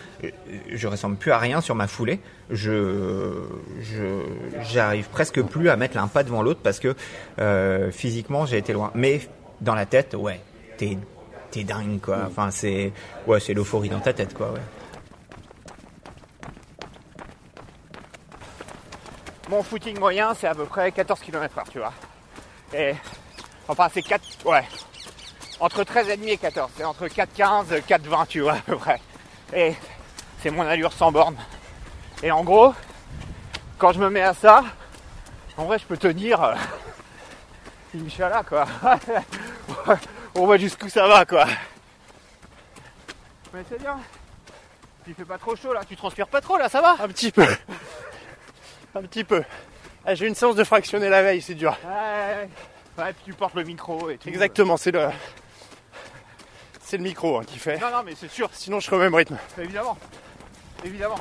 je 0.72 0.88
ressemble 0.88 1.16
plus 1.18 1.32
à 1.32 1.38
rien 1.38 1.62
sur 1.62 1.76
ma 1.76 1.88
foulée. 1.88 2.20
Je, 2.50 3.44
je, 3.82 4.24
j'arrive 4.62 5.10
presque 5.10 5.42
plus 5.42 5.70
à 5.70 5.76
mettre 5.76 5.98
un 5.98 6.08
pas 6.08 6.24
devant 6.24 6.42
l'autre 6.42 6.60
parce 6.64 6.80
que 6.80 6.96
euh, 7.40 7.92
physiquement 7.92 8.46
j'ai 8.46 8.58
été 8.58 8.74
loin. 8.74 8.92
Mais 8.94 9.22
dans 9.62 9.76
la 9.76 9.86
tête, 9.86 10.14
ouais, 10.14 10.40
t'es, 10.78 10.98
t'es 11.50 11.64
dingue 11.64 12.00
quoi. 12.02 12.20
Enfin 12.28 12.52
c'est, 12.52 12.92
ouais, 13.28 13.40
c'est 13.40 13.54
l'euphorie 13.54 13.90
dans 13.90 14.00
ta 14.00 14.14
tête 14.14 14.34
quoi. 14.34 14.52
Ouais. 14.52 14.60
Mon 19.52 19.64
footing 19.64 20.00
moyen, 20.00 20.34
c'est 20.34 20.48
à 20.48 20.56
peu 20.56 20.64
près 20.64 20.94
14 20.94 21.20
km 21.20 21.58
heure, 21.58 21.70
tu 21.70 21.80
vois. 21.80 21.92
Et, 22.74 22.94
enfin, 23.68 23.90
c'est 23.94 24.02
4, 24.02 24.24
ouais. 24.46 24.64
Entre 25.62 25.84
13,5 25.84 26.28
et 26.28 26.38
14. 26.38 26.72
C'est 26.76 26.84
entre 26.84 27.06
4,15 27.08 27.84
4,20, 27.88 28.28
tu 28.28 28.40
vois, 28.42 28.54
à 28.54 28.62
peu 28.62 28.76
près. 28.78 29.00
Et 29.54 29.76
c'est 30.42 30.50
mon 30.50 30.64
allure 30.64 30.92
sans 30.92 31.12
borne. 31.12 31.38
Et 32.24 32.32
en 32.32 32.44
gros, 32.44 32.74
quand 33.78 33.92
je 33.92 34.00
me 34.00 34.10
mets 34.10 34.24
à 34.24 34.34
ça, 34.34 34.64
en 35.58 35.66
vrai, 35.66 35.78
je 35.78 35.86
peux 35.86 35.98
tenir. 35.98 36.42
Euh, 36.44 36.56
Inch'Allah, 37.96 38.44
quoi. 38.44 38.66
On 40.36 40.48
voit 40.48 40.58
jusqu'où 40.58 40.90
ça 40.90 41.08
va, 41.08 41.26
quoi. 41.26 41.46
Mais 43.54 43.64
c'est 43.70 43.80
bien. 43.80 44.00
Il 45.08 45.14
fait 45.14 45.26
pas 45.26 45.38
trop 45.38 45.56
chaud, 45.56 45.74
là. 45.74 45.82
Tu 45.88 45.96
transpires 45.96 46.28
pas 46.28 46.42
trop, 46.42 46.58
là, 46.58 46.70
ça 46.70 46.82
va? 46.82 46.96
Un 47.04 47.08
petit 47.10 47.32
peu. 47.32 47.46
Un 48.96 49.04
petit 49.04 49.24
peu. 49.24 49.44
Ah, 50.06 50.16
J'ai 50.16 50.26
une 50.26 50.36
séance 50.36 50.56
de 50.56 50.64
fractionner 50.64 51.10
la 51.10 51.22
veille, 51.22 51.42
c'est 51.44 51.54
dur. 51.54 51.78
Ouais, 51.84 51.90
ouais, 51.92 52.50
ouais. 52.98 53.04
Ouais, 53.04 53.14
puis 53.14 53.26
tu 53.26 53.34
portes 53.34 53.54
le 53.54 53.64
micro 53.64 54.10
et 54.10 54.18
tout. 54.18 54.28
Exactement, 54.28 54.76
c'est 54.78 54.92
le. 54.92 55.10
C'est 56.92 56.98
le 56.98 57.04
micro 57.04 57.38
hein, 57.38 57.44
qui 57.48 57.58
fait. 57.58 57.80
Non, 57.80 57.90
non, 57.90 58.04
mais 58.06 58.12
c'est 58.20 58.30
sûr, 58.30 58.50
Sinon, 58.52 58.82
je 58.82 58.86
serais 58.88 58.98
au 58.98 59.00
même 59.00 59.16
rythme. 59.16 59.38
évidemment. 59.58 59.98
Évidemment. 60.84 61.16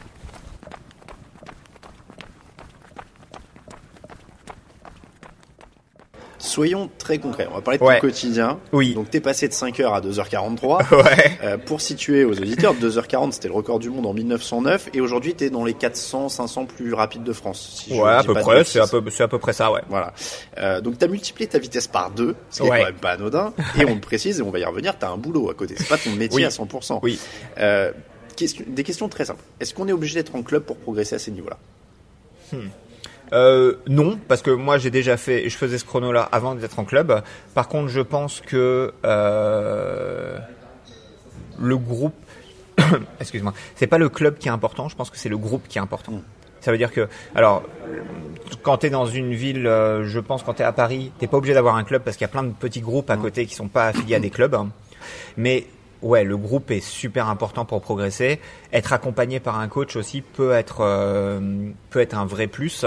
Soyons 6.50 6.90
très 6.98 7.18
concrets. 7.18 7.46
On 7.50 7.54
va 7.54 7.60
parler 7.60 7.78
de 7.78 7.84
Ouais. 7.84 8.00
ton 8.00 8.08
quotidien. 8.08 8.58
Oui. 8.72 8.94
Donc, 8.94 9.08
t'es 9.08 9.20
passé 9.20 9.46
de 9.46 9.52
5h 9.52 9.92
à 9.94 10.00
2h43. 10.00 10.80
Ouais. 10.90 11.38
Euh, 11.44 11.58
pour 11.58 11.80
situer 11.80 12.24
aux 12.24 12.32
auditeurs, 12.32 12.74
2h40 12.74 13.32
c'était 13.32 13.46
le 13.48 13.54
record 13.54 13.78
du 13.78 13.88
monde 13.88 14.04
en 14.06 14.12
1909 14.12 14.88
et 14.92 15.00
aujourd'hui 15.00 15.34
t'es 15.34 15.48
dans 15.48 15.64
les 15.64 15.74
400, 15.74 16.28
500 16.28 16.66
plus 16.66 16.92
rapides 16.92 17.22
de 17.22 17.32
France. 17.32 17.82
Si 17.84 17.94
je 17.94 18.00
Ouais, 18.00 18.10
à 18.10 18.24
peu 18.24 18.34
près. 18.34 18.64
C'est 18.64 18.80
à 18.80 18.86
peu, 18.88 19.00
c'est 19.10 19.22
à 19.22 19.28
peu 19.28 19.38
près 19.38 19.52
ça, 19.52 19.70
ouais. 19.70 19.80
Voilà. 19.88 20.12
Euh, 20.58 20.80
donc 20.80 20.98
t'as 20.98 21.06
multiplié 21.06 21.48
ta 21.48 21.58
vitesse 21.58 21.86
par 21.86 22.10
deux, 22.10 22.34
ce 22.50 22.62
qui 22.62 22.66
est 22.66 22.70
quand 22.70 22.74
même 22.84 22.94
pas 22.94 23.12
anodin. 23.12 23.52
Et 23.78 23.84
on 23.84 23.94
le 23.94 24.00
précise 24.00 24.40
et 24.40 24.42
on 24.42 24.50
va 24.50 24.58
y 24.58 24.64
revenir, 24.64 24.98
t'as 24.98 25.10
un 25.10 25.16
boulot 25.18 25.50
à 25.50 25.54
côté. 25.54 25.74
C'est 25.78 25.88
pas 25.88 25.98
ton 25.98 26.10
métier 26.10 26.38
Oui. 26.38 26.44
à 26.44 26.50
100%. 26.50 26.98
Oui. 27.02 27.18
Euh, 27.58 27.92
question- 28.36 28.64
des 28.66 28.82
questions 28.82 29.08
très 29.08 29.24
simples. 29.24 29.44
Est-ce 29.60 29.72
qu'on 29.72 29.86
est 29.86 29.92
obligé 29.92 30.16
d'être 30.16 30.34
en 30.34 30.42
club 30.42 30.64
pour 30.64 30.76
progresser 30.76 31.14
à 31.14 31.18
ces 31.20 31.30
niveaux-là? 31.30 31.58
Euh, 33.32 33.76
non, 33.86 34.18
parce 34.28 34.42
que 34.42 34.50
moi 34.50 34.78
j'ai 34.78 34.90
déjà 34.90 35.16
fait, 35.16 35.48
je 35.48 35.56
faisais 35.56 35.78
ce 35.78 35.84
chrono-là 35.84 36.28
avant 36.32 36.54
d'être 36.54 36.78
en 36.78 36.84
club. 36.84 37.22
Par 37.54 37.68
contre, 37.68 37.88
je 37.88 38.00
pense 38.00 38.40
que 38.40 38.92
euh, 39.04 40.38
le 41.58 41.76
groupe, 41.76 42.14
excuse-moi, 43.20 43.54
c'est 43.76 43.86
pas 43.86 43.98
le 43.98 44.08
club 44.08 44.38
qui 44.38 44.48
est 44.48 44.52
important. 44.52 44.88
Je 44.88 44.96
pense 44.96 45.10
que 45.10 45.16
c'est 45.16 45.28
le 45.28 45.38
groupe 45.38 45.68
qui 45.68 45.78
est 45.78 45.82
important. 45.82 46.22
Ça 46.60 46.72
veut 46.72 46.78
dire 46.78 46.92
que, 46.92 47.08
alors, 47.34 47.62
quand 48.62 48.78
t'es 48.78 48.90
dans 48.90 49.06
une 49.06 49.32
ville, 49.32 49.66
euh, 49.66 50.04
je 50.04 50.20
pense 50.20 50.42
quand 50.42 50.54
t'es 50.54 50.64
à 50.64 50.72
Paris, 50.72 51.10
t'es 51.18 51.26
pas 51.26 51.38
obligé 51.38 51.54
d'avoir 51.54 51.76
un 51.76 51.84
club 51.84 52.02
parce 52.02 52.16
qu'il 52.16 52.24
y 52.24 52.30
a 52.30 52.32
plein 52.32 52.42
de 52.42 52.52
petits 52.52 52.82
groupes 52.82 53.08
à 53.10 53.16
côté 53.16 53.46
qui 53.46 53.54
sont 53.54 53.68
pas 53.68 53.86
affiliés 53.86 54.16
à 54.16 54.20
des 54.20 54.30
clubs. 54.30 54.56
Mais 55.38 55.66
ouais, 56.02 56.24
le 56.24 56.36
groupe 56.36 56.70
est 56.70 56.80
super 56.80 57.28
important 57.28 57.64
pour 57.64 57.80
progresser. 57.80 58.40
Être 58.72 58.92
accompagné 58.92 59.40
par 59.40 59.58
un 59.58 59.68
coach 59.68 59.96
aussi 59.96 60.20
peut 60.22 60.52
être 60.52 60.78
euh, 60.80 61.40
peut 61.90 62.00
être 62.00 62.16
un 62.16 62.26
vrai 62.26 62.46
plus. 62.46 62.84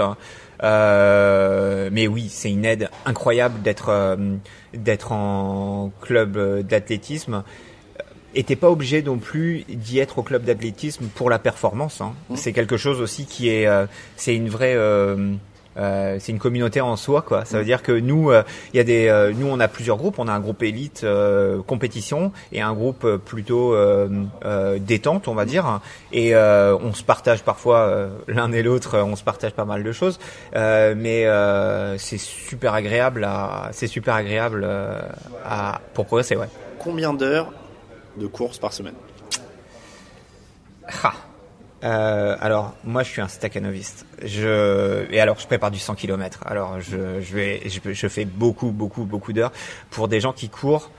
Euh, 0.62 1.90
mais 1.92 2.06
oui, 2.06 2.28
c'est 2.30 2.50
une 2.50 2.64
aide 2.64 2.88
incroyable 3.04 3.60
d'être 3.62 3.88
euh, 3.88 4.16
d'être 4.72 5.12
en 5.12 5.92
club 6.00 6.36
euh, 6.36 6.62
d'athlétisme. 6.62 7.42
Et 8.36 8.42
t'es 8.42 8.56
pas 8.56 8.68
obligé 8.68 9.00
non 9.00 9.18
plus 9.18 9.64
d'y 9.68 10.00
être 10.00 10.18
au 10.18 10.22
club 10.24 10.42
d'athlétisme 10.42 11.06
pour 11.06 11.30
la 11.30 11.38
performance. 11.38 12.00
hein. 12.00 12.14
C'est 12.34 12.52
quelque 12.52 12.76
chose 12.76 13.00
aussi 13.00 13.26
qui 13.26 13.48
est, 13.48 13.68
euh, 13.68 13.86
c'est 14.16 14.34
une 14.34 14.48
vraie, 14.48 14.74
euh, 15.76 16.16
c'est 16.20 16.32
une 16.32 16.38
communauté 16.38 16.80
en 16.80 16.96
soi, 16.96 17.22
quoi. 17.22 17.44
Ça 17.44 17.58
veut 17.58 17.64
dire 17.64 17.82
que 17.82 17.92
nous, 17.92 18.30
euh, 18.30 18.42
il 18.72 18.76
y 18.76 18.80
a 18.80 18.84
des, 18.84 19.08
euh, 19.08 19.32
nous 19.34 19.46
on 19.46 19.60
a 19.60 19.68
plusieurs 19.68 19.96
groupes. 19.96 20.18
On 20.18 20.28
a 20.28 20.32
un 20.32 20.40
groupe 20.40 20.62
élite 20.62 21.02
euh, 21.04 21.62
compétition 21.62 22.32
et 22.52 22.60
un 22.60 22.72
groupe 22.72 23.04
euh, 23.04 23.18
plutôt 23.18 23.74
euh, 23.74 24.08
euh, 24.44 24.78
détente, 24.78 25.28
on 25.28 25.34
va 25.34 25.44
dire. 25.44 25.80
Et 26.12 26.34
euh, 26.34 26.76
on 26.76 26.92
se 26.92 27.02
partage 27.02 27.42
parfois 27.42 27.78
euh, 27.80 28.08
l'un 28.28 28.52
et 28.52 28.62
l'autre, 28.62 28.98
on 28.98 29.16
se 29.16 29.24
partage 29.24 29.52
pas 29.52 29.64
mal 29.64 29.82
de 29.82 29.92
choses. 29.92 30.18
Euh, 30.54 30.94
mais 30.96 31.26
euh, 31.26 31.98
c'est 31.98 32.18
super 32.18 32.74
agréable 32.74 33.24
à, 33.24 33.70
c'est 33.72 33.86
super 33.86 34.14
agréable 34.14 34.66
à, 35.44 35.80
pour 35.94 36.06
progresser, 36.06 36.36
ouais. 36.36 36.48
Combien 36.78 37.14
d'heures 37.14 37.52
de 38.16 38.26
course 38.26 38.58
par 38.58 38.72
semaine? 38.72 38.94
Ah. 41.02 41.14
Euh, 41.84 42.36
alors, 42.40 42.74
moi, 42.84 43.02
je 43.02 43.10
suis 43.10 43.20
un 43.20 43.28
staccanoviste. 43.28 44.06
Je 44.22 45.06
et 45.10 45.20
alors, 45.20 45.38
je 45.38 45.46
prépare 45.46 45.70
du 45.70 45.78
100 45.78 45.94
km. 45.94 46.40
Alors, 46.46 46.80
je, 46.80 47.20
je 47.20 47.34
vais, 47.34 47.62
je, 47.68 47.92
je 47.92 48.08
fais 48.08 48.24
beaucoup, 48.24 48.70
beaucoup, 48.70 49.04
beaucoup 49.04 49.32
d'heures 49.32 49.52
pour 49.90 50.08
des 50.08 50.20
gens 50.20 50.32
qui 50.32 50.48
courent. 50.48 50.90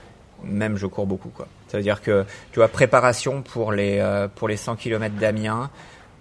Même, 0.44 0.76
je 0.76 0.86
cours 0.86 1.06
beaucoup, 1.06 1.30
quoi. 1.30 1.48
Ça 1.68 1.78
veut 1.78 1.82
dire 1.82 2.02
que, 2.02 2.24
tu 2.52 2.60
vois, 2.60 2.68
préparation 2.68 3.42
pour 3.42 3.72
les 3.72 3.98
euh, 3.98 4.28
pour 4.32 4.48
les 4.48 4.56
100 4.56 4.76
km 4.76 5.14
d'Amiens 5.16 5.70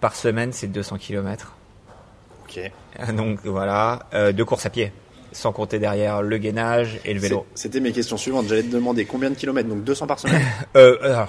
par 0.01 0.15
semaine, 0.15 0.51
c'est 0.54 0.67
200 0.67 0.97
km. 0.97 1.54
Ok. 2.43 2.71
Donc 3.13 3.39
voilà, 3.43 4.08
euh, 4.13 4.32
deux 4.32 4.45
courses 4.45 4.65
à 4.65 4.69
pied, 4.69 4.91
sans 5.36 5.52
compter 5.52 5.80
derrière 5.80 6.21
le 6.21 6.38
gainage 6.38 7.00
et 7.06 7.13
le 7.13 7.19
vélo. 7.19 7.45
C'était 7.56 7.80
mes 7.80 7.91
questions 7.91 8.17
suivantes. 8.17 8.45
J'allais 8.48 8.63
te 8.63 8.71
demander 8.71 9.06
combien 9.06 9.30
de 9.30 9.36
kilomètres, 9.36 9.69
donc 9.69 9.84
200 9.84 10.08
par 10.08 10.19
semaine. 10.19 10.41
Euh, 10.76 10.98
alors, 11.02 11.28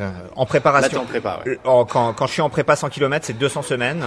euh, 0.00 0.10
en 0.36 0.40
Là, 0.42 0.46
préparation. 0.46 1.00
en 1.00 1.04
prépa, 1.06 1.40
ouais. 1.46 1.52
Euh, 1.52 1.68
en- 1.68 1.84
quand, 1.84 2.12
quand 2.12 2.26
je 2.26 2.32
suis 2.32 2.42
en 2.42 2.50
prépa 2.50 2.76
100 2.76 2.88
km, 2.90 3.24
c'est 3.26 3.36
200 3.38 3.62
semaines. 3.62 4.04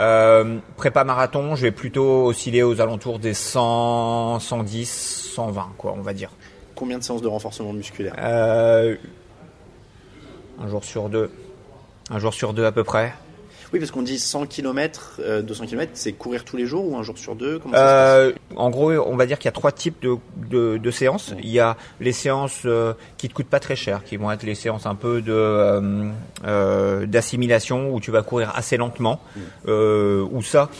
Euh, 0.00 0.58
prépa 0.76 1.04
marathon, 1.04 1.54
je 1.56 1.62
vais 1.62 1.70
plutôt 1.70 2.26
osciller 2.26 2.62
aux 2.62 2.80
alentours 2.80 3.18
des 3.18 3.34
100, 3.34 4.38
110, 4.40 5.30
120, 5.34 5.72
quoi, 5.78 5.94
on 5.96 6.02
va 6.02 6.12
dire. 6.12 6.30
Combien 6.74 6.98
de 6.98 7.02
séances 7.04 7.22
de 7.22 7.28
renforcement 7.28 7.72
musculaire? 7.72 8.14
Euh, 8.18 8.96
un 10.60 10.68
jour 10.68 10.84
sur 10.84 11.08
deux. 11.08 11.30
Un 12.10 12.18
jour 12.18 12.34
sur 12.34 12.52
deux 12.52 12.64
à 12.64 12.72
peu 12.72 12.84
près. 12.84 13.12
Oui, 13.74 13.80
parce 13.80 13.90
qu'on 13.90 14.02
dit 14.02 14.20
100 14.20 14.46
km, 14.46 15.20
200 15.42 15.66
km, 15.66 15.90
c'est 15.94 16.12
courir 16.12 16.44
tous 16.44 16.56
les 16.56 16.64
jours 16.64 16.88
ou 16.88 16.96
un 16.96 17.02
jour 17.02 17.18
sur 17.18 17.34
deux 17.34 17.58
Comment 17.58 17.74
ça 17.74 17.80
se 17.80 17.84
passe? 17.84 18.38
Euh, 18.54 18.56
en 18.56 18.70
gros, 18.70 18.92
on 18.92 19.16
va 19.16 19.26
dire 19.26 19.36
qu'il 19.36 19.46
y 19.46 19.48
a 19.48 19.52
trois 19.52 19.72
types 19.72 20.00
de, 20.00 20.14
de, 20.48 20.78
de 20.78 20.90
séances. 20.92 21.34
Il 21.42 21.50
y 21.50 21.58
a 21.58 21.76
les 21.98 22.12
séances 22.12 22.62
euh, 22.66 22.92
qui 23.16 23.28
te 23.28 23.34
coûtent 23.34 23.48
pas 23.48 23.58
très 23.58 23.74
cher, 23.74 24.04
qui 24.04 24.16
vont 24.16 24.30
être 24.30 24.44
les 24.44 24.54
séances 24.54 24.86
un 24.86 24.94
peu 24.94 25.22
de 25.22 25.32
euh, 25.32 26.08
euh, 26.46 27.04
d'assimilation 27.06 27.92
où 27.92 27.98
tu 27.98 28.12
vas 28.12 28.22
courir 28.22 28.52
assez 28.54 28.76
lentement. 28.76 29.20
Euh, 29.66 30.24
où 30.30 30.40
ça, 30.40 30.70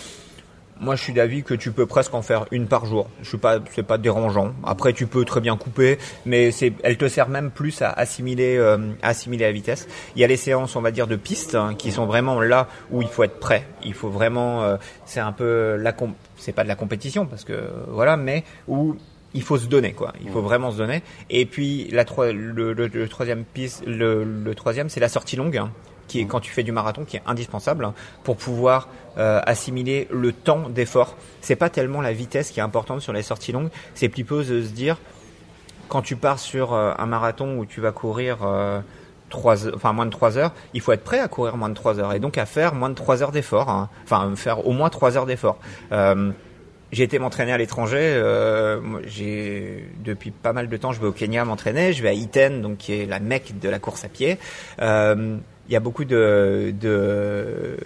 moi, 0.80 0.96
je 0.96 1.02
suis 1.02 1.12
d'avis 1.12 1.42
que 1.42 1.54
tu 1.54 1.70
peux 1.72 1.86
presque 1.86 2.12
en 2.14 2.22
faire 2.22 2.46
une 2.50 2.66
par 2.66 2.84
jour. 2.86 3.08
Je 3.22 3.28
suis 3.28 3.38
pas, 3.38 3.58
c'est 3.72 3.82
pas 3.84 3.96
dérangeant. 3.98 4.52
Après, 4.64 4.92
tu 4.92 5.06
peux 5.06 5.24
très 5.24 5.40
bien 5.40 5.56
couper, 5.56 5.98
mais 6.26 6.50
c'est, 6.50 6.72
elle 6.82 6.96
te 6.96 7.06
sert 7.08 7.28
même 7.28 7.50
plus 7.50 7.80
à 7.82 7.90
assimiler, 7.90 8.56
euh, 8.56 8.78
à 9.02 9.08
assimiler 9.08 9.44
la 9.44 9.52
vitesse. 9.52 9.86
Il 10.16 10.20
y 10.20 10.24
a 10.24 10.26
les 10.26 10.36
séances, 10.36 10.74
on 10.76 10.80
va 10.80 10.90
dire, 10.90 11.06
de 11.06 11.16
piste 11.16 11.54
hein, 11.54 11.74
qui 11.78 11.92
sont 11.92 12.06
vraiment 12.06 12.40
là 12.40 12.68
où 12.90 13.02
il 13.02 13.08
faut 13.08 13.22
être 13.22 13.38
prêt. 13.38 13.66
Il 13.84 13.94
faut 13.94 14.08
vraiment, 14.10 14.62
euh, 14.64 14.76
c'est 15.06 15.20
un 15.20 15.32
peu 15.32 15.76
la, 15.76 15.94
c'est 16.36 16.52
pas 16.52 16.64
de 16.64 16.68
la 16.68 16.76
compétition 16.76 17.26
parce 17.26 17.44
que 17.44 17.54
voilà, 17.88 18.16
mais 18.16 18.42
où 18.68 18.96
il 19.32 19.42
faut 19.42 19.58
se 19.58 19.66
donner 19.66 19.92
quoi. 19.92 20.12
Il 20.22 20.30
faut 20.30 20.42
vraiment 20.42 20.70
se 20.70 20.76
donner. 20.78 21.02
Et 21.30 21.46
puis 21.46 21.88
la 21.92 22.04
le, 22.32 22.72
le- 22.72 22.86
le 22.88 23.08
troisième 23.08 23.44
piste, 23.44 23.84
le, 23.86 24.22
le 24.24 24.54
troisième, 24.54 24.88
c'est 24.88 25.00
la 25.00 25.08
sortie 25.08 25.36
longue. 25.36 25.56
hein, 25.56 25.70
qui 26.08 26.20
est 26.20 26.26
quand 26.26 26.40
tu 26.40 26.50
fais 26.50 26.62
du 26.62 26.72
marathon, 26.72 27.04
qui 27.04 27.16
est 27.16 27.22
indispensable 27.26 27.84
hein, 27.84 27.94
pour 28.22 28.36
pouvoir 28.36 28.88
euh, 29.18 29.40
assimiler 29.46 30.08
le 30.10 30.32
temps 30.32 30.68
d'effort. 30.68 31.16
C'est 31.40 31.56
pas 31.56 31.70
tellement 31.70 32.00
la 32.00 32.12
vitesse 32.12 32.50
qui 32.50 32.60
est 32.60 32.62
importante 32.62 33.00
sur 33.00 33.12
les 33.12 33.22
sorties 33.22 33.52
longues, 33.52 33.70
c'est 33.94 34.08
plutôt 34.08 34.42
de 34.42 34.62
se 34.62 34.70
dire 34.70 34.98
quand 35.88 36.02
tu 36.02 36.16
pars 36.16 36.38
sur 36.38 36.72
euh, 36.72 36.92
un 36.98 37.06
marathon 37.06 37.58
où 37.58 37.66
tu 37.66 37.80
vas 37.80 37.92
courir 37.92 38.38
euh, 38.42 38.80
3 39.30 39.74
enfin 39.74 39.92
moins 39.92 40.06
de 40.06 40.10
3 40.10 40.38
heures, 40.38 40.52
il 40.72 40.80
faut 40.80 40.92
être 40.92 41.04
prêt 41.04 41.18
à 41.18 41.28
courir 41.28 41.56
moins 41.56 41.68
de 41.68 41.74
3 41.74 41.98
heures 42.00 42.12
et 42.12 42.20
donc 42.20 42.38
à 42.38 42.46
faire 42.46 42.74
moins 42.74 42.90
de 42.90 42.94
3 42.94 43.22
heures 43.22 43.32
d'effort, 43.32 43.68
hein. 43.68 43.88
enfin 44.04 44.32
faire 44.36 44.66
au 44.66 44.72
moins 44.72 44.90
3 44.90 45.16
heures 45.16 45.26
d'effort. 45.26 45.58
Euh, 45.92 46.32
j'ai 46.94 47.02
été 47.02 47.18
m'entraîner 47.18 47.52
à 47.52 47.58
l'étranger. 47.58 47.98
Euh, 48.00 48.80
depuis 50.04 50.30
pas 50.30 50.52
mal 50.52 50.68
de 50.68 50.76
temps, 50.76 50.92
je 50.92 51.00
vais 51.00 51.08
au 51.08 51.12
Kenya 51.12 51.44
m'entraîner. 51.44 51.92
Je 51.92 52.02
vais 52.02 52.10
à 52.10 52.12
Iten, 52.12 52.62
donc 52.62 52.78
qui 52.78 52.92
est 52.92 53.06
la 53.06 53.18
mecque 53.18 53.58
de 53.60 53.68
la 53.68 53.80
course 53.80 54.04
à 54.04 54.08
pied. 54.08 54.38
Euh, 54.80 55.36
il 55.68 55.72
y 55.72 55.76
a 55.76 55.80
beaucoup 55.80 56.04
de, 56.04 56.74
de, 56.78 57.76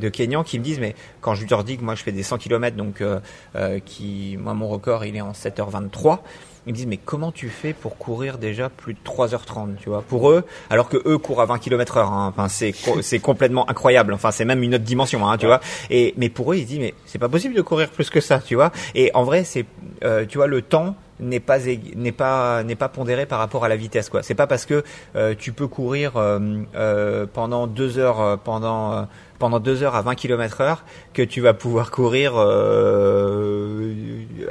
de 0.00 0.08
Kenyans 0.08 0.42
qui 0.42 0.58
me 0.58 0.64
disent, 0.64 0.80
mais 0.80 0.94
quand 1.20 1.34
je 1.34 1.46
leur 1.46 1.64
dis 1.64 1.76
que 1.76 1.84
moi 1.84 1.94
je 1.94 2.02
fais 2.02 2.12
des 2.12 2.22
100 2.22 2.38
km, 2.38 2.76
donc 2.76 3.00
euh, 3.00 3.20
euh, 3.56 3.78
qui, 3.84 4.36
moi 4.40 4.54
mon 4.54 4.68
record 4.68 5.04
il 5.04 5.16
est 5.16 5.20
en 5.20 5.32
7h23, 5.32 6.18
ils 6.66 6.72
me 6.72 6.76
disent 6.76 6.86
mais 6.86 6.98
comment 6.98 7.32
tu 7.32 7.48
fais 7.48 7.72
pour 7.72 7.96
courir 7.96 8.38
déjà 8.38 8.68
plus 8.68 8.94
de 8.94 8.98
3h30 9.04 9.76
tu 9.76 9.88
vois 9.88 10.02
pour 10.02 10.30
eux 10.30 10.44
alors 10.68 10.90
que 10.90 10.98
eux 11.06 11.16
courent 11.16 11.40
à 11.40 11.46
20 11.46 11.58
km 11.58 11.96
heure 11.96 12.12
hein. 12.12 12.32
enfin 12.34 12.48
c'est 12.48 12.74
c'est 13.00 13.18
complètement 13.18 13.68
incroyable. 13.70 14.12
Enfin 14.12 14.30
c'est 14.30 14.44
même 14.44 14.62
une 14.62 14.74
autre 14.74 14.84
dimension 14.84 15.26
hein, 15.26 15.38
tu 15.38 15.46
vois. 15.46 15.60
Et 15.88 16.14
mais 16.18 16.28
pour 16.28 16.52
eux 16.52 16.56
ils 16.56 16.66
disent 16.66 16.78
mais 16.78 16.94
c'est 17.06 17.18
pas 17.18 17.28
possible 17.28 17.54
de 17.54 17.62
courir 17.62 17.88
plus 17.88 18.10
que 18.10 18.20
ça 18.20 18.40
tu 18.40 18.56
vois. 18.56 18.72
Et 18.94 19.10
en 19.14 19.24
vrai 19.24 19.44
c'est 19.44 19.64
euh, 20.04 20.26
tu 20.26 20.38
vois 20.38 20.48
le 20.48 20.60
temps 20.60 20.96
n'est 21.20 21.40
pas 21.40 21.58
n'est 21.58 22.12
pas 22.12 22.62
n'est 22.62 22.76
pas 22.76 22.88
pondéré 22.88 23.26
par 23.26 23.38
rapport 23.38 23.64
à 23.64 23.68
la 23.68 23.76
vitesse 23.76 24.08
quoi. 24.08 24.22
C'est 24.22 24.34
pas 24.34 24.46
parce 24.46 24.66
que 24.66 24.82
euh, 25.16 25.34
tu 25.38 25.52
peux 25.52 25.66
courir 25.66 26.16
euh, 26.16 26.62
euh 26.74 27.26
pendant 27.32 27.66
deux 27.66 27.98
heures 27.98 28.20
euh, 28.20 28.36
pendant 28.36 28.92
euh, 28.92 29.02
pendant 29.38 29.58
deux 29.58 29.82
heures 29.82 29.94
à 29.94 30.02
20 30.02 30.14
km 30.16 30.60
heure 30.60 30.84
que 31.14 31.22
tu 31.22 31.40
vas 31.40 31.54
pouvoir 31.54 31.90
courir 31.90 32.36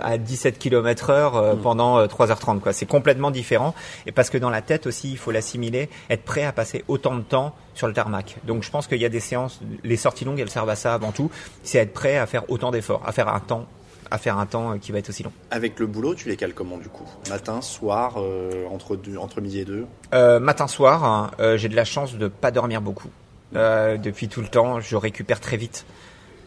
à 0.02 0.18
17 0.18 0.58
km 0.58 1.12
heure 1.12 1.56
mm. 1.56 1.60
pendant 1.62 2.04
3h30 2.06 2.60
quoi. 2.60 2.74
C'est 2.74 2.88
complètement 2.88 3.30
différent. 3.30 3.76
Et 4.08 4.12
parce 4.12 4.32
que 4.32 4.40
dans 4.40 4.50
la 4.50 4.64
tête 4.64 4.88
aussi 4.88 5.12
il 5.12 5.18
faut 5.18 5.30
l'assimiler 5.30 5.90
être 6.10 6.24
prêt 6.24 6.44
à 6.44 6.52
passer 6.52 6.84
autant 6.88 7.16
de 7.16 7.22
temps 7.22 7.54
sur 7.76 7.88
le 7.88 7.94
tarmac. 7.94 8.38
Donc 8.46 8.64
je 8.64 8.72
pense 8.72 8.88
qu'il 8.88 8.98
y 9.00 9.06
a 9.06 9.10
des 9.10 9.20
séances 9.20 9.60
les 9.84 9.98
sorties 9.98 10.26
longues 10.26 10.40
elles 10.40 10.50
servent 10.50 10.70
à 10.70 10.76
ça 10.76 10.96
avant 10.96 11.12
tout. 11.12 11.30
C'est 11.62 11.78
être 11.78 11.94
prêt 11.94 12.18
à 12.18 12.26
faire 12.26 12.50
autant 12.50 12.72
d'efforts 12.72 13.04
à 13.06 13.12
faire 13.12 13.28
un 13.28 13.40
temps 13.40 13.68
à 14.12 14.18
faire 14.18 14.38
un 14.38 14.46
temps 14.46 14.78
qui 14.78 14.92
va 14.92 15.00
être 15.00 15.10
aussi 15.10 15.24
long. 15.24 15.32
Avec 15.52 15.80
le 15.80 15.88
boulot, 15.88 16.16
tu 16.16 16.30
les 16.30 16.36
cales 16.36 16.54
comment 16.54 16.78
du 16.78 16.90
coup? 16.90 17.06
Matin, 17.30 17.62
soir, 17.62 18.16
euh, 18.18 18.66
entre, 18.72 18.96
deux, 18.96 19.18
entre 19.18 19.42
midi 19.42 19.60
et 19.60 19.66
deux? 19.66 19.86
Euh, 20.14 20.40
Matin, 20.40 20.68
soir, 20.68 21.04
hein, 21.04 21.32
euh, 21.40 21.58
j'ai 21.58 21.70
de 21.70 21.76
la 21.76 21.86
chance 21.86 22.16
de 22.16 22.28
pas 22.28 22.52
dormir 22.52 22.82
beaucoup. 22.82 23.10
Euh, 23.56 23.98
depuis 23.98 24.28
tout 24.28 24.42
le 24.42 24.48
temps, 24.48 24.80
je 24.80 24.96
récupère 24.96 25.40
très 25.40 25.58
vite. 25.58 25.86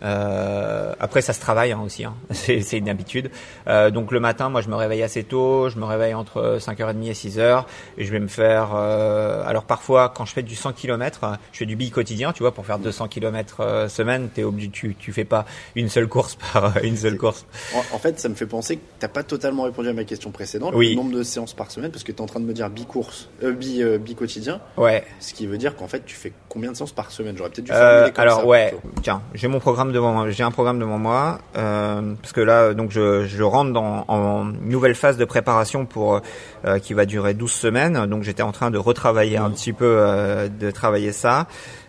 Euh, 0.02 0.92
après, 0.98 1.20
ça 1.20 1.32
se 1.32 1.40
travaille 1.40 1.72
hein, 1.72 1.80
aussi, 1.84 2.04
hein. 2.04 2.14
c'est 2.32 2.78
une 2.78 2.88
habitude. 2.88 3.30
Euh, 3.68 3.90
donc 3.90 4.12
le 4.12 4.20
matin, 4.20 4.48
moi, 4.48 4.60
je 4.60 4.68
me 4.68 4.74
réveille 4.74 5.02
assez 5.02 5.24
tôt, 5.24 5.68
je 5.68 5.78
me 5.78 5.84
réveille 5.84 6.14
entre 6.14 6.58
5h30 6.58 7.04
et 7.04 7.12
6h, 7.12 7.64
et 7.98 8.04
je 8.04 8.12
vais 8.12 8.20
me 8.20 8.28
faire... 8.28 8.70
Euh, 8.74 9.42
alors 9.46 9.64
parfois, 9.64 10.12
quand 10.14 10.24
je 10.24 10.32
fais 10.32 10.42
du 10.42 10.54
100 10.54 10.72
km, 10.72 11.38
je 11.52 11.58
fais 11.58 11.66
du 11.66 11.76
bille 11.76 11.90
quotidien, 11.90 12.32
tu 12.32 12.42
vois, 12.42 12.52
pour 12.52 12.66
faire 12.66 12.78
200 12.78 13.08
km 13.08 13.60
euh, 13.60 13.88
semaine, 13.88 14.28
es 14.36 14.44
obligé, 14.44 14.70
tu, 14.70 14.94
tu 14.94 15.12
fais 15.12 15.24
pas 15.24 15.44
une 15.74 15.88
seule 15.88 16.08
course 16.08 16.36
par 16.52 16.76
une 16.82 16.96
seule 16.96 17.16
course. 17.16 17.46
En, 17.92 17.98
fait, 17.98 18.18
ça 18.18 18.28
me 18.28 18.34
fait 18.34 18.46
penser 18.46 18.76
que 18.76 18.82
t'as 18.98 19.08
pas 19.08 19.22
totalement 19.22 19.64
répondu 19.64 19.88
à 19.88 19.92
ma 19.92 20.04
question 20.04 20.30
précédente, 20.30 20.74
oui. 20.74 20.90
le 20.90 20.96
nombre 20.96 21.12
de 21.16 21.22
séances 21.22 21.54
par 21.54 21.70
semaine, 21.70 21.90
parce 21.90 22.04
que 22.04 22.12
tu 22.12 22.18
es 22.18 22.20
en 22.20 22.26
train 22.26 22.40
de 22.40 22.44
me 22.44 22.52
dire 22.52 22.70
bi-course, 22.70 23.28
euh, 23.42 23.52
bi, 23.52 23.82
euh, 23.82 23.98
bi 23.98 24.14
quotidien. 24.14 24.60
Ouais. 24.76 25.04
Ce 25.20 25.34
qui 25.34 25.46
veut 25.46 25.58
dire 25.58 25.76
qu'en 25.76 25.88
fait, 25.88 26.04
tu 26.04 26.16
fais 26.16 26.32
combien 26.48 26.72
de 26.72 26.76
séances 26.76 26.92
par 26.92 27.10
semaine? 27.10 27.36
J'aurais 27.36 27.50
peut-être 27.50 27.66
dû 27.66 27.72
formuler 27.72 28.12
comme 28.12 28.22
alors, 28.22 28.40
ça. 28.40 28.46
ouais, 28.46 28.74
tiens, 29.02 29.22
j'ai 29.34 29.48
mon 29.48 29.60
programme 29.60 29.91
devant 29.92 30.28
j'ai 30.30 30.42
un 30.42 30.50
programme 30.50 30.78
devant 30.78 30.98
moi 30.98 31.38
euh, 31.56 32.14
parce 32.20 32.32
que 32.32 32.40
là 32.40 32.74
donc 32.74 32.90
je, 32.90 33.26
je 33.26 33.42
rentre 33.42 33.72
dans 33.72 34.04
en 34.08 34.44
nouvelle 34.44 34.94
phase 34.94 35.16
de 35.16 35.24
préparation 35.24 35.86
pour 35.86 36.20
euh, 36.64 36.78
qui 36.78 36.94
va 36.94 37.06
durer 37.06 37.34
12 37.34 37.50
semaines. 37.52 38.06
Donc 38.06 38.22
j'étais 38.24 38.42
en 38.42 38.52
train 38.52 38.70
de 38.70 38.78
retravailler 38.78 39.36
un 39.36 39.50
petit 39.50 39.72
peu 39.72 39.84
euh, 39.98 40.48
de 40.48 40.70
travailler 40.70 41.12
ça. 41.12 41.46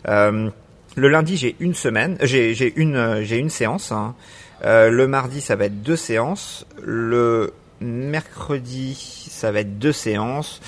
Euh, 0.08 0.50
le 0.96 1.08
lundi 1.08 1.38
j'ai 1.38 1.56
une 1.60 1.74
semaine 1.74 2.18
j'ai 2.22 2.54
j'ai 2.54 2.72
une 2.76 3.22
j'ai 3.24 3.38
une 3.40 3.50
séance 3.50 3.92
hein. 3.92 4.14
Euh, 4.66 4.90
le 4.90 5.08
mardi 5.08 5.42
ça 5.42 5.56
va 5.56 5.66
être 5.66 5.82
deux 5.82 5.96
séances. 5.98 6.66
Le 6.82 7.52
mercredi 7.82 8.96
ça 9.30 9.52
va 9.52 9.60
être 9.62 9.78
deux 9.78 9.92
séances. 9.92 10.62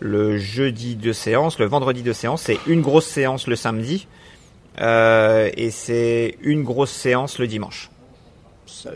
Le 0.00 0.38
jeudi 0.38 0.96
deux 0.96 1.12
séances. 1.12 1.58
Le 1.58 1.66
vendredi 1.66 2.02
deux 2.02 2.12
séances. 2.14 2.42
C'est 2.42 2.58
une 2.66 2.80
grosse 2.80 3.06
séance 3.06 3.46
le 3.46 3.56
samedi. 3.56 4.06
euh, 4.06 4.23
et 4.78 5.70
c'est 5.70 6.36
une 6.42 6.62
grosse 6.62 6.92
séance 6.92 7.38
le 7.38 7.46
dimanche. 7.46 7.90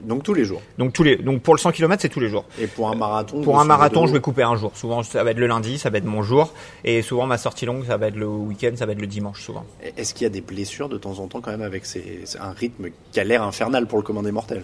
Donc 0.02 0.22
tous 0.22 0.34
les 0.34 0.44
jours. 0.44 0.62
Donc 0.76 0.92
tous 0.92 1.02
les 1.02 1.16
donc 1.16 1.42
pour 1.42 1.54
le 1.54 1.58
100 1.58 1.72
km 1.72 2.00
c'est 2.00 2.08
tous 2.08 2.20
les 2.20 2.28
jours. 2.28 2.44
Et 2.60 2.66
pour 2.66 2.90
un 2.90 2.94
marathon 2.94 3.42
Pour 3.42 3.60
un 3.60 3.64
marathon 3.64 4.06
je 4.06 4.12
vais 4.12 4.20
couper 4.20 4.42
un 4.42 4.56
jour. 4.56 4.72
Souvent 4.74 5.02
ça 5.02 5.22
va 5.24 5.30
être 5.30 5.38
le 5.38 5.46
lundi, 5.46 5.78
ça 5.78 5.90
va 5.90 5.98
être 5.98 6.04
mon 6.04 6.22
jour 6.22 6.52
et 6.84 7.02
souvent 7.02 7.26
ma 7.26 7.38
sortie 7.38 7.66
longue 7.66 7.84
ça 7.86 7.96
va 7.96 8.08
être 8.08 8.16
le 8.16 8.26
week-end, 8.26 8.72
ça 8.76 8.86
va 8.86 8.92
être 8.92 9.00
le 9.00 9.06
dimanche 9.06 9.42
souvent. 9.42 9.64
Est-ce 9.96 10.14
qu'il 10.14 10.24
y 10.24 10.26
a 10.26 10.30
des 10.30 10.40
blessures 10.40 10.88
de 10.88 10.98
temps 10.98 11.18
en 11.18 11.26
temps 11.26 11.40
quand 11.40 11.50
même 11.50 11.62
avec 11.62 11.86
ces, 11.86 12.24
un 12.40 12.52
rythme 12.52 12.88
qui 13.12 13.20
a 13.20 13.24
l'air 13.24 13.42
infernal 13.42 13.86
pour 13.86 13.98
le 13.98 14.04
commandé 14.04 14.32
mortel 14.32 14.62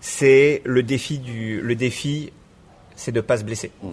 C'est 0.00 0.62
le 0.64 0.82
défi 0.82 1.18
du 1.18 1.60
le 1.60 1.74
défi 1.74 2.32
c'est 2.96 3.12
de 3.12 3.20
pas 3.20 3.36
se 3.36 3.44
blesser. 3.44 3.70
Mm. 3.82 3.88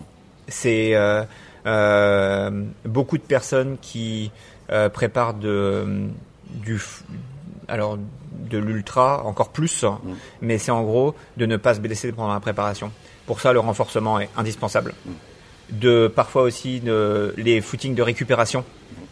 C'est 0.48 0.96
euh, 0.96 1.24
euh, 1.66 2.64
beaucoup 2.86 3.18
de 3.18 3.24
personnes 3.24 3.78
qui 3.82 4.32
euh, 4.72 4.90
préparent 4.90 5.36
de 5.36 6.10
du 6.56 6.80
alors 7.68 7.98
de 8.50 8.58
l'ultra 8.58 9.24
encore 9.26 9.50
plus, 9.50 9.84
Mm. 9.84 9.98
mais 10.42 10.58
c'est 10.58 10.72
en 10.72 10.84
gros 10.84 11.16
de 11.38 11.46
ne 11.46 11.58
pas 11.58 11.74
se 11.74 11.80
blesser 11.80 12.12
pendant 12.12 12.34
la 12.34 12.40
préparation. 12.40 12.92
Pour 13.26 13.40
ça, 13.42 13.54
le 13.54 13.60
renforcement 13.60 14.20
est 14.20 14.30
indispensable. 14.38 14.94
De 15.72 16.08
parfois 16.08 16.44
aussi 16.44 16.80
de, 16.80 17.34
les 17.38 17.60
footings 17.60 17.96
de 17.96 18.04
récupération, 18.04 18.64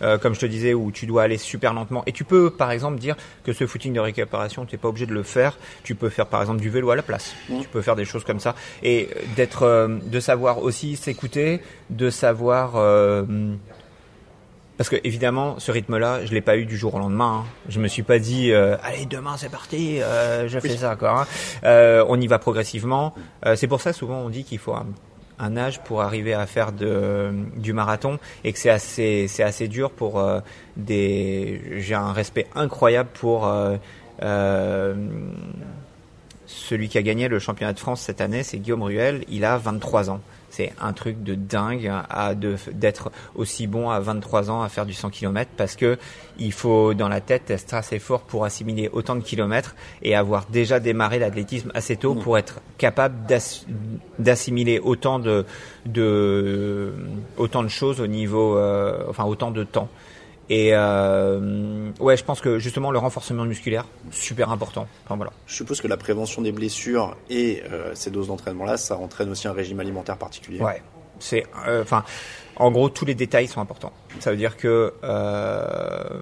euh, 0.04 0.20
comme 0.20 0.36
je 0.36 0.40
te 0.40 0.46
disais, 0.46 0.76
où 0.76 0.92
tu 0.92 1.08
dois 1.08 1.24
aller 1.24 1.40
super 1.40 1.74
lentement. 1.74 2.04
Et 2.06 2.12
tu 2.12 2.26
peux, 2.26 2.52
par 2.52 2.70
exemple, 2.70 3.00
dire 3.00 3.16
que 3.44 3.54
ce 3.54 3.66
footing 3.66 3.92
de 3.94 4.00
récupération, 4.00 4.66
tu 4.66 4.76
n'es 4.76 4.80
pas 4.80 4.88
obligé 4.90 5.08
de 5.08 5.14
le 5.14 5.24
faire. 5.24 5.58
Tu 5.84 5.96
peux 5.96 6.10
faire, 6.10 6.28
par 6.28 6.42
exemple, 6.42 6.62
du 6.62 6.70
vélo 6.70 6.92
à 6.92 6.96
la 6.96 7.02
place. 7.02 7.34
Tu 7.48 7.68
peux 7.70 7.82
faire 7.82 7.96
des 7.96 8.06
choses 8.06 8.24
comme 8.24 8.40
ça. 8.40 8.54
Et 8.84 9.10
d'être, 9.36 9.64
euh, 9.64 9.98
de 10.06 10.20
savoir 10.20 10.60
aussi 10.60 10.96
s'écouter, 10.96 11.62
de 11.90 12.12
savoir 12.12 12.74
euh, 12.76 13.24
parce 14.78 14.90
que 14.90 14.96
évidemment, 15.04 15.60
ce 15.60 15.72
rythme-là, 15.72 16.26
je 16.26 16.34
l'ai 16.34 16.42
pas 16.42 16.58
eu 16.58 16.66
du 16.66 16.78
jour 16.78 16.96
au 16.96 17.00
lendemain. 17.00 17.44
Hein. 17.44 17.50
Je 17.70 17.80
me 17.80 17.88
suis 17.88 18.04
pas 18.04 18.20
dit, 18.20 18.52
euh, 18.52 18.76
allez 18.84 19.06
demain 19.06 19.38
c'est 19.38 19.50
parti, 19.50 20.02
euh, 20.02 20.48
je 20.48 20.60
fais 20.60 20.78
ça 20.78 20.96
quoi. 20.96 21.22
Hein. 21.22 21.28
Euh, 21.64 22.06
on 22.08 22.20
y 22.20 22.28
va 22.28 22.40
progressivement. 22.40 23.14
Euh, 23.46 23.56
c'est 23.56 23.68
pour 23.68 23.82
ça 23.82 23.94
souvent 23.94 24.18
on 24.20 24.30
dit 24.30 24.44
qu'il 24.44 24.58
faut 24.58 24.74
un, 24.74 24.88
un, 25.40 25.58
âge 25.58 25.84
pour 25.84 26.02
arriver 26.02 26.34
à 26.34 26.46
faire 26.48 26.72
de, 26.72 27.32
du 27.56 27.74
marathon 27.74 28.18
et 28.44 28.52
que 28.52 28.60
c'est 28.60 28.70
assez, 28.72 29.28
c'est 29.28 29.44
assez 29.44 29.68
dur 29.68 29.92
pour 29.92 30.20
euh, 30.20 30.40
des. 30.76 31.62
J'ai 31.78 31.96
un 31.96 32.14
respect 32.14 32.48
incroyable 32.56 33.10
pour. 33.14 33.52
Euh, 34.22 34.96
celui 36.46 36.88
qui 36.88 36.98
a 36.98 37.02
gagné 37.02 37.28
le 37.28 37.40
championnat 37.40 37.74
de 37.74 37.80
France 37.80 38.02
cette 38.02 38.22
année, 38.22 38.44
c'est 38.44 38.58
Guillaume 38.58 38.84
Ruel. 38.84 39.26
Il 39.28 39.46
a 39.46 39.58
23 39.58 40.10
ans 40.10 40.22
c'est 40.54 40.72
un 40.80 40.94
truc 40.94 41.24
de 41.24 41.34
dingue 41.34 41.92
à 42.10 42.36
d'être 42.36 43.12
aussi 43.36 43.66
bon 43.66 43.90
à 43.90 44.00
23 44.00 44.52
ans 44.52 44.62
à 44.62 44.70
faire 44.70 44.86
du 44.86 44.94
100 44.94 45.10
km 45.10 45.50
parce 45.58 45.76
que 45.76 45.98
il 46.38 46.52
faut 46.52 46.94
dans 46.94 47.10
la 47.10 47.22
tête 47.22 47.50
être 47.50 47.74
assez 47.74 47.98
fort 47.98 48.22
pour 48.22 48.46
assimiler 48.46 48.88
autant 48.94 49.16
de 49.16 49.22
kilomètres 49.22 49.76
et 50.04 50.16
avoir 50.16 50.46
déjà 50.46 50.80
démarré 50.80 51.18
l'athlétisme 51.18 51.72
assez 51.74 51.96
tôt 51.98 52.14
pour 52.14 52.38
être 52.38 52.62
capable 52.78 53.16
d'assimiler 54.20 54.78
autant 54.78 55.18
de, 55.18 55.44
de 55.88 56.94
autant 57.38 57.64
de 57.64 57.68
choses 57.68 58.00
au 58.00 58.08
niveau 58.08 58.56
euh, 58.56 59.06
enfin 59.10 59.24
autant 59.26 59.50
de 59.50 59.64
temps. 59.64 59.90
Et 60.50 60.72
euh, 60.74 61.90
ouais, 62.00 62.18
je 62.18 62.24
pense 62.24 62.42
que 62.42 62.60
justement 62.60 62.92
le 62.92 63.00
renforcement 63.00 63.46
musculaire, 63.46 63.86
super 64.12 64.52
important. 64.52 64.88
Enfin, 65.06 65.16
voilà. 65.16 65.32
Je 65.48 65.56
suppose 65.56 65.80
que 65.80 65.88
la 65.88 65.98
prévention 65.98 66.42
des 66.42 66.52
blessures 66.52 67.16
et 67.30 67.64
euh, 67.72 67.92
ces 67.96 68.12
doses 68.12 68.28
d'entraînement-là, 68.28 68.78
ça 68.78 68.98
entraîne 68.98 69.30
aussi 69.30 69.48
un 69.48 69.54
régime 69.54 69.80
alimentaire 69.80 70.18
particulier. 70.18 70.60
Ouais, 70.60 70.82
c'est, 71.20 71.46
enfin, 71.82 72.04
en 72.56 72.72
gros, 72.72 72.90
tous 72.90 73.06
les 73.06 73.16
détails 73.16 73.48
sont 73.48 73.62
importants. 73.62 73.94
Ça 74.20 74.32
veut 74.32 74.38
dire 74.38 74.58
que, 74.58 74.94
euh, 75.04 76.22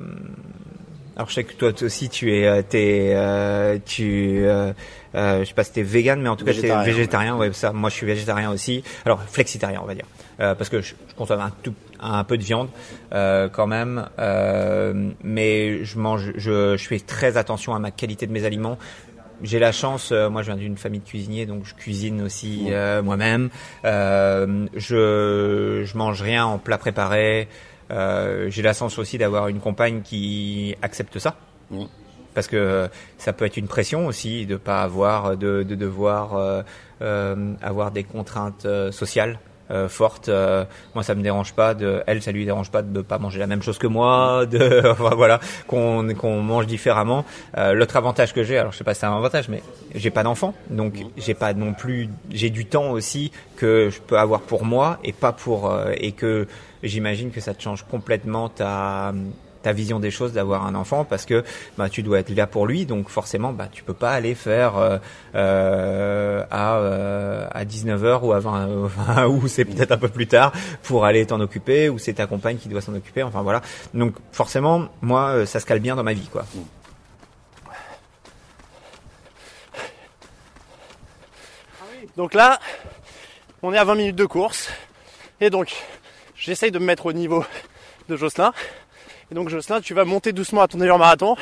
alors 1.16 1.30
je 1.30 1.34
sais 1.34 1.44
que 1.44 1.54
toi 1.54 1.72
aussi 1.82 2.08
tu 2.08 2.34
es, 2.34 2.44
es 2.44 3.14
euh, 3.16 3.78
tu, 3.86 4.46
euh, 4.46 4.72
je 5.14 5.44
sais 5.46 5.54
pas 5.54 5.64
si 5.64 5.74
t'es 5.74 5.84
vegan, 5.84 6.22
mais 6.22 6.30
en 6.30 6.36
tout 6.36 6.46
cas 6.46 6.54
t'es 6.54 6.84
végétarien. 6.84 7.36
Ouais. 7.36 7.48
ouais, 7.48 7.54
ça. 7.54 7.74
Moi, 7.74 7.90
je 7.90 7.96
suis 7.96 8.06
végétarien 8.06 8.52
aussi. 8.52 8.84
Alors 9.06 9.22
flexitarien, 9.24 9.82
on 9.84 9.88
va 9.88 9.96
dire, 9.96 10.06
parce 10.38 10.70
que 10.70 10.82
je, 10.82 10.94
je 11.10 11.16
consomme 11.16 11.42
un 11.42 11.52
tout 11.64 11.74
un 12.02 12.24
peu 12.24 12.38
de 12.38 12.44
viande 12.44 12.70
euh, 13.14 13.50
quand 13.50 13.68
même, 13.68 14.08
euh, 14.20 15.12
mais 15.24 15.84
je 15.84 16.00
mange, 16.00 16.32
je, 16.36 16.76
je, 16.78 16.88
fais 16.88 17.00
très 17.00 17.38
attention 17.38 17.76
à 17.76 17.80
ma 17.80 17.92
qualité 17.92 18.28
de 18.28 18.32
mes 18.32 18.46
aliments. 18.46 18.78
J'ai 19.44 19.58
la 19.58 19.72
chance, 19.72 20.12
euh, 20.12 20.30
moi 20.30 20.44
je 20.44 20.48
viens 20.52 20.56
d'une 20.56 20.78
famille 20.78 21.00
de 21.00 21.06
cuisiniers, 21.06 21.46
donc 21.46 21.66
je 21.66 21.74
cuisine 21.74 22.22
aussi 22.22 22.68
euh, 22.70 23.02
moi-même. 23.02 23.50
Euh, 23.86 24.68
je, 24.76 25.82
je 25.84 25.98
mange 25.98 26.22
rien 26.22 26.46
en 26.46 26.58
plat 26.58 26.78
préparé. 26.78 27.48
J'ai 27.90 28.62
la 28.62 28.74
chance 28.74 28.98
aussi 29.00 29.18
d'avoir 29.18 29.50
une 29.50 29.60
compagne 29.60 30.02
qui 30.02 30.76
accepte 30.82 31.20
ça. 31.20 31.36
Parce 32.34 32.48
que 32.48 32.88
ça 33.18 33.34
peut 33.34 33.44
être 33.44 33.58
une 33.58 33.68
pression 33.68 34.08
aussi 34.08 34.46
de 34.46 34.56
pas 34.56 34.82
avoir, 34.82 35.36
de, 35.36 35.64
de 35.64 35.76
devoir 35.76 36.64
avoir 37.02 37.92
des 37.92 38.06
contraintes 38.06 38.66
sociales 38.92 39.40
euh, 39.72 39.88
forte. 39.90 40.30
Euh, 40.30 40.66
moi, 40.96 41.04
ça 41.04 41.16
me 41.16 41.22
dérange 41.22 41.54
pas 41.54 41.74
de, 41.74 42.04
elle, 42.08 42.22
ça 42.22 42.32
lui 42.32 42.46
dérange 42.46 42.72
pas 42.72 42.82
de 42.82 43.02
pas 43.02 43.18
manger 43.18 43.40
la 43.40 43.48
même 43.48 43.62
chose 43.62 43.78
que 43.78 43.88
moi, 43.88 44.46
de, 44.46 44.94
voilà, 45.16 45.40
qu'on 45.68 46.14
qu'on 46.14 46.42
mange 46.42 46.68
différemment. 46.68 47.26
Euh, 47.58 47.74
L'autre 47.74 47.96
avantage 47.96 48.34
que 48.34 48.44
j'ai, 48.44 48.58
alors 48.58 48.72
je 48.72 48.78
sais 48.78 48.84
pas 48.84 48.94
si 48.94 49.02
c'est 49.02 49.06
un 49.06 49.16
avantage, 49.16 49.50
mais 49.50 49.64
j'ai 49.96 50.12
pas 50.12 50.24
d'enfant, 50.24 50.54
donc 50.70 50.96
j'ai 51.18 51.34
pas 51.34 51.54
non 51.54 51.74
plus, 51.74 52.10
j'ai 52.32 52.50
du 52.50 52.66
temps 52.66 52.92
aussi 52.92 53.32
que 53.56 53.90
je 53.90 54.00
peux 54.02 54.18
avoir 54.18 54.42
pour 54.42 54.66
moi 54.66 55.00
et 55.04 55.14
pas 55.14 55.32
pour 55.32 55.70
euh, 55.70 55.92
et 55.98 56.12
que 56.12 56.48
j'imagine 56.84 57.32
que 57.32 57.42
ça 57.42 57.54
te 57.54 57.62
change 57.62 57.84
complètement 57.84 58.50
ta 58.50 59.14
ta 59.62 59.74
vision 59.74 60.00
des 60.00 60.12
choses 60.12 60.34
d'avoir 60.34 60.66
un 60.66 60.76
enfant 60.76 61.06
parce 61.06 61.26
que 61.26 61.44
bah, 61.78 61.90
tu 61.90 62.04
dois 62.04 62.20
être 62.20 62.30
là 62.36 62.48
pour 62.48 62.66
lui 62.66 62.86
donc 62.86 63.10
forcément 63.10 63.54
bah, 63.54 63.68
tu 63.72 63.84
peux 63.84 63.94
pas 63.94 64.12
aller 64.12 64.36
faire 64.36 64.78
euh, 64.78 64.98
euh, 65.36 66.44
à, 66.50 66.78
euh, 66.78 67.48
à 67.52 67.66
19h 67.66 68.22
ou 68.24 68.34
à 68.34 68.40
20 68.40 69.28
ou 69.28 69.48
c'est 69.48 69.66
peut-être 69.66 69.92
un 69.92 69.98
peu 69.98 70.10
plus 70.10 70.28
tard 70.28 70.52
pour 70.84 71.06
aller 71.06 71.26
t'en 71.26 71.40
occuper 71.40 71.90
ou 71.90 71.98
c'est 71.98 72.14
ta 72.14 72.28
compagne 72.28 72.58
qui 72.58 72.70
doit 72.70 72.82
s'en 72.82 72.96
occuper 72.96 73.24
enfin 73.24 73.42
voilà 73.42 73.62
donc 73.94 74.16
forcément 74.32 74.90
moi 75.02 75.30
euh, 75.30 75.46
ça 75.46 75.60
se 75.60 75.66
cale 75.66 75.80
bien 75.80 75.96
dans 75.96 76.04
ma 76.04 76.14
vie 76.14 76.28
quoi 76.32 76.46
Donc 82.18 82.34
là, 82.34 82.60
on 83.62 83.74
est 83.74 83.78
à 83.78 83.84
20 83.84 83.96
minutes 83.96 84.16
de 84.16 84.26
course. 84.26 84.70
Et 85.40 85.50
donc, 85.50 85.76
j'essaye 86.36 86.72
de 86.72 86.80
me 86.80 86.86
mettre 86.86 87.06
au 87.06 87.14
niveau 87.14 87.46
de 88.10 88.18
Jocelyn. 88.18 88.54
Et 89.32 89.34
donc, 89.34 89.48
Jocelyn, 89.48 89.80
tu 89.80 89.94
vas 89.94 90.04
monter 90.04 90.34
doucement 90.34 90.62
à 90.62 90.68
ton 90.68 90.80
allure 90.82 90.98
marathon. 91.00 91.38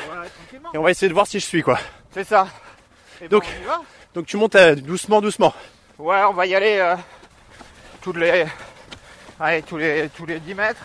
Et 0.72 0.78
on 0.78 0.82
va 0.82 0.92
essayer 0.92 1.08
de 1.08 1.14
voir 1.14 1.26
si 1.26 1.40
je 1.40 1.44
suis, 1.44 1.62
quoi. 1.62 1.78
C'est 2.12 2.22
ça. 2.24 2.46
Et 3.20 3.28
Donc- 3.28 3.42
ben, 3.42 3.50
on 3.58 3.62
y 3.62 3.66
va 3.66 3.82
Donc, 4.14 4.26
tu 4.26 4.36
montes 4.36 4.54
euh, 4.54 4.76
doucement, 4.76 5.20
doucement. 5.20 5.52
Ouais, 5.98 6.22
on 6.22 6.32
va 6.32 6.46
y 6.46 6.54
aller 6.54 6.78
euh, 6.78 6.94
tous 8.00 8.12
les, 8.12 8.46
allez, 9.40 9.62
tous 9.62 9.76
les, 9.76 10.08
tous 10.16 10.24
les 10.24 10.38
10 10.38 10.54
mètres, 10.54 10.80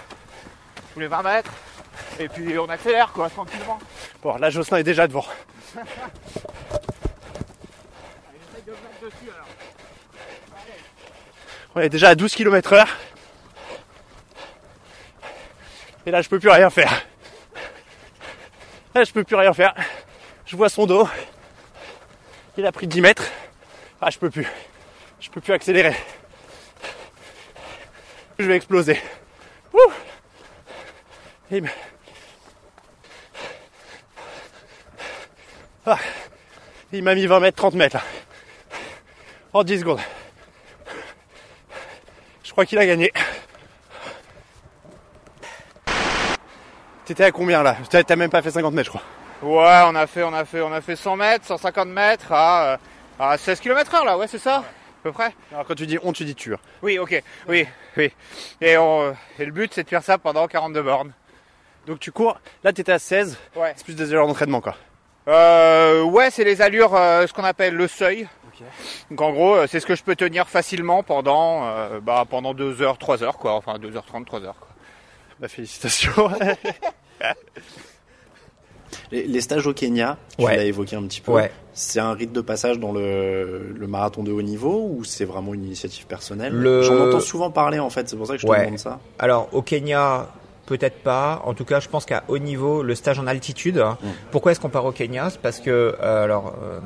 tous 0.93 0.99
les 0.99 1.07
20 1.07 1.21
mètres, 1.21 1.51
et 2.19 2.27
puis 2.27 2.57
on 2.57 2.67
accélère 2.67 3.11
quoi, 3.13 3.29
tranquillement. 3.29 3.79
Bon, 4.21 4.35
là, 4.37 4.49
Jocelyn 4.49 4.77
est 4.79 4.83
déjà 4.83 5.07
devant. 5.07 5.25
On 11.77 11.81
est 11.81 11.89
déjà 11.89 12.09
à 12.09 12.15
12 12.15 12.33
km 12.33 12.71
heure. 12.71 12.87
Et 16.05 16.11
là, 16.11 16.21
je 16.21 16.29
peux 16.29 16.39
plus 16.39 16.49
rien 16.49 16.69
faire. 16.69 17.05
Là, 18.93 19.03
je 19.03 19.11
peux 19.11 19.23
plus 19.23 19.35
rien 19.35 19.53
faire. 19.53 19.73
Je 20.45 20.55
vois 20.55 20.69
son 20.69 20.85
dos. 20.85 21.07
Il 22.57 22.65
a 22.65 22.71
pris 22.71 22.87
10 22.87 23.01
mètres. 23.01 23.25
Ah, 24.01 24.09
je 24.09 24.17
peux 24.19 24.29
plus. 24.29 24.47
Je 25.19 25.29
peux 25.29 25.41
plus 25.41 25.53
accélérer. 25.53 25.95
Je 28.39 28.45
vais 28.45 28.55
exploser. 28.55 28.99
Me- 31.51 31.69
Ah, 35.85 35.99
il 36.91 37.03
m'a 37.03 37.13
mis 37.15 37.27
20 37.27 37.39
mètres, 37.39 37.57
30 37.57 37.75
mètres 37.75 37.95
là. 37.97 38.03
En 39.53 39.63
10 39.63 39.79
secondes. 39.79 39.99
Je 42.43 42.51
crois 42.51 42.65
qu'il 42.65 42.77
a 42.79 42.85
gagné. 42.85 43.11
T'étais 47.05 47.23
à 47.25 47.31
combien 47.31 47.61
là 47.63 47.77
T'as 47.89 48.15
même 48.15 48.29
pas 48.29 48.41
fait 48.41 48.51
50 48.51 48.73
mètres, 48.73 48.91
je 48.91 48.97
crois. 48.97 49.03
Ouais, 49.43 49.81
on 49.91 49.95
a 49.95 50.07
fait, 50.07 50.23
on 50.23 50.33
a 50.33 50.43
fait, 50.45 50.61
on 50.61 50.71
a 50.73 50.81
fait 50.81 50.95
100 50.95 51.15
mètres, 51.17 51.45
150 51.45 51.87
mètres 51.87 52.31
à, 52.31 52.73
euh, 52.73 52.77
à 53.19 53.37
16 53.37 53.59
km 53.59 53.93
heure 53.95 54.05
là, 54.05 54.17
ouais, 54.17 54.27
c'est 54.27 54.39
ça, 54.39 54.57
à 54.57 54.63
peu 55.03 55.11
près. 55.11 55.35
Alors 55.51 55.65
quand 55.65 55.75
tu 55.75 55.85
dis 55.85 55.99
on, 56.01 56.13
tu 56.13 56.25
dis 56.25 56.33
tu. 56.35 56.53
hein. 56.53 56.59
Oui, 56.81 56.97
ok, 56.97 57.21
oui, 57.47 57.67
oui. 57.97 58.11
Et, 58.61 58.77
on, 58.77 59.15
et 59.37 59.45
le 59.45 59.51
but 59.51 59.71
c'est 59.73 59.83
de 59.83 59.89
faire 59.89 60.01
ça 60.03 60.17
pendant 60.17 60.47
42 60.47 60.81
bornes. 60.81 61.11
Donc 61.85 61.99
tu 61.99 62.11
cours. 62.11 62.39
Là, 62.63 62.73
t'étais 62.73 62.93
à 62.93 62.97
16. 62.99 63.37
Ouais. 63.55 63.73
C'est 63.75 63.85
plus 63.85 63.95
des 63.95 64.11
heures 64.13 64.25
d'entraînement 64.25 64.61
quoi. 64.61 64.75
Euh, 65.27 66.01
ouais, 66.03 66.31
c'est 66.31 66.43
les 66.43 66.61
allures, 66.61 66.95
euh, 66.95 67.27
ce 67.27 67.33
qu'on 67.33 67.43
appelle 67.43 67.75
le 67.75 67.87
seuil. 67.87 68.27
Donc 69.11 69.21
en 69.21 69.31
gros, 69.33 69.55
euh, 69.55 69.67
c'est 69.69 69.79
ce 69.79 69.85
que 69.85 69.95
je 69.95 70.03
peux 70.03 70.15
tenir 70.15 70.47
facilement 70.47 71.03
pendant, 71.03 71.65
euh, 71.65 71.99
bah, 71.99 72.23
pendant 72.29 72.53
2 72.53 72.81
heures, 72.81 72.97
3 72.97 73.21
heures 73.21 73.37
quoi, 73.37 73.53
enfin 73.53 73.75
2h30, 73.77 74.23
3 74.25 74.43
heures 74.43 74.55
quoi. 74.59 74.69
Bah 75.39 75.47
félicitations. 75.47 76.29
Les, 79.11 79.23
les 79.27 79.41
stages 79.41 79.67
au 79.67 79.73
Kenya, 79.73 80.17
tu 80.37 80.45
Ouais. 80.45 80.55
l'as 80.55 80.63
évoqué 80.63 80.95
un 80.95 81.03
petit 81.03 81.21
peu. 81.21 81.31
Ouais. 81.33 81.51
C'est 81.73 81.99
un 81.99 82.13
rite 82.13 82.31
de 82.31 82.41
passage 82.41 82.79
dans 82.79 82.91
le, 82.91 83.73
le 83.77 83.87
marathon 83.87 84.23
de 84.23 84.31
haut 84.31 84.41
niveau 84.41 84.89
ou 84.95 85.03
c'est 85.03 85.25
vraiment 85.25 85.53
une 85.53 85.63
initiative 85.65 86.05
personnelle 86.07 86.53
Le- 86.53 86.81
J'en 86.81 86.99
entends 87.07 87.19
souvent 87.19 87.51
parler 87.51 87.79
en 87.79 87.89
fait, 87.89 88.07
c'est 88.09 88.15
pour 88.15 88.25
ça 88.27 88.33
que 88.33 88.39
je 88.41 88.45
te 88.47 88.51
Ouais. 88.51 88.63
demande 88.65 88.79
ça. 88.79 88.99
Alors 89.19 89.49
au 89.51 89.61
Kenya, 89.61 90.27
peut-être 90.65 90.99
pas. 91.03 91.41
En 91.45 91.53
tout 91.53 91.65
cas, 91.65 91.79
je 91.79 91.89
pense 91.89 92.05
qu'à 92.05 92.23
haut 92.29 92.37
niveau, 92.37 92.83
le 92.83 92.95
stage 92.95 93.19
en 93.19 93.27
altitude. 93.27 93.79
hein. 93.79 93.97
Pourquoi 94.31 94.53
est-ce 94.53 94.59
qu'on 94.59 94.69
part 94.69 94.85
au 94.85 94.91
Kenya? 94.91 95.29
C'est 95.29 95.41
parce 95.41 95.59
que 95.59 95.95
euh, 96.01 96.23
alors 96.23 96.55
euh, 96.63 96.79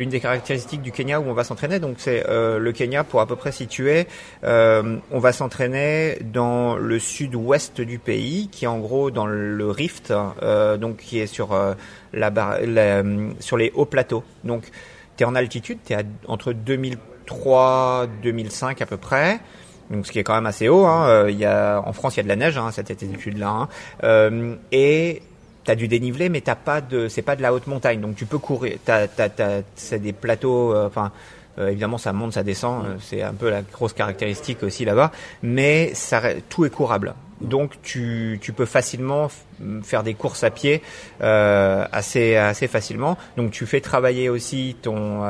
l'une 0.00 0.08
des 0.10 0.18
caractéristiques 0.18 0.82
du 0.82 0.90
Kenya 0.92 1.20
où 1.20 1.24
on 1.28 1.32
va 1.34 1.44
s'entraîner, 1.44 1.78
donc 1.78 1.96
c'est 1.98 2.24
euh, 2.28 2.58
le 2.58 2.72
Kenya 2.72 3.04
pour 3.04 3.20
à 3.20 3.26
peu 3.26 3.36
près 3.36 3.52
situer. 3.52 4.06
euh, 4.44 4.96
on 5.12 5.18
va 5.20 5.32
s'entraîner 5.32 6.18
dans 6.24 6.76
le 6.76 6.98
sud-ouest 6.98 7.80
du 7.80 7.98
pays, 7.98 8.48
qui 8.50 8.64
est 8.64 8.68
en 8.68 8.78
gros 8.80 9.10
dans 9.12 9.26
le 9.26 9.70
Rift, 9.70 10.12
euh, 10.42 10.76
donc 10.76 10.96
qui 10.96 11.20
est 11.20 11.26
sur 11.26 11.52
euh, 11.52 11.74
la, 12.12 12.30
la- 12.30 13.02
sur 13.38 13.56
les 13.56 13.70
hauts 13.76 13.84
plateaux. 13.84 14.24
Donc 14.42 14.64
tu 15.16 15.22
es 15.22 15.26
en 15.26 15.34
altitude, 15.34 15.78
tu 15.86 15.92
es 15.92 15.98
entre 16.26 16.52
2003 16.54 18.06
2005 18.22 18.80
à 18.82 18.86
peu 18.86 18.96
près. 18.96 19.38
Donc 19.90 20.06
ce 20.06 20.12
qui 20.12 20.18
est 20.18 20.24
quand 20.24 20.34
même 20.34 20.46
assez 20.46 20.68
haut. 20.68 20.86
Hein. 20.86 21.08
Euh, 21.08 21.30
Il 21.30 21.38
y 21.38 21.44
a, 21.44 21.82
en 21.84 21.92
France, 21.92 22.14
il 22.14 22.18
y 22.18 22.20
a 22.20 22.22
de 22.22 22.28
la 22.28 22.36
neige, 22.36 22.56
hein, 22.56 22.70
cette 22.72 22.90
altitude-là. 22.90 23.48
Hein. 23.48 23.68
Euh, 24.04 24.54
t'as 25.70 25.76
du 25.76 25.86
dénivelé, 25.86 26.28
mais 26.30 26.40
t'as 26.40 26.56
pas 26.56 26.80
de, 26.80 27.06
c'est 27.06 27.22
pas 27.22 27.36
de 27.36 27.42
la 27.42 27.54
haute 27.54 27.68
montagne. 27.68 28.00
Donc 28.00 28.16
tu 28.16 28.26
peux 28.26 28.38
courir. 28.38 28.78
T'as, 28.84 29.06
c'est 29.76 30.00
des 30.00 30.12
plateaux. 30.12 30.74
euh, 30.74 30.88
Enfin, 30.88 31.12
euh, 31.60 31.68
évidemment, 31.68 31.96
ça 31.96 32.12
monte, 32.12 32.32
ça 32.32 32.42
descend. 32.42 32.84
euh, 32.86 32.96
c'est 33.00 33.22
un 33.22 33.34
peu 33.34 33.50
la 33.50 33.62
grosse 33.62 33.92
caractéristique 33.92 34.64
aussi 34.64 34.84
là-bas. 34.84 35.12
Mais 35.44 35.92
ça, 35.94 36.20
tout 36.48 36.64
est 36.64 36.70
courable. 36.70 37.14
Donc 37.40 37.80
tu, 37.82 38.38
tu 38.42 38.52
peux 38.52 38.66
facilement 38.66 39.28
f- 39.28 39.82
faire 39.84 40.02
des 40.02 40.14
courses 40.14 40.42
à 40.42 40.50
pied 40.50 40.82
euh, 41.22 41.86
assez 41.92 42.34
assez 42.36 42.66
facilement. 42.66 43.16
Donc 43.36 43.52
tu 43.52 43.64
fais 43.64 43.80
travailler 43.80 44.28
aussi 44.28 44.76
ton 44.82 45.22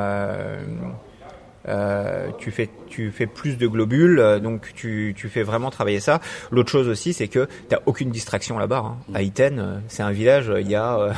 euh, 1.67 2.29
tu 2.37 2.51
fais 2.51 2.69
tu 2.87 3.11
fais 3.11 3.27
plus 3.27 3.57
de 3.57 3.67
globules, 3.67 4.19
euh, 4.19 4.39
donc 4.39 4.71
tu, 4.75 5.13
tu 5.15 5.29
fais 5.29 5.43
vraiment 5.43 5.69
travailler 5.69 5.99
ça. 5.99 6.19
L'autre 6.51 6.69
chose 6.69 6.87
aussi, 6.87 7.13
c'est 7.13 7.27
que 7.27 7.47
t'as 7.69 7.79
aucune 7.85 8.09
distraction 8.09 8.57
là-bas. 8.57 8.83
Hein. 8.85 8.97
À 9.13 9.21
Iten, 9.21 9.59
euh, 9.59 9.79
c'est 9.87 10.03
un 10.03 10.11
village, 10.11 10.49
euh, 10.49 10.61
il 10.61 10.69
y 10.69 10.75
a 10.75 10.97
euh, 10.97 11.13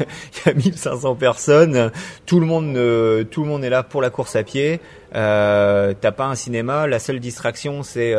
il 0.00 0.46
y 0.46 0.48
a 0.50 0.54
1500 0.54 1.14
personnes, 1.16 1.90
tout 2.24 2.40
le 2.40 2.46
monde 2.46 2.76
euh, 2.76 3.24
tout 3.24 3.42
le 3.42 3.48
monde 3.48 3.64
est 3.64 3.70
là 3.70 3.82
pour 3.82 4.02
la 4.02 4.10
course 4.10 4.36
à 4.36 4.42
pied. 4.42 4.80
Euh, 5.14 5.94
t'as 5.98 6.12
pas 6.12 6.26
un 6.26 6.34
cinéma, 6.34 6.86
la 6.86 6.98
seule 6.98 7.20
distraction 7.20 7.82
c'est 7.82 8.14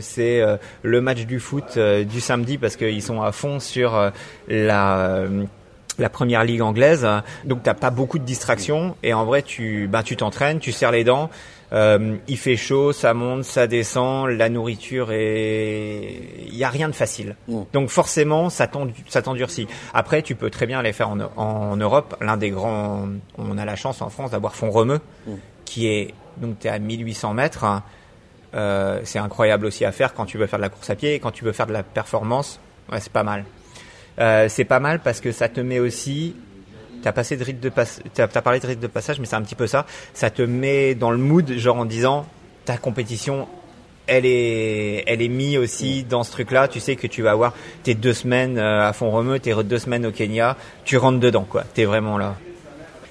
c'est 0.00 0.40
euh, 0.40 0.56
le 0.82 1.00
match 1.00 1.26
du 1.26 1.40
foot 1.40 1.78
du 1.78 2.20
samedi 2.20 2.58
parce 2.58 2.76
qu'ils 2.76 3.02
sont 3.02 3.22
à 3.22 3.32
fond 3.32 3.60
sur 3.60 4.12
la 4.48 4.98
euh, 4.98 5.44
la 5.98 6.08
première 6.08 6.44
ligue 6.44 6.62
anglaise, 6.62 7.06
donc 7.44 7.62
t'as 7.62 7.74
pas 7.74 7.90
beaucoup 7.90 8.18
de 8.18 8.24
distractions 8.24 8.96
et 9.02 9.12
en 9.14 9.24
vrai 9.24 9.42
tu 9.42 9.88
ben 9.88 10.02
tu 10.02 10.16
t'entraînes, 10.16 10.58
tu 10.58 10.72
serres 10.72 10.90
les 10.92 11.04
dents, 11.04 11.28
euh, 11.72 12.16
il 12.28 12.36
fait 12.38 12.56
chaud, 12.56 12.92
ça 12.92 13.14
monte, 13.14 13.44
ça 13.44 13.66
descend, 13.66 14.28
la 14.30 14.48
nourriture 14.48 15.10
est 15.12 16.18
il 16.48 16.56
y 16.56 16.64
a 16.64 16.68
rien 16.68 16.88
de 16.88 16.94
facile. 16.94 17.36
Mm. 17.48 17.60
Donc 17.72 17.88
forcément 17.90 18.50
ça 18.50 18.66
t'endu- 18.66 18.94
ça 19.08 19.22
t'endurcit. 19.22 19.66
Après 19.94 20.22
tu 20.22 20.34
peux 20.34 20.50
très 20.50 20.66
bien 20.66 20.78
aller 20.78 20.92
faire 20.92 21.08
en, 21.10 21.18
en 21.36 21.76
Europe, 21.76 22.16
l'un 22.20 22.36
des 22.36 22.50
grands 22.50 23.06
on 23.38 23.58
a 23.58 23.64
la 23.64 23.76
chance 23.76 24.00
en 24.02 24.08
France 24.10 24.30
d'avoir 24.32 24.54
Font-Romeu 24.54 25.00
Mm. 25.26 25.32
qui 25.64 25.88
est 25.88 26.14
donc 26.38 26.58
t'es 26.58 26.68
à 26.68 26.78
1800 26.78 27.34
mètres. 27.34 27.64
Euh, 28.54 29.00
c'est 29.04 29.18
incroyable 29.18 29.64
aussi 29.66 29.84
à 29.84 29.92
faire 29.92 30.12
quand 30.14 30.26
tu 30.26 30.36
veux 30.36 30.46
faire 30.46 30.58
de 30.58 30.62
la 30.62 30.68
course 30.68 30.90
à 30.90 30.94
pied 30.94 31.14
et 31.14 31.18
quand 31.20 31.30
tu 31.30 31.44
veux 31.44 31.52
faire 31.52 31.66
de 31.66 31.72
la 31.72 31.82
performance. 31.82 32.60
Ouais, 32.90 33.00
c'est 33.00 33.12
pas 33.12 33.22
mal. 33.22 33.44
Euh, 34.22 34.46
c'est 34.48 34.64
pas 34.64 34.80
mal 34.80 35.00
parce 35.00 35.20
que 35.20 35.32
ça 35.32 35.48
te 35.48 35.60
met 35.60 35.80
aussi. 35.80 36.34
T'as 37.02 37.12
passé 37.12 37.36
de 37.36 37.42
rite 37.42 37.58
de 37.58 37.68
pass... 37.68 38.00
t'as 38.14 38.28
t'as 38.28 38.42
parlé 38.42 38.60
de 38.60 38.66
rite 38.66 38.78
de 38.78 38.86
passage, 38.86 39.18
mais 39.18 39.26
c'est 39.26 39.34
un 39.34 39.42
petit 39.42 39.56
peu 39.56 39.66
ça. 39.66 39.86
Ça 40.14 40.30
te 40.30 40.42
met 40.42 40.94
dans 40.94 41.10
le 41.10 41.18
mood, 41.18 41.50
genre 41.58 41.76
en 41.78 41.84
disant 41.84 42.26
ta 42.64 42.76
compétition, 42.76 43.48
elle 44.06 44.24
est, 44.24 45.02
elle 45.08 45.20
est 45.20 45.28
mise 45.28 45.58
aussi 45.58 46.04
dans 46.04 46.22
ce 46.22 46.30
truc-là. 46.30 46.68
Tu 46.68 46.78
sais 46.78 46.94
que 46.94 47.08
tu 47.08 47.22
vas 47.22 47.32
avoir 47.32 47.54
tes 47.82 47.94
deux 47.94 48.12
semaines 48.12 48.56
euh, 48.56 48.86
à 48.88 48.92
fond 48.92 49.10
remue, 49.10 49.40
tes 49.40 49.52
deux 49.64 49.78
semaines 49.80 50.06
au 50.06 50.12
Kenya. 50.12 50.56
Tu 50.84 50.96
rentres 50.96 51.18
dedans, 51.18 51.46
quoi. 51.48 51.64
T'es 51.74 51.84
vraiment 51.84 52.18
là. 52.18 52.36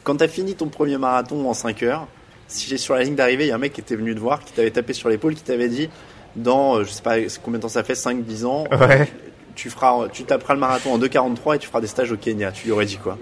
Quand 0.03 0.15
t'as 0.15 0.29
fini 0.29 0.55
ton 0.55 0.67
premier 0.67 0.97
marathon 0.97 1.47
en 1.49 1.53
5 1.53 1.83
heures, 1.83 2.07
si 2.47 2.69
j'ai 2.69 2.77
sur 2.77 2.95
la 2.95 3.03
ligne 3.03 3.15
d'arrivée, 3.15 3.45
il 3.45 3.49
y 3.49 3.51
a 3.51 3.55
un 3.55 3.59
mec 3.59 3.73
qui 3.73 3.81
était 3.81 3.95
venu 3.95 4.15
te 4.15 4.19
voir, 4.19 4.43
qui 4.43 4.53
t'avait 4.53 4.71
tapé 4.71 4.93
sur 4.93 5.09
l'épaule, 5.09 5.35
qui 5.35 5.43
t'avait 5.43 5.69
dit 5.69 5.89
dans, 6.35 6.77
euh, 6.77 6.83
je 6.85 6.91
sais 6.91 7.01
pas 7.01 7.17
combien 7.43 7.57
de 7.59 7.63
temps 7.63 7.69
ça 7.69 7.83
fait, 7.83 7.93
5-10 7.93 8.45
ans, 8.45 8.63
Ouais. 8.71 9.07
Tu 9.55 9.69
feras, 9.69 10.07
tu 10.09 10.23
taperas 10.23 10.53
le 10.53 10.59
marathon 10.59 10.93
en 10.93 10.99
2,43 10.99 11.55
et 11.55 11.59
tu 11.59 11.67
feras 11.67 11.81
des 11.81 11.87
stages 11.87 12.11
au 12.11 12.17
Kenya. 12.17 12.51
Tu 12.51 12.65
lui 12.65 12.71
aurais 12.71 12.85
dit 12.85 12.97
quoi? 12.97 13.17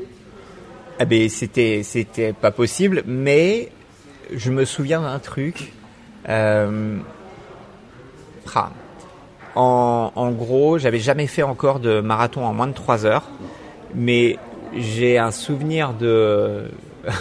Ah 0.99 1.05
ben 1.05 1.30
c'était 1.30 1.82
c'était 1.84 2.34
pas 2.34 2.51
possible, 2.51 3.03
mais 3.05 3.71
je 4.34 4.51
me 4.51 4.65
souviens 4.65 5.01
d'un 5.01 5.19
truc. 5.19 5.71
Euh, 6.27 6.97
Ah. 8.55 8.71
En, 9.55 10.32
gros, 10.32 10.77
j'avais 10.77 10.99
jamais 10.99 11.27
fait 11.27 11.43
encore 11.43 11.80
de 11.80 11.99
marathon 11.99 12.45
en 12.45 12.53
moins 12.53 12.67
de 12.67 12.73
3 12.73 13.05
heures, 13.05 13.30
mais 13.93 14.38
j'ai 14.77 15.17
un 15.17 15.32
souvenir 15.32 15.93
de 15.93 16.65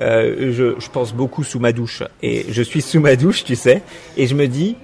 euh, 0.00 0.52
je 0.52 0.90
pense 0.90 1.12
beaucoup 1.12 1.42
sous 1.42 1.58
ma 1.58 1.72
douche 1.72 2.02
et 2.22 2.46
je 2.50 2.62
suis 2.62 2.82
sous 2.82 3.00
ma 3.00 3.16
douche, 3.16 3.44
tu 3.44 3.56
sais, 3.56 3.82
et 4.16 4.26
je 4.26 4.34
me 4.34 4.46
dis 4.46 4.76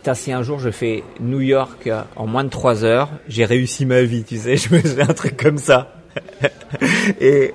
putain 0.00 0.14
si 0.14 0.32
un 0.32 0.42
jour 0.42 0.58
je 0.58 0.70
fais 0.70 1.04
New 1.20 1.40
York 1.40 1.90
en 2.16 2.26
moins 2.26 2.42
de 2.44 2.48
3 2.48 2.84
heures, 2.84 3.10
j'ai 3.28 3.44
réussi 3.44 3.84
ma 3.84 4.00
vie, 4.00 4.24
tu 4.24 4.38
sais, 4.38 4.56
je 4.56 4.74
me 4.74 4.80
fais 4.80 5.02
un 5.02 5.14
truc 5.14 5.36
comme 5.36 5.58
ça. 5.58 5.94
et 7.20 7.52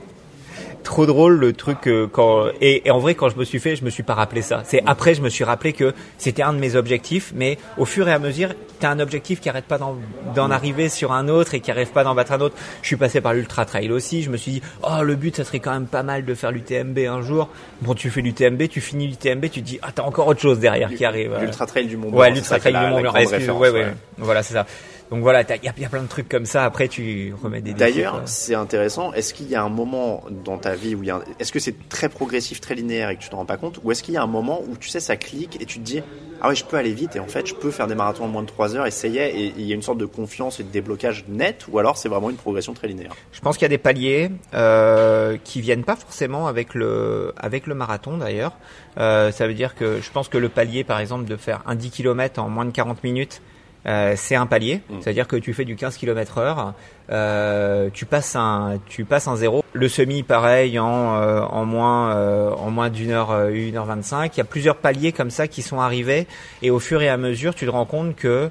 trop 0.86 1.06
drôle 1.06 1.36
le 1.38 1.52
truc 1.52 1.88
euh, 1.88 2.08
quand 2.10 2.46
et, 2.62 2.88
et 2.88 2.92
en 2.92 3.00
vrai 3.00 3.16
quand 3.16 3.28
je 3.28 3.36
me 3.38 3.44
suis 3.44 3.60
fait 3.60 3.76
je 3.76 3.84
me 3.84 3.90
suis 3.90 4.04
pas 4.04 4.14
rappelé 4.14 4.42
ça. 4.42 4.62
C'est 4.64 4.82
après 4.86 5.14
je 5.14 5.22
me 5.22 5.28
suis 5.28 5.44
rappelé 5.44 5.74
que 5.74 5.94
c'était 6.18 6.44
un 6.44 6.54
de 6.54 6.60
mes 6.60 6.76
objectifs 6.76 7.34
mais 7.36 7.58
au 7.78 7.84
fur 7.84 8.08
et 8.08 8.14
à 8.14 8.20
mesure 8.20 8.50
t'as 8.80 8.90
un 8.92 9.00
objectif 9.00 9.42
qui 9.42 9.50
arrête 9.50 9.66
pas 9.66 9.78
d'en 9.78 10.52
arriver 10.52 10.88
sur 10.88 11.12
un 11.12 11.28
autre 11.28 11.54
et 11.56 11.60
qui 11.60 11.72
arrive 11.72 11.90
pas 11.90 12.04
d'en 12.04 12.16
battre 12.16 12.32
un 12.34 12.40
autre. 12.40 12.56
Je 12.82 12.88
suis 12.88 12.96
passé 12.96 13.20
par 13.20 13.34
l'ultra 13.34 13.66
trail 13.66 13.92
aussi 13.92 14.24
je 14.24 14.30
me 14.30 14.38
suis 14.38 14.52
dit 14.54 14.62
oh 14.84 15.02
le 15.04 15.16
but 15.16 15.36
ça 15.36 15.44
serait 15.44 15.60
quand 15.60 15.74
même 15.74 15.88
pas 15.88 16.04
mal 16.04 16.24
de 16.24 16.34
faire 16.34 16.52
l'UTMB 16.52 16.98
un 17.00 17.22
jour. 17.22 17.50
Bon 17.82 17.94
tu 17.94 18.10
fais 18.10 18.22
l'UTMB 18.22 18.68
tu 18.70 18.80
finis 18.80 19.08
l'UTMB 19.08 19.42
tu 19.50 19.62
te 19.62 19.66
dis 19.68 19.80
ah 19.82 19.90
t'as 19.94 20.04
encore 20.04 20.28
autre 20.28 20.40
chose 20.40 20.60
derrière 20.60 20.90
qui 20.94 21.04
arrive 21.04 21.36
L'Ultra 21.42 21.66
Trail 21.66 21.88
du 21.88 21.98
Mont 21.98 22.10
Blanc. 22.10 22.20
ouais 22.20 22.32
l'ultra 22.32 22.60
trail 22.60 22.74
du 22.74 22.80
Mont 22.80 23.02
la 23.02 23.12
Blanc. 23.12 23.60
ouais, 23.60 23.70
ouais. 23.72 23.88
voilà 24.18 24.44
c'est 24.44 24.54
ça 24.54 24.66
donc 25.12 25.22
voilà 25.22 25.42
il 25.42 25.64
y 25.64 25.68
a, 25.70 25.74
y 25.78 25.86
a 25.86 25.90
plein 25.90 26.02
de 26.02 26.08
trucs 26.08 26.28
comme 26.30 26.46
ça 26.46 26.66
après 26.66 26.88
tu 26.88 27.34
remets 27.42 27.62
des 27.62 27.74
D'ailleurs, 27.74 28.24
c'est 28.26 28.56
intéressant. 28.56 29.14
Est-ce 29.14 29.34
qu'il 29.34 29.48
y 29.50 29.56
a 29.56 29.64
un 29.64 29.70
moment 29.70 30.24
dans 30.44 30.58
ta 30.58 30.76
vie 30.76 30.96
où 30.96 31.04
il 31.04 31.08
y 31.08 31.12
a, 31.12 31.18
un- 31.18 31.24
est-ce 31.40 31.52
que 31.52 31.60
c'est 31.60 31.88
très 31.90 32.10
progressif, 32.10 32.60
très 32.62 32.74
linéaire 32.76 33.10
et 33.10 33.16
que 33.18 33.22
tu 33.22 33.30
t'en 33.30 33.38
rends 33.38 33.46
pas 33.46 33.58
compte, 33.58 33.80
ou 33.84 33.92
est-ce 33.92 34.02
qu'il 34.04 34.14
y 34.14 34.18
a 34.18 34.24
un 34.24 34.28
moment 34.28 34.62
où 34.68 34.78
tu 34.78 34.90
sais 34.90 35.00
ça 35.00 35.16
clique 35.16 35.62
et 35.62 35.66
tu 35.66 35.80
te 35.80 35.84
dis 35.84 36.02
ah 36.42 36.50
ouais 36.50 36.56
je 36.56 36.66
peux 36.66 36.76
aller 36.76 36.92
vite 36.94 37.16
et 37.16 37.20
en 37.20 37.28
fait 37.28 37.48
je 37.48 37.56
peux 37.56 37.72
faire 37.72 37.88
des 37.88 37.96
marathons 37.96 38.26
en 38.26 38.28
moins 38.28 38.42
de 38.42 38.48
3 38.48 38.76
heures, 38.76 38.86
essayer 38.86 39.22
et 39.40 39.54
il 39.58 39.62
y 39.66 39.72
a 39.72 39.76
une 39.76 39.82
sorte 39.82 39.98
de 40.00 40.06
confiance 40.06 40.60
et 40.60 40.64
de 40.64 40.70
déblocage 40.70 41.24
net, 41.30 41.66
ou 41.70 41.80
alors 41.80 41.98
c'est 41.98 42.10
vraiment 42.10 42.30
une 42.30 42.36
progression 42.36 42.74
très 42.74 42.88
linéaire? 42.88 43.14
Je 43.32 43.40
pense 43.40 43.56
qu'il 43.58 43.64
y 43.64 43.66
a 43.66 43.70
des 43.70 43.78
paliers 43.78 44.32
euh, 44.54 45.38
qui 45.44 45.62
viennent 45.62 45.84
pas 45.86 45.96
forcément 45.96 46.48
avec 46.48 46.74
le 46.74 47.34
avec 47.38 47.68
le 47.68 47.76
marathon 47.76 48.18
d'ailleurs. 48.18 48.54
Euh, 48.98 49.32
ça 49.32 49.48
veut 49.48 49.54
dire 49.54 49.76
que 49.76 50.02
je 50.02 50.12
pense 50.12 50.28
que 50.30 50.38
le 50.38 50.50
palier, 50.50 50.84
par 50.84 51.00
exemple, 51.00 51.26
de 51.26 51.36
faire 51.38 51.62
un 51.66 51.76
10 51.76 51.90
km 51.92 52.40
en 52.42 52.50
moins 52.50 52.66
de 52.66 52.72
40 52.72 53.04
minutes, 53.04 53.42
euh, 53.86 54.14
c'est 54.16 54.36
un 54.36 54.46
palier. 54.46 54.82
Mm. 54.90 54.96
C'est-à-dire 55.02 55.28
que 55.28 55.36
tu 55.36 55.54
fais 55.54 55.66
du 55.66 55.76
15 55.76 55.98
km 55.98 56.38
heure, 56.40 56.74
euh, 57.12 57.90
tu 57.94 58.06
passes 58.06 58.36
un 58.36 58.80
tu 58.88 59.06
passes 59.06 59.28
un 59.28 59.36
zéro. 59.36 59.64
Le 59.74 59.88
semi, 59.88 60.24
pareil, 60.24 60.80
en 60.80 61.16
euh, 61.16 61.42
en 61.42 61.66
moins 61.66 62.16
euh, 62.16 62.52
en 62.52 62.72
moins 62.72 62.90
d'une 62.90 63.12
heure 63.12 63.32
euh, 63.32 63.50
une 63.50 63.78
heure 63.78 63.86
25 63.86 64.36
Il 64.36 64.38
y 64.40 64.42
a 64.42 64.46
plusieurs 64.46 64.78
paliers 64.78 65.12
comme 65.12 65.30
ça 65.30 65.48
qui 65.48 65.62
sont 65.62 65.80
arrivés 65.80 66.28
et 66.62 66.72
au 66.72 66.80
fur 66.80 67.02
et 67.02 67.10
à 67.10 67.18
mesure, 67.18 67.54
tu 67.54 67.66
te 67.66 67.72
rends 67.72 67.86
compte 67.86 68.16
que 68.16 68.50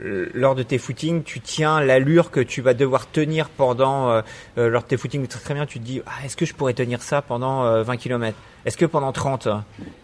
lors 0.00 0.54
de 0.54 0.62
tes 0.62 0.78
footings, 0.78 1.22
tu 1.22 1.40
tiens 1.40 1.80
l'allure 1.80 2.30
que 2.30 2.40
tu 2.40 2.60
vas 2.62 2.74
devoir 2.74 3.08
tenir 3.10 3.48
pendant 3.48 4.10
euh, 4.10 4.22
euh, 4.58 4.68
lors 4.68 4.82
de 4.82 4.88
tes 4.88 4.96
footings 4.96 5.26
très, 5.26 5.40
très 5.40 5.54
bien. 5.54 5.66
Tu 5.66 5.78
te 5.78 5.84
dis, 5.84 6.02
ah, 6.06 6.24
est-ce 6.24 6.36
que 6.36 6.44
je 6.46 6.54
pourrais 6.54 6.74
tenir 6.74 7.00
ça 7.02 7.22
pendant 7.22 7.64
euh, 7.64 7.82
20 7.84 7.96
km 7.96 8.36
Est-ce 8.66 8.76
que 8.76 8.86
pendant 8.86 9.12
30 9.12 9.46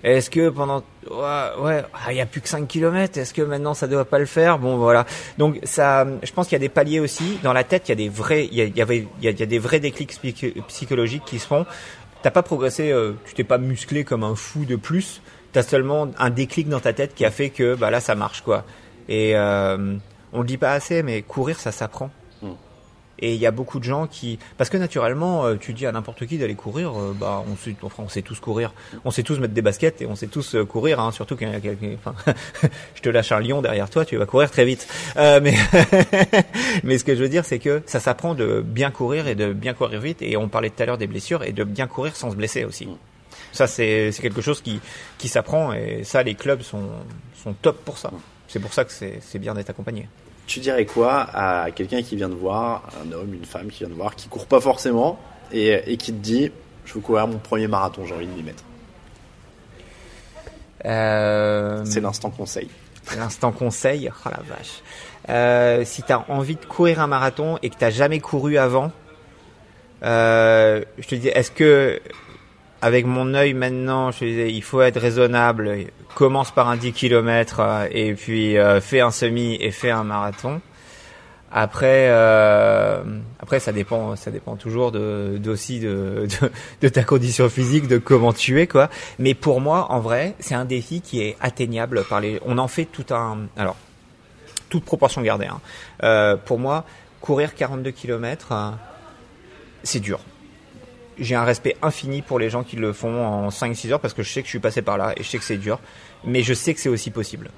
Est-ce 0.04 0.30
que 0.30 0.48
pendant 0.48 0.84
ouais, 1.10 1.48
ouais, 1.60 1.82
ah, 1.92 2.12
il 2.12 2.16
y 2.16 2.20
a 2.20 2.26
plus 2.26 2.40
que 2.40 2.48
5 2.48 2.68
km 2.68 3.18
Est-ce 3.18 3.34
que 3.34 3.42
maintenant 3.42 3.74
ça 3.74 3.88
doit 3.88 4.04
pas 4.04 4.18
le 4.20 4.26
faire? 4.26 4.58
Bon, 4.58 4.76
voilà. 4.76 5.06
Donc 5.38 5.58
ça, 5.64 6.06
je 6.22 6.32
pense 6.32 6.46
qu'il 6.46 6.54
y 6.54 6.60
a 6.60 6.60
des 6.60 6.68
paliers 6.68 7.00
aussi 7.00 7.38
dans 7.42 7.52
la 7.52 7.64
tête. 7.64 7.88
Il 7.88 7.90
y 7.90 7.92
a 7.92 7.96
des 7.96 8.08
vrais, 8.08 8.46
il 8.46 8.54
y, 8.54 8.82
avait, 8.82 9.08
il 9.20 9.24
y 9.24 9.42
a, 9.42 9.46
des 9.46 9.58
vrais 9.58 9.80
déclics 9.80 10.10
psych- 10.12 10.62
psychologiques 10.68 11.24
qui 11.24 11.38
se 11.38 11.46
font. 11.46 11.66
T'as 12.22 12.30
pas 12.30 12.42
progressé, 12.42 12.92
euh, 12.92 13.12
tu 13.24 13.34
t'es 13.34 13.44
pas 13.44 13.58
musclé 13.58 14.04
comme 14.04 14.22
un 14.24 14.34
fou 14.36 14.64
de 14.66 14.76
plus. 14.76 15.20
T'as 15.52 15.62
seulement 15.62 16.08
un 16.18 16.30
déclic 16.30 16.68
dans 16.68 16.78
ta 16.80 16.92
tête 16.92 17.14
qui 17.14 17.24
a 17.24 17.30
fait 17.32 17.50
que 17.50 17.74
bah 17.74 17.90
là 17.90 17.98
ça 17.98 18.14
marche 18.14 18.42
quoi. 18.42 18.64
Et 19.08 19.36
euh, 19.36 19.96
on 20.32 20.40
le 20.40 20.46
dit 20.46 20.58
pas 20.58 20.72
assez, 20.72 21.02
mais 21.02 21.22
courir, 21.22 21.58
ça 21.58 21.72
s'apprend. 21.72 22.10
Mm. 22.42 22.50
Et 23.20 23.34
il 23.34 23.40
y 23.40 23.46
a 23.46 23.50
beaucoup 23.50 23.78
de 23.78 23.84
gens 23.84 24.06
qui, 24.06 24.38
parce 24.56 24.70
que 24.70 24.78
naturellement, 24.78 25.44
euh, 25.44 25.56
tu 25.56 25.74
dis 25.74 25.86
à 25.86 25.92
n'importe 25.92 26.26
qui 26.26 26.38
d'aller 26.38 26.54
courir, 26.54 26.98
euh, 26.98 27.14
bah 27.14 27.44
on 27.50 27.56
sait, 27.56 27.76
enfin, 27.82 28.02
on 28.04 28.08
sait 28.08 28.22
tous 28.22 28.40
courir, 28.40 28.72
on 29.04 29.10
sait 29.10 29.22
tous 29.22 29.38
mettre 29.38 29.52
des 29.52 29.62
baskets 29.62 30.00
et 30.00 30.06
on 30.06 30.16
sait 30.16 30.26
tous 30.26 30.54
euh, 30.54 30.64
courir, 30.64 31.00
hein, 31.00 31.12
surtout 31.12 31.36
quand 31.36 31.46
il 31.46 31.52
y 31.52 31.54
a 31.54 31.60
quelqu'un, 31.60 31.96
enfin, 32.02 32.14
je 32.94 33.02
te 33.02 33.10
lâche 33.10 33.30
un 33.32 33.40
lion 33.40 33.60
derrière 33.60 33.90
toi, 33.90 34.06
tu 34.06 34.16
vas 34.16 34.24
courir 34.24 34.50
très 34.50 34.64
vite. 34.64 34.88
Euh, 35.16 35.40
mais 35.42 35.54
mais 36.82 36.96
ce 36.96 37.04
que 37.04 37.14
je 37.14 37.22
veux 37.22 37.28
dire, 37.28 37.44
c'est 37.44 37.58
que 37.58 37.82
ça 37.84 38.00
s'apprend 38.00 38.34
de 38.34 38.62
bien 38.62 38.90
courir 38.90 39.28
et 39.28 39.34
de 39.34 39.52
bien 39.52 39.74
courir 39.74 40.00
vite. 40.00 40.22
Et 40.22 40.38
on 40.38 40.48
parlait 40.48 40.70
tout 40.70 40.82
à 40.82 40.86
l'heure 40.86 40.98
des 40.98 41.06
blessures 41.06 41.42
et 41.42 41.52
de 41.52 41.64
bien 41.64 41.86
courir 41.86 42.16
sans 42.16 42.30
se 42.30 42.36
blesser 42.36 42.64
aussi. 42.64 42.86
Mm. 42.86 42.96
Ça, 43.52 43.66
c'est 43.66 44.12
c'est 44.12 44.22
quelque 44.22 44.40
chose 44.40 44.62
qui 44.62 44.80
qui 45.18 45.28
s'apprend 45.28 45.72
et 45.74 46.04
ça, 46.04 46.22
les 46.22 46.34
clubs 46.34 46.62
sont 46.62 46.88
sont 47.34 47.52
top 47.52 47.84
pour 47.84 47.98
ça. 47.98 48.10
C'est 48.50 48.58
pour 48.58 48.72
ça 48.74 48.84
que 48.84 48.90
c'est 48.90 49.38
bien 49.38 49.54
d'être 49.54 49.70
accompagné. 49.70 50.08
Tu 50.48 50.58
dirais 50.58 50.84
quoi 50.84 51.28
à 51.32 51.70
quelqu'un 51.70 52.02
qui 52.02 52.16
vient 52.16 52.28
de 52.28 52.34
voir, 52.34 52.82
un 53.00 53.12
homme, 53.12 53.32
une 53.32 53.44
femme 53.44 53.68
qui 53.68 53.84
vient 53.84 53.88
de 53.88 53.94
voir, 53.94 54.16
qui 54.16 54.26
court 54.26 54.46
pas 54.46 54.60
forcément 54.60 55.20
et, 55.52 55.92
et 55.92 55.96
qui 55.96 56.12
te 56.12 56.18
dit 56.18 56.50
je 56.84 56.94
veux 56.94 57.00
courir 57.00 57.28
mon 57.28 57.38
premier 57.38 57.68
marathon, 57.68 58.04
j'ai 58.04 58.14
envie 58.14 58.26
de 58.26 58.32
m'y 58.32 58.42
mettre? 58.42 58.64
Euh, 60.84 61.84
C'est 61.84 62.00
l'instant 62.00 62.30
conseil. 62.30 62.68
L'instant 63.16 63.52
conseil, 63.52 64.10
oh 64.10 64.28
la 64.28 64.42
vache. 64.42 64.82
Euh, 65.28 65.84
si 65.84 66.02
tu 66.02 66.12
as 66.12 66.28
envie 66.28 66.56
de 66.56 66.64
courir 66.64 67.00
un 67.00 67.06
marathon 67.06 67.56
et 67.62 67.70
que 67.70 67.76
tu 67.78 67.88
jamais 67.92 68.18
couru 68.18 68.58
avant, 68.58 68.90
euh, 70.02 70.82
je 70.98 71.06
te 71.06 71.14
dis, 71.14 71.28
est-ce 71.28 71.52
que 71.52 72.00
avec 72.82 73.06
mon 73.06 73.34
œil 73.34 73.54
maintenant, 73.54 74.10
je 74.10 74.24
disais, 74.24 74.52
il 74.52 74.62
faut 74.62 74.80
être 74.80 75.00
raisonnable, 75.00 75.86
commence 76.14 76.50
par 76.50 76.68
un 76.68 76.76
10 76.76 76.92
km 76.92 77.86
et 77.90 78.14
puis 78.14 78.56
euh, 78.56 78.80
fais 78.80 79.00
un 79.00 79.10
semi 79.10 79.56
et 79.60 79.70
fais 79.70 79.90
un 79.90 80.04
marathon. 80.04 80.60
Après, 81.52 82.06
euh, 82.10 83.02
après 83.40 83.58
ça 83.58 83.72
dépend, 83.72 84.14
ça 84.14 84.30
dépend 84.30 84.54
toujours 84.54 84.92
de, 84.92 85.36
d'aussi 85.38 85.80
de, 85.80 86.28
de, 86.40 86.50
de 86.80 86.88
ta 86.88 87.02
condition 87.02 87.48
physique, 87.48 87.88
de 87.88 87.98
comment 87.98 88.32
tu 88.32 88.60
es 88.60 88.68
quoi. 88.68 88.88
Mais 89.18 89.34
pour 89.34 89.60
moi, 89.60 89.90
en 89.90 89.98
vrai, 89.98 90.36
c'est 90.38 90.54
un 90.54 90.64
défi 90.64 91.00
qui 91.00 91.22
est 91.22 91.36
atteignable 91.40 92.04
par 92.04 92.20
les. 92.20 92.40
On 92.46 92.56
en 92.58 92.68
fait 92.68 92.84
tout 92.84 93.12
un. 93.12 93.48
Alors, 93.56 93.76
toute 94.68 94.84
proportion 94.84 95.22
gardée. 95.22 95.46
Hein. 95.46 95.60
Euh, 96.04 96.36
pour 96.36 96.60
moi, 96.60 96.84
courir 97.20 97.54
42 97.56 97.90
km, 97.90 98.52
euh, 98.52 98.70
c'est 99.82 100.00
dur. 100.00 100.20
J'ai 101.20 101.34
un 101.34 101.44
respect 101.44 101.76
infini 101.82 102.22
pour 102.22 102.38
les 102.38 102.50
gens 102.50 102.64
qui 102.64 102.76
le 102.76 102.92
font 102.92 103.24
en 103.24 103.48
5-6 103.50 103.92
heures 103.92 104.00
parce 104.00 104.14
que 104.14 104.22
je 104.22 104.30
sais 104.32 104.40
que 104.40 104.46
je 104.46 104.50
suis 104.50 104.58
passé 104.58 104.82
par 104.82 104.96
là 104.98 105.12
et 105.16 105.22
je 105.22 105.28
sais 105.28 105.38
que 105.38 105.44
c'est 105.44 105.58
dur. 105.58 105.78
Mais 106.24 106.42
je 106.42 106.54
sais 106.54 106.74
que 106.74 106.80
c'est 106.80 106.88
aussi 106.88 107.10
possible. 107.10 107.50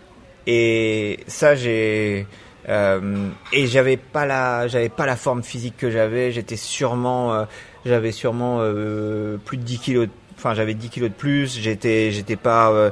Et 0.47 1.21
ça, 1.29 1.55
j'ai. 1.55 2.27
Euh, 2.69 3.29
et 3.53 3.67
j'avais 3.67 3.97
pas 3.97 4.25
la 4.25 4.69
j'avais 4.69 4.89
pas 4.89 5.05
la 5.05 5.17
forme 5.17 5.43
physique 5.43 5.77
que 5.77 5.91
j'avais 5.91 6.31
j'étais 6.31 6.55
sûrement 6.55 7.35
euh, 7.35 7.45
j'avais 7.85 8.13
sûrement 8.13 8.59
euh, 8.61 9.37
plus 9.37 9.57
de 9.57 9.65
10 9.65 9.79
kilos 9.79 10.09
enfin 10.37 10.55
j'avais 10.55 10.75
10 10.75 10.89
kilos 10.89 11.11
de 11.11 11.15
plus 11.15 11.59
j'étais 11.59 12.13
j'étais 12.13 12.37
pas 12.37 12.71
euh, 12.71 12.91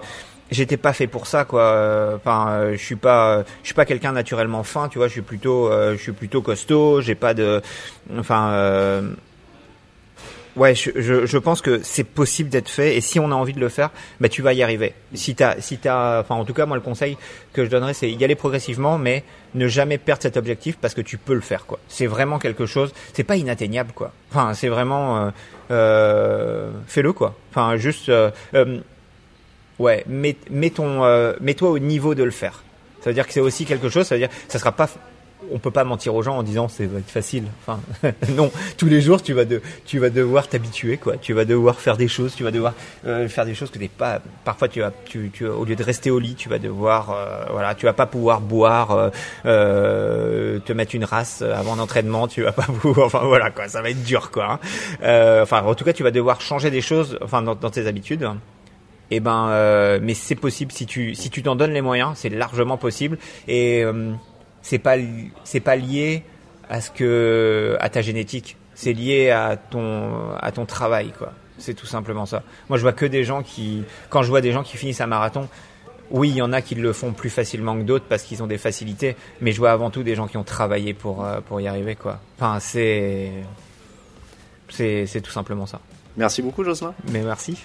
j'étais 0.50 0.76
pas 0.76 0.92
fait 0.92 1.06
pour 1.06 1.28
ça 1.28 1.44
quoi 1.44 2.14
enfin 2.16 2.48
euh, 2.50 2.72
je 2.72 2.84
suis 2.84 2.96
pas 2.96 3.44
je 3.62 3.68
suis 3.68 3.74
pas 3.74 3.84
quelqu'un 3.84 4.10
naturellement 4.10 4.64
fin 4.64 4.88
tu 4.88 4.98
vois 4.98 5.06
je 5.06 5.12
suis 5.12 5.22
plutôt 5.22 5.70
je 5.70 5.98
suis 5.98 6.10
plutôt 6.10 6.42
costaud 6.42 7.00
j'ai 7.00 7.14
pas 7.14 7.34
de 7.34 7.62
enfin 8.18 9.02
Ouais, 10.56 10.74
je, 10.74 10.90
je, 10.96 11.26
je 11.26 11.38
pense 11.38 11.60
que 11.62 11.80
c'est 11.84 12.04
possible 12.04 12.50
d'être 12.50 12.68
fait 12.68 12.96
et 12.96 13.00
si 13.00 13.20
on 13.20 13.30
a 13.30 13.34
envie 13.34 13.52
de 13.52 13.60
le 13.60 13.68
faire, 13.68 13.90
bah 14.20 14.28
tu 14.28 14.42
vas 14.42 14.52
y 14.52 14.62
arriver. 14.62 14.94
Si 15.14 15.34
t'as, 15.36 15.60
si 15.60 15.78
t'as, 15.78 16.20
enfin 16.20 16.34
en 16.34 16.44
tout 16.44 16.54
cas 16.54 16.66
moi 16.66 16.76
le 16.76 16.82
conseil 16.82 17.16
que 17.52 17.64
je 17.64 17.70
donnerais 17.70 17.94
c'est 17.94 18.10
y 18.10 18.24
aller 18.24 18.34
progressivement, 18.34 18.98
mais 18.98 19.22
ne 19.54 19.68
jamais 19.68 19.96
perdre 19.96 20.22
cet 20.22 20.36
objectif 20.36 20.76
parce 20.76 20.94
que 20.94 21.00
tu 21.02 21.18
peux 21.18 21.34
le 21.34 21.40
faire 21.40 21.66
quoi. 21.66 21.78
C'est 21.88 22.06
vraiment 22.06 22.38
quelque 22.40 22.66
chose, 22.66 22.92
c'est 23.12 23.22
pas 23.22 23.36
inatteignable 23.36 23.92
quoi. 23.94 24.12
Enfin 24.30 24.54
c'est 24.54 24.68
vraiment, 24.68 25.26
euh, 25.26 25.30
euh, 25.70 26.70
fais-le 26.88 27.12
quoi. 27.12 27.36
Enfin 27.50 27.76
juste, 27.76 28.08
euh, 28.08 28.30
euh, 28.54 28.80
ouais, 29.78 30.04
mets, 30.08 30.36
mets 30.50 30.70
ton, 30.70 31.04
euh, 31.04 31.34
mets-toi 31.40 31.70
au 31.70 31.78
niveau 31.78 32.16
de 32.16 32.24
le 32.24 32.32
faire. 32.32 32.64
Ça 33.02 33.10
veut 33.10 33.14
dire 33.14 33.26
que 33.26 33.32
c'est 33.32 33.40
aussi 33.40 33.64
quelque 33.66 33.88
chose, 33.88 34.06
ça 34.06 34.16
veut 34.16 34.20
dire 34.20 34.30
ça 34.48 34.58
sera 34.58 34.72
pas 34.72 34.88
on 35.52 35.58
peut 35.58 35.70
pas 35.70 35.84
mentir 35.84 36.14
aux 36.14 36.22
gens 36.22 36.36
en 36.36 36.42
disant 36.42 36.68
c'est 36.68 36.88
facile. 37.06 37.44
Enfin, 37.66 37.80
non, 38.36 38.50
tous 38.76 38.86
les 38.86 39.00
jours 39.00 39.22
tu 39.22 39.32
vas 39.32 39.44
de, 39.44 39.60
tu 39.84 39.98
vas 39.98 40.10
devoir 40.10 40.48
t'habituer 40.48 40.96
quoi. 40.96 41.16
Tu 41.16 41.32
vas 41.32 41.44
devoir 41.44 41.80
faire 41.80 41.96
des 41.96 42.08
choses, 42.08 42.34
tu 42.34 42.44
vas 42.44 42.50
devoir 42.50 42.74
euh, 43.06 43.28
faire 43.28 43.44
des 43.46 43.54
choses 43.54 43.70
que 43.70 43.78
t'es 43.78 43.88
pas. 43.88 44.20
Parfois 44.44 44.68
tu 44.68 44.80
vas, 44.80 44.92
tu, 45.04 45.30
tu, 45.32 45.46
au 45.46 45.64
lieu 45.64 45.76
de 45.76 45.82
rester 45.82 46.10
au 46.10 46.18
lit, 46.18 46.34
tu 46.34 46.48
vas 46.48 46.58
devoir, 46.58 47.10
euh, 47.10 47.44
voilà, 47.50 47.74
tu 47.74 47.86
vas 47.86 47.92
pas 47.92 48.06
pouvoir 48.06 48.40
boire, 48.40 48.90
euh, 48.92 49.10
euh, 49.46 50.58
te 50.60 50.72
mettre 50.72 50.94
une 50.94 51.04
race 51.04 51.42
avant 51.42 51.76
l'entraînement, 51.76 52.28
tu 52.28 52.42
vas 52.42 52.52
pas 52.52 52.62
pouvoir. 52.80 53.06
Enfin 53.06 53.22
voilà 53.24 53.50
quoi, 53.50 53.68
ça 53.68 53.82
va 53.82 53.90
être 53.90 54.02
dur 54.02 54.30
quoi. 54.30 54.52
hein. 54.52 54.58
Euh, 55.02 55.42
enfin 55.42 55.62
en 55.62 55.74
tout 55.74 55.84
cas 55.84 55.92
tu 55.92 56.02
vas 56.02 56.10
devoir 56.10 56.40
changer 56.40 56.70
des 56.70 56.80
choses, 56.80 57.18
enfin 57.22 57.42
dans, 57.42 57.54
dans 57.54 57.70
tes 57.70 57.86
habitudes. 57.86 58.28
Et 59.12 59.18
ben, 59.18 59.48
euh, 59.48 59.98
mais 60.00 60.14
c'est 60.14 60.36
possible 60.36 60.70
si 60.70 60.86
tu 60.86 61.16
si 61.16 61.30
tu 61.30 61.42
t'en 61.42 61.56
donnes 61.56 61.72
les 61.72 61.80
moyens, 61.80 62.12
c'est 62.14 62.28
largement 62.28 62.76
possible. 62.76 63.18
Et 63.48 63.82
c'est 64.62 64.78
pas 64.78 64.96
c'est 65.44 65.60
pas 65.60 65.76
lié 65.76 66.22
à 66.68 66.80
ce 66.80 66.90
que 66.90 67.76
à 67.80 67.88
ta 67.88 68.02
génétique 68.02 68.56
c'est 68.74 68.92
lié 68.92 69.30
à 69.30 69.56
ton 69.56 70.34
à 70.40 70.52
ton 70.52 70.66
travail 70.66 71.12
quoi 71.16 71.32
c'est 71.58 71.74
tout 71.74 71.86
simplement 71.86 72.26
ça 72.26 72.42
moi 72.68 72.78
je 72.78 72.82
vois 72.82 72.92
que 72.92 73.06
des 73.06 73.24
gens 73.24 73.42
qui 73.42 73.84
quand 74.08 74.22
je 74.22 74.28
vois 74.28 74.40
des 74.40 74.52
gens 74.52 74.62
qui 74.62 74.76
finissent 74.76 75.00
un 75.00 75.06
marathon 75.06 75.48
Oui, 76.10 76.30
il 76.30 76.36
y 76.36 76.42
en 76.42 76.52
a 76.52 76.60
qui 76.60 76.74
le 76.74 76.92
font 76.92 77.12
plus 77.12 77.30
facilement 77.30 77.76
que 77.78 77.84
d'autres 77.84 78.06
parce 78.08 78.24
qu'ils 78.24 78.42
ont 78.42 78.48
des 78.48 78.58
facilités, 78.58 79.14
mais 79.40 79.52
je 79.52 79.58
vois 79.58 79.70
avant 79.70 79.90
tout 79.90 80.02
des 80.02 80.16
gens 80.16 80.26
qui 80.26 80.36
ont 80.38 80.44
travaillé 80.44 80.92
pour, 80.92 81.24
euh, 81.24 81.40
pour 81.40 81.60
y 81.60 81.68
arriver, 81.68 81.94
quoi. 81.94 82.18
Enfin, 82.36 82.58
c'est. 82.58 83.30
C'est 84.68 85.06
c'est 85.06 85.20
tout 85.20 85.30
simplement 85.30 85.66
ça. 85.66 85.80
Merci 86.16 86.42
beaucoup, 86.42 86.64
Jocelyn. 86.64 86.94
Mais 87.12 87.22
merci. 87.22 87.64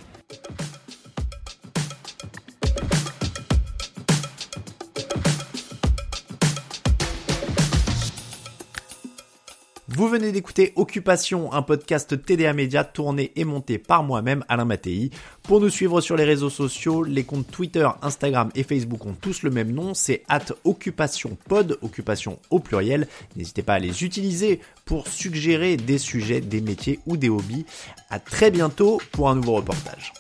Vous 9.98 10.10
venez 10.10 10.34
d'écouter 10.34 10.74
Occupation, 10.76 11.54
un 11.54 11.62
podcast 11.62 12.22
TDA 12.22 12.52
Média 12.52 12.84
tourné 12.84 13.32
et 13.38 13.46
monté 13.46 13.78
par 13.78 14.04
moi-même, 14.04 14.44
Alain 14.50 14.66
Mattei. 14.66 15.10
Pour 15.44 15.62
nous 15.62 15.70
suivre 15.70 16.02
sur 16.02 16.18
les 16.18 16.26
réseaux 16.26 16.50
sociaux, 16.50 17.02
les 17.06 17.24
comptes 17.24 17.50
Twitter, 17.50 17.88
Instagram 18.02 18.50
et 18.56 18.64
Facebook 18.64 19.06
ont 19.06 19.14
tous 19.14 19.42
le 19.44 19.52
même 19.52 19.72
nom, 19.72 19.94
c'est 19.94 20.24
at 20.28 20.48
Occupation 20.66 21.38
Pod, 21.48 21.80
Occupation 21.82 22.40
au 22.50 22.60
pluriel. 22.60 23.08
N'hésitez 23.38 23.64
pas 23.64 23.76
à 23.76 23.80
les 23.80 24.04
utiliser 24.04 24.60
pour 24.84 25.08
suggérer 25.08 25.78
des 25.78 25.98
sujets, 25.98 26.42
des 26.42 26.60
métiers 26.60 27.00
ou 27.06 27.16
des 27.16 27.30
hobbies. 27.30 27.66
À 28.10 28.20
très 28.20 28.52
bientôt 28.52 29.00
pour 29.14 29.30
un 29.30 29.36
nouveau 29.36 29.54
reportage. 29.54 30.12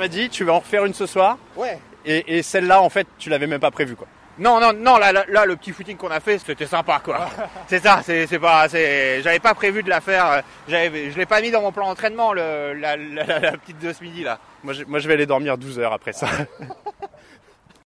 M'as 0.00 0.08
dit, 0.08 0.28
tu 0.28 0.44
vas 0.44 0.54
en 0.54 0.58
refaire 0.60 0.84
une 0.84 0.94
ce 0.94 1.06
soir. 1.06 1.38
Ouais. 1.56 1.78
Et, 2.04 2.38
et 2.38 2.42
celle-là, 2.42 2.82
en 2.82 2.88
fait, 2.88 3.06
tu 3.18 3.28
l'avais 3.30 3.46
même 3.46 3.60
pas 3.60 3.70
prévue, 3.70 3.94
quoi. 3.94 4.06
Non, 4.38 4.58
non, 4.58 4.72
non, 4.72 4.96
là, 4.96 5.12
là, 5.12 5.24
là, 5.28 5.44
le 5.44 5.54
petit 5.56 5.70
footing 5.70 5.98
qu'on 5.98 6.10
a 6.10 6.18
fait, 6.20 6.38
c'était 6.38 6.66
sympa, 6.66 7.00
quoi. 7.04 7.28
c'est 7.68 7.80
ça, 7.80 8.00
c'est, 8.02 8.26
c'est 8.26 8.38
pas, 8.38 8.68
c'est, 8.70 9.20
j'avais 9.22 9.38
pas 9.38 9.52
prévu 9.54 9.82
de 9.82 9.90
la 9.90 10.00
faire, 10.00 10.26
euh, 10.26 10.40
j'avais, 10.66 11.10
je 11.10 11.18
l'ai 11.18 11.26
pas 11.26 11.42
mis 11.42 11.50
dans 11.50 11.60
mon 11.60 11.72
plan 11.72 11.86
d'entraînement, 11.88 12.32
le, 12.32 12.72
la, 12.72 12.96
la, 12.96 13.24
la, 13.24 13.38
la 13.38 13.52
petite 13.52 13.78
de 13.78 13.92
ce 13.92 14.02
midi, 14.02 14.22
là. 14.22 14.38
Moi, 14.64 14.72
je, 14.72 14.84
moi, 14.84 14.98
je 14.98 15.08
vais 15.08 15.14
aller 15.14 15.26
dormir 15.26 15.58
12 15.58 15.78
heures 15.80 15.92
après 15.92 16.12
ça. 16.12 16.26